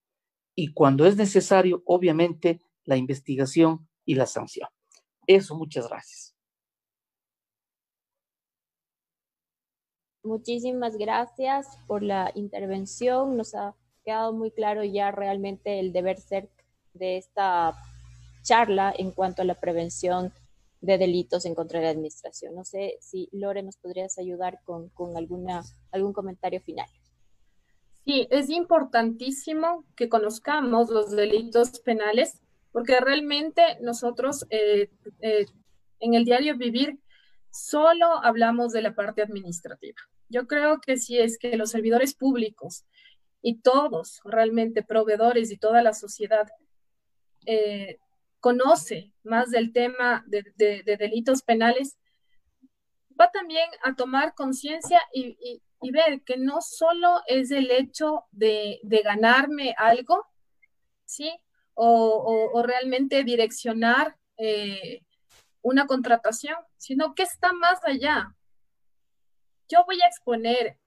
y 0.54 0.72
cuando 0.72 1.06
es 1.06 1.16
necesario, 1.16 1.82
obviamente, 1.86 2.60
la 2.84 2.96
investigación 2.96 3.88
y 4.04 4.14
la 4.14 4.26
sanción. 4.26 4.68
Eso, 5.26 5.56
muchas 5.56 5.88
gracias. 5.88 6.34
Muchísimas 10.22 10.98
gracias 10.98 11.78
por 11.86 12.02
la 12.02 12.30
intervención. 12.34 13.36
Nos 13.36 13.54
ha 13.54 13.74
quedado 14.04 14.32
muy 14.32 14.50
claro 14.50 14.84
ya 14.84 15.10
realmente 15.10 15.80
el 15.80 15.92
deber 15.92 16.18
ser 16.18 16.50
de 16.92 17.16
esta 17.16 17.74
charla 18.42 18.92
en 18.96 19.12
cuanto 19.12 19.42
a 19.42 19.44
la 19.44 19.54
prevención 19.54 20.32
de 20.80 20.98
delitos 20.98 21.44
en 21.44 21.54
contra 21.54 21.78
de 21.78 21.86
la 21.86 21.90
administración. 21.92 22.54
No 22.54 22.64
sé 22.64 22.96
si 23.00 23.28
Lore 23.32 23.62
nos 23.62 23.76
podrías 23.76 24.18
ayudar 24.18 24.60
con, 24.64 24.88
con 24.90 25.16
alguna, 25.16 25.62
algún 25.92 26.12
comentario 26.12 26.60
final. 26.60 26.88
Sí, 28.04 28.26
es 28.30 28.48
importantísimo 28.48 29.84
que 29.94 30.08
conozcamos 30.08 30.88
los 30.88 31.10
delitos 31.10 31.80
penales 31.80 32.40
porque 32.72 33.00
realmente 33.00 33.62
nosotros 33.80 34.46
eh, 34.50 34.90
eh, 35.20 35.46
en 35.98 36.14
el 36.14 36.24
diario 36.24 36.56
vivir 36.56 36.98
solo 37.50 38.06
hablamos 38.22 38.72
de 38.72 38.82
la 38.82 38.94
parte 38.94 39.22
administrativa. 39.22 40.00
Yo 40.28 40.46
creo 40.46 40.80
que 40.80 40.96
si 40.96 41.18
es 41.18 41.36
que 41.38 41.56
los 41.56 41.70
servidores 41.70 42.14
públicos 42.14 42.84
y 43.42 43.60
todos 43.60 44.20
realmente 44.24 44.82
proveedores 44.82 45.50
y 45.50 45.58
toda 45.58 45.82
la 45.82 45.92
sociedad 45.92 46.48
eh, 47.46 47.98
conoce 48.40 49.12
más 49.22 49.50
del 49.50 49.72
tema 49.72 50.24
de, 50.26 50.82
delitos 50.98 51.42
penales, 51.42 51.98
va 53.18 53.30
también 53.30 53.68
a 53.82 53.94
tomar 53.94 54.34
conciencia 54.34 55.00
y, 55.12 55.62
ver 55.92 56.22
que 56.22 56.36
no 56.36 56.60
solo 56.60 57.22
es 57.26 57.50
el 57.50 57.70
hecho 57.70 58.24
de, 58.32 58.80
ganarme 58.82 59.74
algo, 59.78 60.26
¿sí? 61.04 61.30
O, 61.74 62.62
realmente 62.64 63.24
direccionar 63.24 64.16
eh, 64.36 65.02
una 65.62 65.86
contratación, 65.86 66.56
sino 66.76 67.14
que 67.14 67.22
está 67.22 67.52
más 67.52 67.80
allá. 67.84 68.34
Yo 69.68 69.84
voy 69.86 70.00
a 70.02 70.06
exponer 70.06 70.78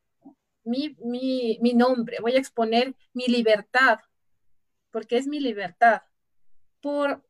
mi, 0.64 0.95
mi 0.99 1.74
nombre, 1.74 2.18
voy 2.22 2.36
a 2.36 2.39
exponer 2.39 2.95
mi 3.14 3.28
libertad, 3.28 3.99
porque 4.91 5.18
es 5.18 5.28
mi 5.28 5.39
libertad, 5.39 6.04
por 6.82 7.24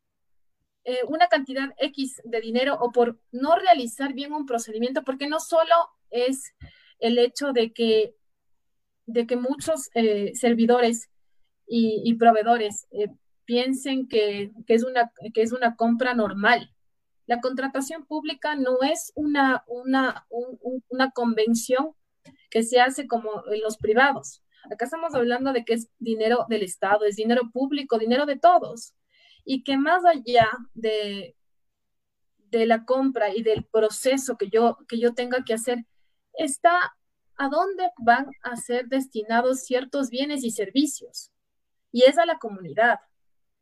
eh, 0.85 0.99
una 1.07 1.27
cantidad 1.27 1.69
X 1.77 2.21
de 2.25 2.41
dinero 2.41 2.77
o 2.79 2.91
por 2.91 3.17
no 3.31 3.55
realizar 3.55 4.13
bien 4.13 4.33
un 4.33 4.45
procedimiento, 4.45 5.03
porque 5.03 5.27
no 5.27 5.39
solo 5.39 5.73
es 6.09 6.53
el 6.99 7.17
hecho 7.19 7.53
de 7.53 7.71
que, 7.71 8.15
de 9.05 9.25
que 9.25 9.37
muchos 9.37 9.89
eh, 9.93 10.33
servidores 10.35 11.09
y, 11.65 12.13
proveedores 12.15 12.85
eh, 12.91 13.07
piensen 13.45 14.09
que, 14.09 14.51
es 14.67 14.83
una, 14.83 15.11
que 15.33 15.41
es 15.41 15.53
una 15.53 15.75
compra 15.77 16.13
normal. 16.13 16.69
La 17.27 17.39
contratación 17.39 18.05
pública 18.05 18.55
no 18.55 18.79
es 18.81 19.13
una, 19.15 19.63
una, 19.67 20.27
una 20.89 21.11
convención 21.11 21.95
que 22.49 22.63
se 22.63 22.81
hace 22.81 23.07
como 23.07 23.43
en 23.51 23.61
los 23.61 23.77
privados. 23.77 24.43
Acá 24.69 24.85
estamos 24.85 25.15
hablando 25.15 25.53
de 25.53 25.63
que 25.63 25.73
es 25.75 25.89
dinero 25.97 26.45
del 26.49 26.63
Estado, 26.63 27.05
es 27.05 27.15
dinero 27.15 27.49
público, 27.53 27.97
dinero 27.97 28.25
de 28.25 28.37
todos 28.37 28.93
y 29.45 29.63
que 29.63 29.77
más 29.77 30.05
allá 30.05 30.47
de, 30.73 31.35
de 32.37 32.65
la 32.65 32.85
compra 32.85 33.35
y 33.35 33.43
del 33.43 33.65
proceso 33.65 34.37
que 34.37 34.49
yo, 34.49 34.77
que 34.87 34.99
yo 34.99 35.13
tenga 35.13 35.43
que 35.43 35.53
hacer, 35.53 35.85
está 36.33 36.95
a 37.35 37.49
dónde 37.49 37.89
van 37.97 38.27
a 38.43 38.55
ser 38.55 38.87
destinados 38.87 39.63
ciertos 39.63 40.09
bienes 40.09 40.43
y 40.43 40.51
servicios. 40.51 41.31
Y 41.91 42.03
es 42.03 42.17
a 42.17 42.25
la 42.25 42.37
comunidad. 42.37 42.99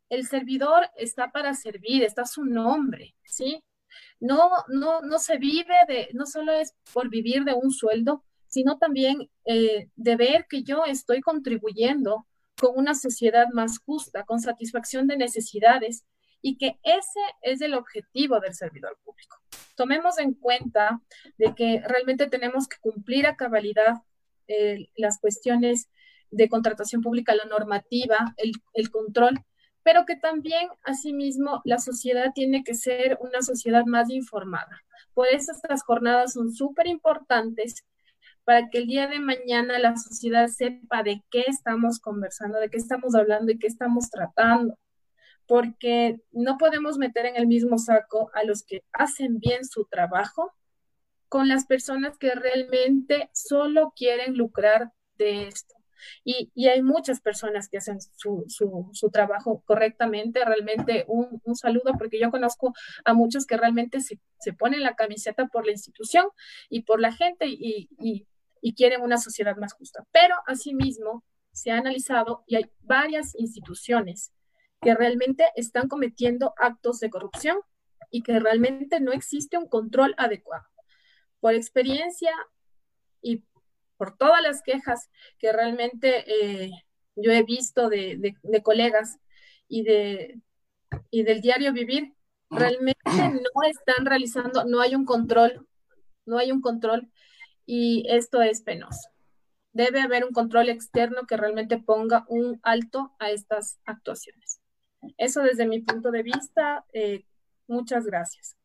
El 0.08 0.26
servidor 0.26 0.90
está 0.96 1.32
para 1.32 1.54
servir, 1.54 2.02
está 2.02 2.24
su 2.26 2.44
nombre, 2.44 3.14
¿sí? 3.24 3.62
No, 4.20 4.50
no, 4.68 5.00
no 5.00 5.18
se 5.18 5.38
vive 5.38 5.74
de, 5.88 6.08
no 6.12 6.26
solo 6.26 6.52
es 6.52 6.74
por 6.92 7.08
vivir 7.08 7.44
de 7.44 7.54
un 7.54 7.70
sueldo, 7.70 8.24
sino 8.46 8.78
también 8.78 9.30
eh, 9.46 9.88
de 9.96 10.16
ver 10.16 10.46
que 10.48 10.62
yo 10.62 10.84
estoy 10.84 11.22
contribuyendo 11.22 12.26
con 12.62 12.78
una 12.78 12.94
sociedad 12.94 13.48
más 13.52 13.80
justa, 13.80 14.22
con 14.22 14.38
satisfacción 14.38 15.08
de 15.08 15.16
necesidades 15.16 16.04
y 16.40 16.58
que 16.58 16.78
ese 16.84 17.20
es 17.40 17.60
el 17.60 17.74
objetivo 17.74 18.38
del 18.38 18.54
servidor 18.54 18.96
público. 19.02 19.36
Tomemos 19.74 20.16
en 20.20 20.34
cuenta 20.34 21.02
de 21.38 21.56
que 21.56 21.82
realmente 21.84 22.28
tenemos 22.28 22.68
que 22.68 22.76
cumplir 22.80 23.26
a 23.26 23.34
cabalidad 23.34 23.94
eh, 24.46 24.86
las 24.94 25.18
cuestiones 25.18 25.88
de 26.30 26.48
contratación 26.48 27.02
pública, 27.02 27.34
la 27.34 27.46
normativa, 27.46 28.32
el, 28.36 28.52
el 28.74 28.92
control, 28.92 29.40
pero 29.82 30.06
que 30.06 30.14
también, 30.14 30.68
asimismo, 30.84 31.62
la 31.64 31.78
sociedad 31.78 32.30
tiene 32.32 32.62
que 32.62 32.74
ser 32.74 33.18
una 33.20 33.42
sociedad 33.42 33.86
más 33.86 34.08
informada. 34.08 34.84
Por 35.14 35.26
eso 35.26 35.50
estas 35.50 35.82
jornadas 35.82 36.34
son 36.34 36.52
súper 36.52 36.86
importantes 36.86 37.84
para 38.44 38.68
que 38.68 38.78
el 38.78 38.86
día 38.86 39.06
de 39.06 39.20
mañana 39.20 39.78
la 39.78 39.96
sociedad 39.96 40.48
sepa 40.48 41.02
de 41.02 41.22
qué 41.30 41.44
estamos 41.46 42.00
conversando, 42.00 42.58
de 42.58 42.70
qué 42.70 42.78
estamos 42.78 43.14
hablando 43.14 43.52
y 43.52 43.58
qué 43.58 43.66
estamos 43.66 44.10
tratando. 44.10 44.78
Porque 45.46 46.20
no 46.30 46.58
podemos 46.58 46.98
meter 46.98 47.26
en 47.26 47.36
el 47.36 47.46
mismo 47.46 47.78
saco 47.78 48.30
a 48.34 48.44
los 48.44 48.62
que 48.62 48.84
hacen 48.92 49.38
bien 49.38 49.64
su 49.64 49.84
trabajo 49.86 50.52
con 51.28 51.48
las 51.48 51.66
personas 51.66 52.18
que 52.18 52.34
realmente 52.34 53.30
solo 53.32 53.92
quieren 53.96 54.36
lucrar 54.36 54.92
de 55.16 55.48
esto. 55.48 55.74
Y, 56.24 56.50
hay 56.68 56.82
muchas 56.82 57.20
personas 57.20 57.68
que 57.68 57.78
hacen 57.78 57.98
su, 58.00 58.44
su, 58.48 59.10
trabajo 59.10 59.62
correctamente. 59.64 60.44
Realmente 60.44 61.04
un, 61.08 61.40
un, 61.44 61.56
saludo 61.56 61.92
porque 61.98 62.20
yo 62.20 62.30
conozco 62.30 62.72
a 63.04 63.14
muchos 63.14 63.46
que 63.46 63.56
realmente 63.56 64.00
se, 64.00 64.18
se, 64.40 64.52
ponen 64.52 64.82
la 64.82 64.94
camiseta 64.94 65.46
por 65.46 65.66
la 65.66 65.72
institución 65.72 66.26
y 66.68 66.82
por 66.82 67.00
la 67.00 67.12
gente 67.12 67.46
y, 67.48 68.26
y 68.62 68.74
quieren 68.74 69.02
una 69.02 69.18
sociedad 69.18 69.56
más 69.56 69.74
justa. 69.74 70.06
Pero 70.12 70.36
asimismo 70.46 71.24
se 71.50 71.70
ha 71.70 71.76
analizado 71.76 72.44
y 72.46 72.56
hay 72.56 72.70
varias 72.80 73.34
instituciones 73.34 74.32
que 74.80 74.94
realmente 74.94 75.44
están 75.56 75.88
cometiendo 75.88 76.54
actos 76.56 77.00
de 77.00 77.10
corrupción 77.10 77.58
y 78.10 78.22
que 78.22 78.38
realmente 78.38 79.00
no 79.00 79.12
existe 79.12 79.58
un 79.58 79.68
control 79.68 80.14
adecuado. 80.16 80.64
Por 81.40 81.54
experiencia 81.54 82.32
y 83.20 83.44
por 83.96 84.16
todas 84.16 84.42
las 84.42 84.62
quejas 84.62 85.10
que 85.38 85.52
realmente 85.52 86.24
eh, 86.26 86.70
yo 87.16 87.32
he 87.32 87.42
visto 87.42 87.88
de, 87.88 88.34
colegas 88.62 89.18
y, 89.68 89.82
de, 89.82 90.40
y 91.10 91.24
del 91.24 91.40
diario 91.40 91.72
vivir, 91.72 92.14
realmente 92.50 93.00
no 93.06 93.62
están 93.68 94.06
realizando, 94.06 94.64
no 94.64 94.80
hay 94.80 94.94
un 94.94 95.04
control, 95.04 95.66
no 96.26 96.38
hay 96.38 96.52
un 96.52 96.60
control 96.60 97.10
y 97.66 98.04
esto 98.08 98.42
es 98.42 98.62
penoso. 98.62 99.08
Debe 99.72 100.00
haber 100.00 100.24
un 100.24 100.32
control 100.32 100.68
externo 100.68 101.22
que 101.26 101.36
realmente 101.36 101.78
ponga 101.78 102.24
un 102.28 102.60
alto 102.62 103.12
a 103.18 103.30
estas 103.30 103.80
actuaciones. 103.84 104.60
Eso 105.16 105.42
desde 105.42 105.66
mi 105.66 105.80
punto 105.80 106.10
de 106.10 106.22
vista. 106.22 106.84
Eh, 106.92 107.24
muchas 107.66 108.04
gracias. 108.06 108.56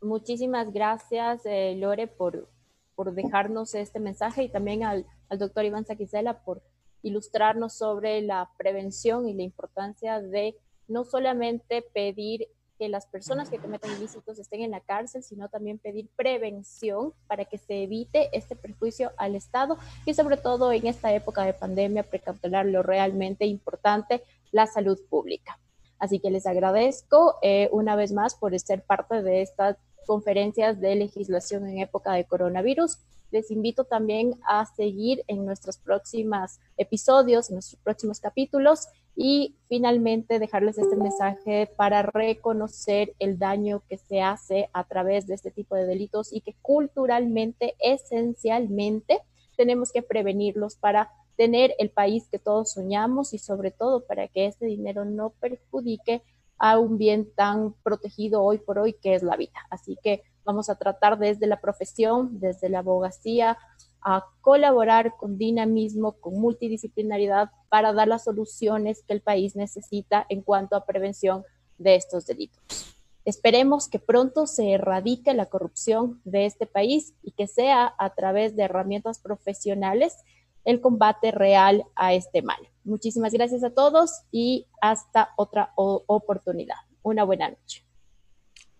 Muchísimas 0.00 0.72
gracias, 0.72 1.44
eh, 1.44 1.74
Lore, 1.76 2.06
por, 2.06 2.48
por, 2.94 3.12
dejarnos 3.12 3.74
este 3.74 4.00
mensaje 4.00 4.44
y 4.44 4.48
también 4.48 4.82
al, 4.84 5.06
al 5.28 5.38
doctor 5.38 5.64
Iván 5.66 5.84
Saquicela 5.84 6.42
por 6.42 6.62
ilustrarnos 7.02 7.74
sobre 7.74 8.22
la 8.22 8.50
prevención 8.56 9.28
y 9.28 9.34
la 9.34 9.42
importancia 9.42 10.20
de 10.22 10.56
no 10.88 11.04
solamente 11.04 11.82
pedir 11.82 12.48
que 12.80 12.88
las 12.88 13.04
personas 13.04 13.50
que 13.50 13.58
cometen 13.58 13.92
ilícitos 13.92 14.38
estén 14.38 14.62
en 14.62 14.70
la 14.70 14.80
cárcel, 14.80 15.22
sino 15.22 15.50
también 15.50 15.78
pedir 15.78 16.08
prevención 16.16 17.12
para 17.26 17.44
que 17.44 17.58
se 17.58 17.82
evite 17.82 18.30
este 18.32 18.56
perjuicio 18.56 19.12
al 19.18 19.34
Estado 19.34 19.76
y 20.06 20.14
sobre 20.14 20.38
todo 20.38 20.72
en 20.72 20.86
esta 20.86 21.12
época 21.12 21.44
de 21.44 21.52
pandemia 21.52 22.04
precautelar 22.04 22.64
lo 22.64 22.82
realmente 22.82 23.44
importante, 23.44 24.22
la 24.50 24.66
salud 24.66 24.98
pública. 25.10 25.58
Así 25.98 26.20
que 26.20 26.30
les 26.30 26.46
agradezco 26.46 27.36
eh, 27.42 27.68
una 27.70 27.96
vez 27.96 28.12
más 28.12 28.34
por 28.34 28.58
ser 28.58 28.82
parte 28.82 29.22
de 29.22 29.42
estas 29.42 29.76
conferencias 30.06 30.80
de 30.80 30.94
legislación 30.94 31.68
en 31.68 31.80
época 31.80 32.14
de 32.14 32.24
coronavirus. 32.24 32.96
Les 33.30 33.50
invito 33.50 33.84
también 33.84 34.34
a 34.48 34.66
seguir 34.66 35.24
en 35.28 35.44
nuestros 35.44 35.78
próximos 35.78 36.58
episodios, 36.76 37.50
en 37.50 37.56
nuestros 37.56 37.80
próximos 37.82 38.20
capítulos 38.20 38.88
y 39.16 39.56
finalmente 39.68 40.38
dejarles 40.38 40.78
este 40.78 40.96
mensaje 40.96 41.70
para 41.76 42.02
reconocer 42.02 43.14
el 43.18 43.38
daño 43.38 43.82
que 43.88 43.98
se 43.98 44.20
hace 44.20 44.68
a 44.72 44.84
través 44.84 45.26
de 45.26 45.34
este 45.34 45.50
tipo 45.50 45.74
de 45.76 45.86
delitos 45.86 46.32
y 46.32 46.40
que 46.40 46.54
culturalmente, 46.62 47.74
esencialmente, 47.80 49.20
tenemos 49.56 49.92
que 49.92 50.02
prevenirlos 50.02 50.76
para 50.76 51.10
tener 51.36 51.74
el 51.78 51.90
país 51.90 52.28
que 52.30 52.38
todos 52.38 52.72
soñamos 52.72 53.32
y 53.34 53.38
sobre 53.38 53.70
todo 53.70 54.04
para 54.06 54.28
que 54.28 54.46
este 54.46 54.66
dinero 54.66 55.04
no 55.04 55.30
perjudique 55.30 56.22
a 56.58 56.78
un 56.78 56.98
bien 56.98 57.30
tan 57.34 57.74
protegido 57.82 58.42
hoy 58.42 58.58
por 58.58 58.78
hoy 58.78 58.92
que 58.92 59.14
es 59.14 59.22
la 59.22 59.36
vida. 59.36 59.66
Así 59.70 59.96
que 60.02 60.22
vamos 60.44 60.68
a 60.70 60.76
tratar 60.76 61.18
desde 61.18 61.46
la 61.46 61.60
profesión, 61.60 62.40
desde 62.40 62.68
la 62.68 62.80
abogacía, 62.80 63.58
a 64.02 64.24
colaborar 64.40 65.16
con 65.16 65.36
dinamismo, 65.36 66.12
con 66.12 66.40
multidisciplinaridad 66.40 67.50
para 67.68 67.92
dar 67.92 68.08
las 68.08 68.24
soluciones 68.24 69.02
que 69.06 69.12
el 69.12 69.20
país 69.20 69.56
necesita 69.56 70.26
en 70.28 70.42
cuanto 70.42 70.76
a 70.76 70.86
prevención 70.86 71.44
de 71.78 71.96
estos 71.96 72.26
delitos. 72.26 72.96
Esperemos 73.24 73.88
que 73.88 73.98
pronto 73.98 74.46
se 74.46 74.72
erradique 74.72 75.34
la 75.34 75.46
corrupción 75.46 76.20
de 76.24 76.46
este 76.46 76.66
país 76.66 77.14
y 77.22 77.32
que 77.32 77.46
sea 77.46 77.94
a 77.98 78.14
través 78.14 78.56
de 78.56 78.62
herramientas 78.62 79.18
profesionales 79.18 80.16
el 80.64 80.80
combate 80.80 81.30
real 81.30 81.84
a 81.94 82.14
este 82.14 82.42
mal. 82.42 82.58
Muchísimas 82.84 83.32
gracias 83.32 83.62
a 83.62 83.70
todos 83.70 84.22
y 84.30 84.66
hasta 84.80 85.30
otra 85.36 85.72
oportunidad. 85.76 86.76
Una 87.02 87.24
buena 87.24 87.50
noche. 87.50 87.84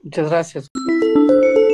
Muchas 0.03 0.31
gracias. 0.31 0.69
Thank 1.31 1.45
you. 1.45 1.70